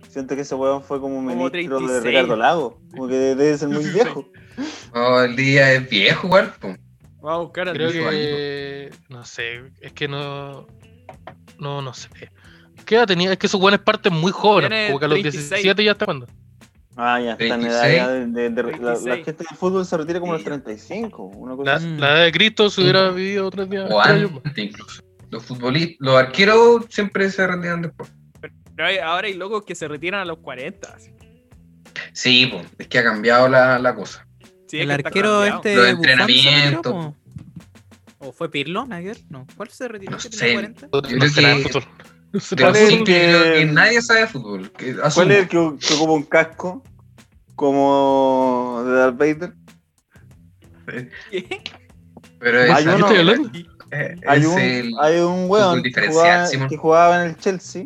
[0.09, 2.03] Siento que ese weón fue como Como ministro de 36.
[2.03, 2.80] Ricardo Lago.
[2.91, 4.26] Como que debe ser muy viejo.
[4.93, 6.53] Oh, el día es viejo, igual.
[6.61, 6.76] po.
[7.21, 8.91] Vamos a buscar al Creo que.
[9.09, 10.67] No sé, es que no.
[11.57, 12.09] No, no sé.
[12.86, 13.32] ¿Qué edad tenía?
[13.32, 14.88] Es que esos buenos parten muy jóvenes.
[14.88, 15.49] Como que a los 36.
[15.49, 16.28] 17 ya está jugando.
[16.95, 17.95] Ah, ya está en edad 26.
[17.97, 19.25] ya de, de- de- la, la 26.
[19.25, 20.45] gente del fútbol se retira como a los Sí.
[20.45, 21.23] 35.
[21.23, 21.87] Una cosa La, así.
[21.97, 23.89] La edad de Cristo se hubiera vivido tres días.
[23.91, 25.01] O antes incluso.
[25.31, 28.11] Los futbolistas, los arqueros siempre se retiran después.
[28.75, 30.93] Pero hay- ahora hay locos que se retiran a los 40.
[30.93, 31.11] así.
[32.13, 34.27] Sí, po, es que ha cambiado la, la cosa.
[34.67, 35.75] Sí, el arquero este.
[35.75, 37.13] Los entrenamientos.
[38.19, 39.17] ¿O fue Pirlo, Nager?
[39.29, 39.45] No.
[39.57, 40.11] ¿Cuál se retiró?
[40.11, 40.29] No ¿Que sé.
[40.29, 40.81] tenía 40?
[40.81, 41.87] Yo No creo de que-
[42.34, 44.71] de es el que- que nadie sabe de fútbol.
[44.71, 46.84] Que ¿Cuál es el que, que ocupa un casco?
[47.55, 49.53] Como de Darth Vader.
[51.31, 51.61] ¿Qué?
[52.39, 53.51] Pero Hay esa- ¿Qué uno-
[53.91, 56.67] eh, Hay un, el- hay un weón que jugaba, Simón.
[56.67, 57.86] que jugaba en el Chelsea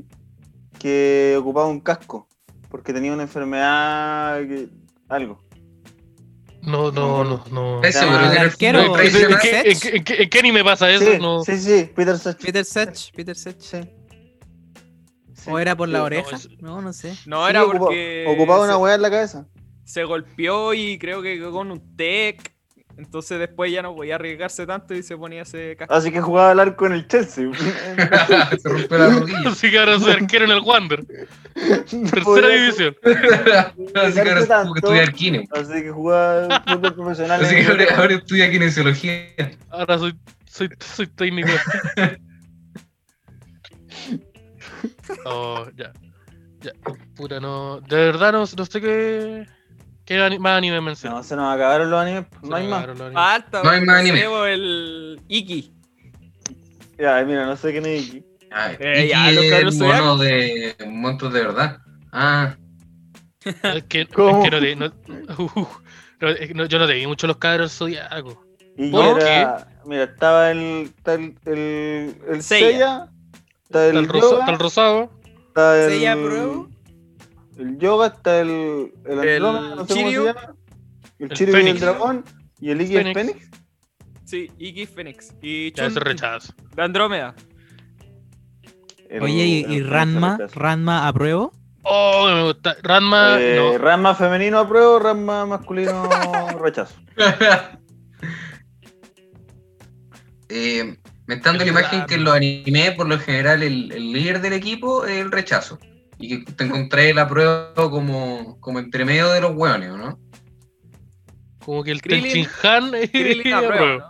[0.79, 2.27] que ocupaba un casco
[2.69, 4.69] porque tenía una enfermedad, que-
[5.09, 5.43] algo.
[6.61, 7.43] No, no, no.
[7.51, 7.83] no.
[7.83, 9.79] ¿Estás Se seguro llama que en el arquero, fútbol ¿En qué- en tradicional- qué- en
[9.79, 11.05] qué- en qué- en qué anime pasa eso?
[11.11, 11.43] Sí, no.
[11.43, 12.37] sí, sí, Peter Sech.
[12.37, 13.11] Peter Sech.
[13.15, 13.55] Peter Sech.
[13.59, 13.77] Sí.
[15.47, 15.53] Sí.
[15.53, 16.03] ¿O era por la Sí.
[16.05, 16.35] oreja?
[16.35, 17.15] es- No, no sé.
[17.25, 18.25] No, era porque.
[18.27, 19.47] Ocupaba una weá en la cabeza.
[19.85, 22.53] se golpeó y creo que con un tech.
[22.97, 25.93] Entonces después ya no podía arriesgarse tanto y se ponía ese casco.
[25.93, 27.47] Así que jugaba al arco en el Chelsea.
[28.59, 29.49] se rompió la rodilla.
[29.49, 31.05] Así que ahora soy arquero en el Wander.
[31.53, 32.95] Tercera Podía- división.
[33.95, 34.73] Así que ahora tanto.
[34.73, 35.47] que estudiar kine.
[35.51, 37.45] Así que jugaba fútbol profesional.
[37.45, 39.27] Así que ahora estudia kinesiología.
[39.69, 40.15] Ahora soy,
[40.49, 41.49] soy, soy técnico.
[45.29, 45.91] Oh, ya.
[46.61, 46.71] Ya.
[47.15, 47.79] Puta, no.
[47.81, 49.45] De verdad no, no sé qué.
[50.05, 51.17] ¿Qué ani- más anime mencionar?
[51.17, 52.25] No, se nos acabaron los animes.
[52.41, 52.85] No hay más.
[53.13, 54.19] Falta, No hay más anime.
[54.21, 55.73] sé, po, el Iki.
[56.97, 58.25] Ya, mira, no sé quién es Iki.
[58.51, 61.77] Ah, Eh, Iki ya, los es cabros mono de monstruos de verdad.
[62.11, 62.55] Ah,
[63.45, 64.75] Es que, es que no te.
[64.75, 64.85] No,
[65.37, 65.67] uh,
[66.21, 68.37] no, es que no- yo no te vi mucho los cabros zodiacos.
[68.77, 69.67] Iki ¿Por era.
[69.85, 70.91] Mira, estaba el.
[70.97, 71.35] Está el.
[71.45, 73.09] El, el Seiya.
[73.63, 74.39] Está el, el, rosa- yoga.
[74.39, 75.11] está el rosado.
[75.57, 75.89] Está el.
[75.91, 76.69] Seiya Pro.
[77.57, 78.91] El yoga, está el.
[79.05, 80.21] El El Andrómeda, no sé Chiryu.
[80.21, 80.55] cómo se llama.
[81.17, 81.81] El El Chiryu y el Fénix.
[81.81, 82.23] dragón.
[82.59, 83.13] Y el es Fénix.
[83.15, 83.49] Fénix.
[84.25, 85.33] Sí, Iki Phoenix.
[85.41, 86.53] Y Ya Chun rechazo.
[86.75, 87.33] de Andrómeda.
[89.09, 90.37] El- Oye, ¿y, y Ranma?
[90.53, 91.51] ¿Ranma apruebo?
[91.81, 92.75] Oh, me gusta.
[92.83, 93.37] Ranma.
[93.41, 93.77] Eh, no.
[93.79, 96.07] Ranma femenino apruebo, Ranma masculino
[96.61, 96.93] rechazo.
[100.49, 100.97] eh,
[101.27, 104.41] me está dando la imagen que en los animes, por lo general, el, el líder
[104.41, 105.77] del equipo es el rechazo.
[106.19, 110.19] Y que te encontré la prueba como, como entre medio de los hueones, ¿o ¿no?
[111.59, 112.91] Como que el Krillin- Han.
[113.11, 114.07] Krillin a prueba, ¿no?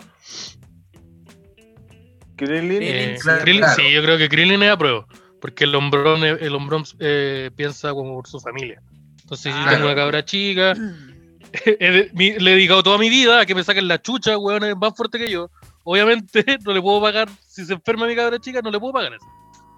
[2.36, 2.80] Krillin.
[2.82, 3.76] Eh, Claro, Krillin- claro.
[3.82, 5.06] Sí, yo creo que Krillin es a prueba.
[5.42, 8.82] Porque el hombrón, el hombrón eh, piensa como por su familia.
[9.22, 10.74] Entonces, si Ah, yo tengo una cabra chica,
[11.66, 14.96] le he dedicado toda mi vida a que me saquen la chucha, weón, es más
[14.96, 15.50] fuerte que yo.
[15.90, 19.14] Obviamente, no le puedo pagar, si se enferma mi cabra chica, no le puedo pagar
[19.14, 19.26] eso.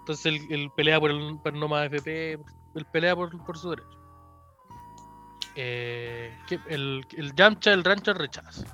[0.00, 3.70] Entonces, él, él pelea por el por no más FP, él pelea por, por su
[3.70, 3.96] derecho.
[5.54, 6.36] Eh,
[6.68, 8.64] el, el Yamcha, el Rancho, rechazo.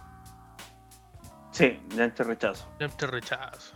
[1.51, 2.75] Sí, Yancha rechazo.
[2.81, 3.75] Yamcha, rechazo.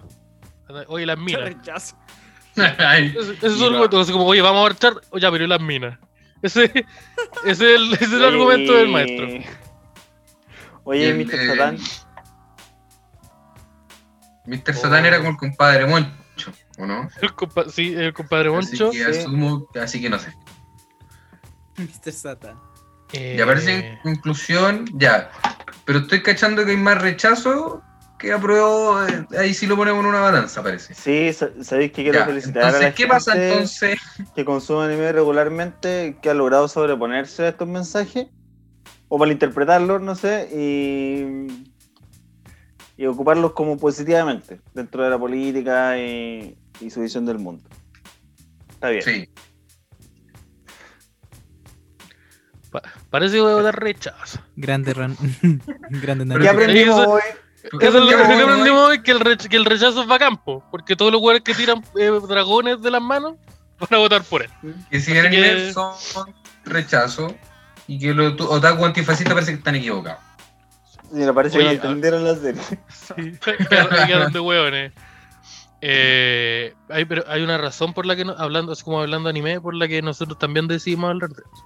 [0.88, 1.42] Oye, las minas.
[1.42, 1.96] Rechazo.
[2.56, 3.66] Ese es va.
[3.66, 5.98] argumento, así como, oye, vamos a marchar, oh, ya, pero ¿y las minas?
[6.40, 6.84] Ese, ese
[7.44, 9.26] es el, ese es el argumento del maestro.
[10.84, 11.34] Oye, Mr.
[11.34, 11.78] eh, Satan.
[14.46, 14.74] Mr.
[14.74, 17.08] Satan era como el compadre Moncho, ¿o no?
[17.20, 18.88] El compa- sí, el compadre Moncho.
[18.88, 20.32] Así que asumo, así que no sé.
[21.76, 22.12] Mr.
[22.12, 22.58] Satan.
[23.12, 25.30] eh, Ya parece en conclusión, ya.
[25.84, 27.82] Pero estoy cachando que hay más rechazo
[28.18, 29.02] que apruebo.
[29.06, 30.94] eh, Ahí sí lo ponemos en una balanza, parece.
[30.94, 33.98] Sí, sa- sabéis que quiero Ya, felicitar a la ¿qué pasa entonces?
[34.34, 38.26] que consume anime regularmente, que ha logrado sobreponerse a estos mensajes,
[39.08, 41.69] o malinterpretarlos, no sé, y,
[43.00, 47.64] y ocuparlos como positivamente dentro de la política y, y su visión del mundo.
[48.68, 49.02] Está bien.
[49.02, 49.28] Sí.
[52.70, 54.40] pa- parece que voy a votar rechazo.
[54.54, 55.16] Grande Ran.
[55.90, 57.20] Grande ¿Qué aprendimos Eso- hoy?
[57.80, 60.62] Eso es lo que aprendimos hoy, que el, rech- que el rechazo es va campo.
[60.70, 63.34] Porque todos los jugadores que tiran eh, dragones de las manos
[63.78, 64.50] van a votar por él.
[64.90, 65.94] Que si Así anime que- son
[66.64, 67.34] rechazo
[67.86, 70.20] y que los otaku antifascistas parece que están equivocados.
[71.10, 72.62] Me parece Oye, que no entendieron la serie.
[72.88, 73.14] Sí,
[73.68, 74.92] quedaron quedaron de hueones.
[75.82, 79.30] Eh, hay, pero hay una razón por la que, no- hablando, es como hablando de
[79.30, 81.64] anime, por la que nosotros también decidimos hablar de eso.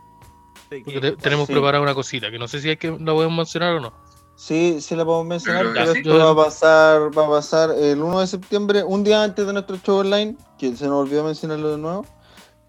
[0.85, 1.53] Porque te- tenemos sí.
[1.53, 3.93] preparada una cosita, que no sé si hay que la podemos mencionar o no.
[4.37, 8.21] Sí, sí la podemos mencionar, Pero esto va a pasar, va a pasar el 1
[8.21, 11.79] de septiembre, un día antes de nuestro show online, que se nos olvidó mencionarlo de
[11.79, 12.07] nuevo.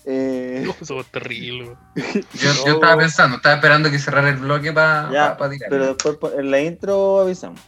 [0.05, 1.75] Eh, Eso es terrible.
[1.95, 5.69] Yo, yo estaba pensando, estaba esperando que cerrara el bloque para ya, tirar.
[5.69, 7.59] pero después po- en la intro avisamos.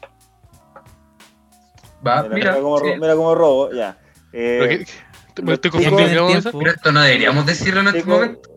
[2.05, 2.85] Va, Mira, mira, mira cómo, sí.
[2.85, 3.97] ro- mira cómo robo, ya.
[4.33, 4.85] Eh, estoy.
[5.79, 5.85] ¿qué
[6.23, 6.49] a tiempo.
[6.49, 6.59] hacer?
[6.59, 8.49] Pero esto no deberíamos decirlo en este chicos, momento,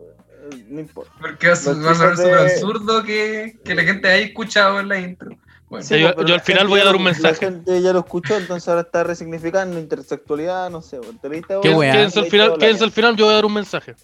[0.51, 1.11] eh, no importa.
[1.19, 1.55] porque va a
[1.95, 5.31] chicos súper absurdo que, que la gente haya escuchado en la intro.
[5.71, 7.45] Bueno, Sí, yo- al final voy a dar un mensaje.
[7.45, 10.99] La gente ya lo escuchó, entonces ahora está resignificando intersexualidad, no sé.
[11.23, 11.69] leíste Qué.
[11.93, 13.95] Quédense al final, quédense al final, yo voy a dar un mensaje.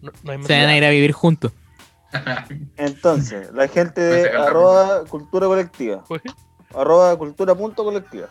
[0.00, 1.52] No, no hay Se van a ir a vivir juntos.
[2.76, 6.02] Entonces, la gente Pues de arroba cultura colectiva,
[6.74, 8.26] arroba cultura punto colectiva,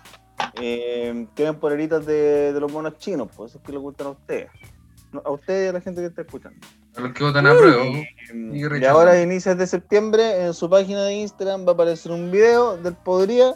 [0.62, 4.10] eh, tienen poleritas de, de los monos chinos, pues eso es que les gustan a
[4.12, 4.50] ustedes.
[5.26, 6.60] A ustedes y a la gente que está escuchando.
[6.96, 7.84] a los que votan a prueba.
[8.34, 12.32] Y, ahora, a inicios de septiembre, en su página de Instagram va a aparecer un
[12.32, 13.56] video del Podría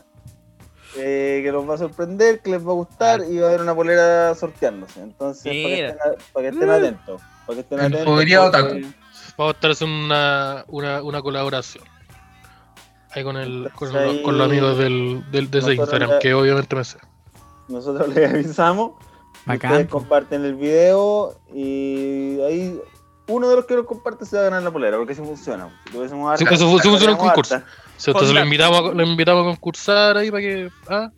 [0.98, 3.62] eh, que los va a sorprender, que les va a gustar y va a haber
[3.62, 5.02] una polera sorteándose.
[5.02, 5.90] Entonces, para que Mira.
[5.90, 7.22] estén, a- para que estén atentos.
[7.46, 8.06] Para que estén El atentos.
[8.06, 8.76] Podría Otaku.
[9.38, 11.84] Vamos a estar haciendo una, una, una colaboración.
[13.12, 16.34] Ahí con, el, con, los, ahí- con los amigos del, del, de ese Instagram, que
[16.34, 16.98] obviamente me sé.
[17.70, 18.92] Nosotros les avisamos.
[19.46, 19.72] Bacán.
[19.72, 22.80] Ustedes comparten el video y ahí
[23.28, 25.70] uno de los que lo comparte se va a ganar la polera, porque funciona.
[25.86, 27.56] Si tuviésemos Sí, harta- eso fu- sí funciona en concurso.
[27.56, 27.68] harta,
[28.06, 30.70] Entonces lo invitamos, a, lo invitamos a concursar ahí para que.
[30.90, 31.10] Ah,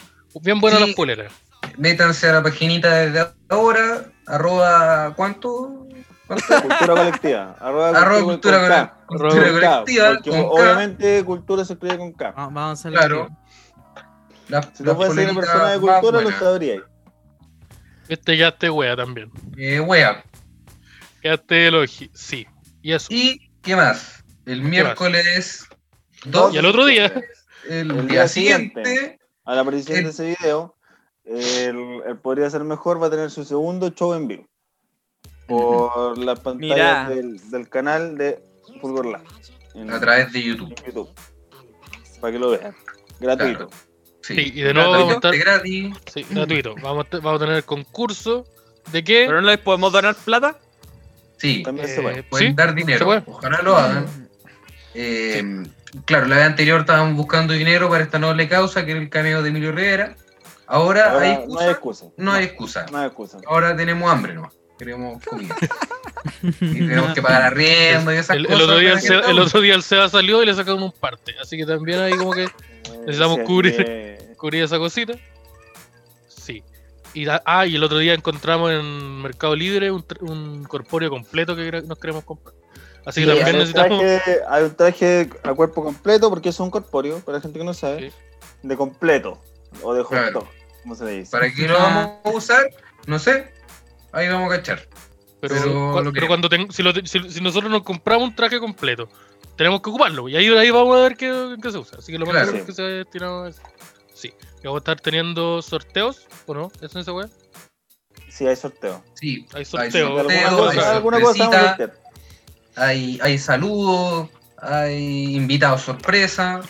[0.41, 0.87] bien buenas Sí.
[0.87, 1.33] las poleras.
[1.77, 5.85] Métanse a la paginita desde ahora, arroba, ¿cuánto?
[6.27, 6.45] ¿Cuánto?
[6.61, 7.55] Cultura colectiva.
[7.59, 8.93] Arroba, arroba con cultura, K.
[9.05, 10.47] Cole- cultura Con K, colectiva, porque con K.
[10.49, 12.31] obviamente cultura se escribe con K.
[12.31, 13.29] Va- Vamos a Claro.
[14.49, 16.39] Las, Si no fuese una persona de cultura, lo buenas.
[16.39, 16.81] sabríais.
[18.09, 19.31] Este ya este wea también.
[19.57, 20.23] Eh, wea.
[21.21, 22.09] Quedaste elogi.
[22.13, 22.47] Sí.
[22.81, 23.07] Y eso.
[23.09, 24.23] ¿Y qué más?
[24.45, 25.67] El miércoles
[26.25, 26.53] 2.
[26.53, 27.13] Y al otro día.
[27.69, 28.85] El, El día, día siguiente.
[28.85, 29.19] siguiente.
[29.43, 30.75] A la aparición El- de ese video,
[31.25, 34.47] el, el Podría Ser Mejor va a tener su segundo show en vivo.
[35.47, 38.39] Por las pantallas del, del canal de
[38.81, 39.23] Fulgor Lab.
[39.75, 40.73] En, A través de YouTube.
[40.85, 41.09] YouTube.
[42.19, 42.75] Para que lo vean.
[43.19, 43.69] Gratuito.
[44.27, 45.95] Sí, Sí, y de nuevo vamos a estar- de gratis.
[46.13, 46.75] Sí, gratuito.
[46.81, 48.45] Vamos a, te- vamos a tener concurso
[48.91, 49.23] de qué.
[49.27, 50.57] ¿Pero no les podemos donar plata?
[51.37, 52.23] Sí, También se Eh, puede.
[52.23, 53.05] pueden sí, dar se dinero.
[53.05, 53.23] puede.
[53.25, 54.05] Ojalá lo hagan.
[54.93, 55.63] Eh,
[56.05, 59.41] Claro, la vez anterior estaban buscando dinero para esta noble causa, que era el cameo
[59.41, 60.15] de Emilio Rivera.
[60.67, 61.63] Ahora, Ahora, hay no excusa.
[61.63, 62.05] hay excusa.
[62.17, 62.85] No hay excusa.
[62.91, 63.37] No hay excusa.
[63.47, 64.51] Ahora tenemos hambre, ¿no?
[64.77, 65.55] Queremos comida.
[66.43, 68.63] y tenemos que pagar arriendo y esas El, el cosas.
[68.63, 71.33] otro día el, Seba, el otro día el Seba salió y le sacaron un parte.
[71.41, 72.47] Así que también ahí como que
[73.05, 73.75] Necesitamos Sí, cubrir.
[74.37, 75.13] Cubrir esa cosita.
[76.27, 76.63] Sí.
[77.13, 81.81] Y, ah, y el otro día encontramos en Mercado Libre un, un corpóreo completo que
[81.83, 82.53] nos queremos comprar.
[83.05, 83.99] Así que Sí, también hay, un necesitamos.
[84.01, 87.65] traje, hay un traje a cuerpo completo, porque es un corpóreo, para la gente que
[87.65, 88.11] no sabe,
[88.63, 89.41] de completo.
[89.81, 90.31] O de Claro.
[90.41, 90.47] dog,
[90.83, 91.31] como se le dice.
[91.31, 92.69] ¿Para qué lo vamos a usar?
[93.05, 93.51] No sé.
[94.11, 94.87] Ahí vamos a cachar.
[95.39, 98.59] Pero, Pero lo cuando ten- si, lo te- si- si nosotros nos compramos un traje
[98.59, 99.07] completo,
[99.55, 100.27] tenemos que ocuparlo.
[100.27, 101.27] Y ahí, ahí vamos a ver qué,
[101.71, 101.99] se usa.
[101.99, 102.57] Así que lo más Claro.
[102.57, 103.61] es que se haya destinado a eso.
[104.61, 106.71] Y vamos a estar teniendo sorteos, ¿o no?
[106.81, 107.27] ¿Es en esa weá?
[108.29, 109.03] Sí, hay sorteo.
[109.13, 110.15] Sí, Hay hay sorteo.
[110.15, 111.77] De sorteo, alguna hay cosa, alguna cosa
[112.75, 114.29] hay, hay saludos,
[114.59, 116.61] hay invitados sorpresa.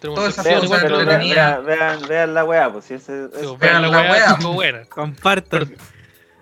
[0.00, 1.64] Todas esas cosas entretenidas.
[1.64, 4.84] vean, vean, vean la weá, pues si ese, Sí, vean la weá, buena.
[4.86, 5.76] Compartan.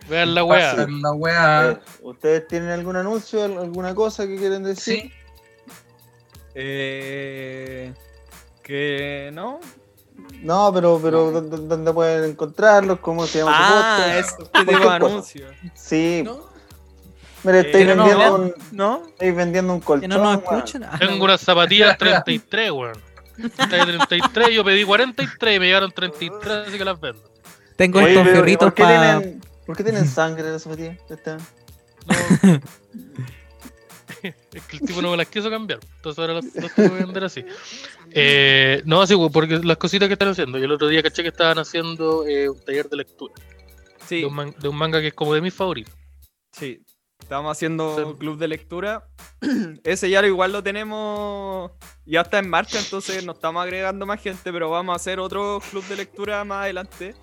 [0.09, 0.75] Vean la weá.
[0.87, 1.71] La weá.
[1.71, 5.01] eh, ¿Ustedes tienen algún anuncio, al- alguna cosa que quieren decir?
[5.03, 5.13] Sí.
[6.55, 7.93] Eh,
[8.63, 9.61] que no.
[10.43, 12.99] No, pero, pero ¿dónde, dónde pueden encontrarlos?
[13.01, 14.29] ¿Cómo se llama su Ah, podcast?
[14.29, 15.07] eso, tipo de Cualquier cosa.
[15.15, 15.47] anuncio.
[15.75, 16.39] Sí, ¿No?
[17.45, 18.35] mira, estáis Eh, vendiendo, no.
[18.35, 19.03] un, ¿No?
[19.09, 20.11] estáis vendiendo un Que colchón.
[20.11, 20.85] no nos escuchan.
[20.85, 22.95] Ah, Tengo unas zapatillas 33, weón.
[23.57, 27.23] Talla 33, yo pedí 43 y me llegaron 33, así que las vendo.
[27.77, 29.19] Tengo Oye, estos pero, ¿y fierritos ¿por qué, para.
[29.21, 30.97] tienen, ¿Por qué tienen sangre las zapatillas?
[32.07, 32.61] No.
[34.23, 35.81] Es que el tipo no me las quiso cambiar.
[35.97, 37.45] Entonces ahora las, las tengo que vender así.
[38.11, 40.59] Eh, no, así, porque las cositas que están haciendo.
[40.59, 43.35] Y el otro día caché que estaban haciendo eh, un taller de lectura.
[44.07, 45.95] Sí, De, un man- de un manga que es como de mis favoritos.
[46.53, 46.83] sí.
[47.19, 48.19] Estamos haciendo Sí.
[48.21, 49.09] club de lectura.
[49.85, 51.73] Ese ya lo igual lo tenemos.
[52.05, 55.61] Ya está en marcha, entonces no estamos agregando más gente, pero vamos a hacer otro
[55.71, 57.15] club de lectura más adelante.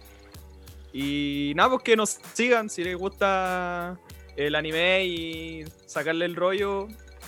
[0.91, 3.97] Y nada, pues que nos sigan si les gusta
[4.37, 6.87] el anime y sacarle el rollo.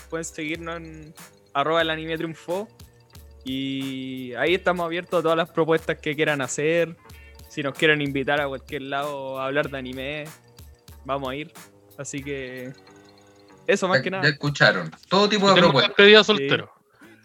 [0.10, 1.14] Pueden seguirnos en
[1.54, 2.68] arroba el anime triunfó.
[3.44, 6.96] Y ahí estamos abiertos a todas las propuestas que quieran hacer.
[7.48, 10.24] Si nos quieren invitar a cualquier lado a hablar de anime,
[11.06, 11.52] vamos a ir.
[11.98, 12.74] Así que
[13.68, 14.30] eso más Ya, que ya nada.
[14.30, 14.92] escucharon.
[15.08, 15.90] Todo tipo de propuestas.
[15.90, 16.72] despedida soltero.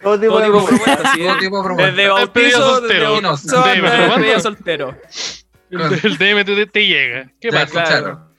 [0.03, 1.13] Todo tipo Todo de tipo de propuestas.
[1.15, 1.21] sí.
[1.25, 1.97] Todo tipo de propuestas.
[1.97, 3.21] Desde bautizo, soltero.
[4.19, 4.99] desde soltero.
[5.71, 7.33] El, DM te, llega.
[7.41, 7.83] ¿Qué Ya pasa?
[7.83, 8.30] escucharon.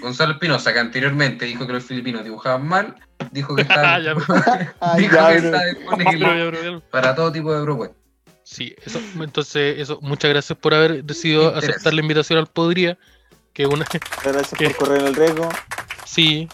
[0.00, 2.96] Gonzalo Espinosa, que anteriormente dijo que los filipinos dibujaban mal,
[3.32, 3.98] dijo que está,
[4.96, 6.80] dijo que disponible ya, pero, ya.
[6.90, 7.98] para todo tipo de propuestas.
[8.42, 11.70] Sí, eso, entonces, eso, muchas gracias por haber decidido Interés.
[11.70, 12.96] aceptar la invitación al Podría.
[13.52, 13.86] Que una,
[14.24, 14.70] Gracias ¿Qué?
[14.70, 15.48] por correr el riesgo.
[16.04, 16.48] sí.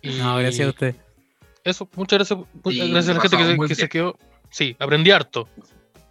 [0.00, 0.94] Y No, gracias a usted.
[1.64, 4.16] Eso, muchas gracias, muchas gracias a la gente que, se, que quedó.
[4.50, 5.48] Sí, aprendí harto.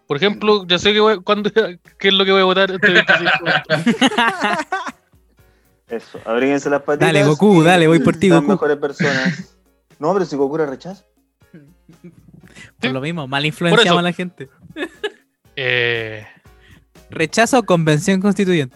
[0.07, 2.91] Por ejemplo, ya sé que voy, cuándo, qué es lo que voy a votar este
[2.91, 3.45] 25.
[5.87, 7.07] Eso, abríguense las patitas.
[7.09, 8.47] Dale, Goku, y dale, voy por ti, Goku.
[8.47, 9.55] mejores personas.
[9.99, 11.03] No, pero si Goku era rechazo.
[12.79, 14.49] Por lo mismo, mal influenciamos a la gente.
[15.55, 16.25] Eh,
[17.09, 18.75] Rechazo convención constituyente.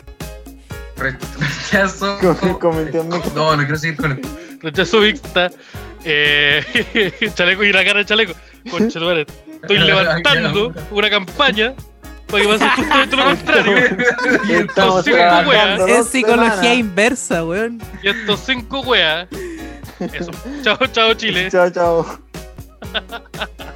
[0.95, 2.17] Re- Rechazo.
[2.39, 3.31] Con- convención mixta.
[3.35, 4.29] No, no quiero seguir con esto.
[4.61, 5.49] rechazo mixta.
[6.03, 6.63] Eh,
[7.33, 8.33] chaleco y la cara de chaleco.
[8.69, 8.99] Concha,
[9.61, 11.73] Estoy levantando una campaña
[12.27, 13.77] para que pase justamente lo contrario.
[14.47, 15.17] Y Estamos cinco
[15.49, 15.79] weas.
[15.89, 16.77] Es psicología semanas.
[16.77, 17.81] inversa, weón.
[18.03, 19.27] Y estos cinco weas.
[19.99, 20.31] Eso.
[20.63, 21.49] Chao, chao, Chile.
[21.51, 22.05] Chao, chao.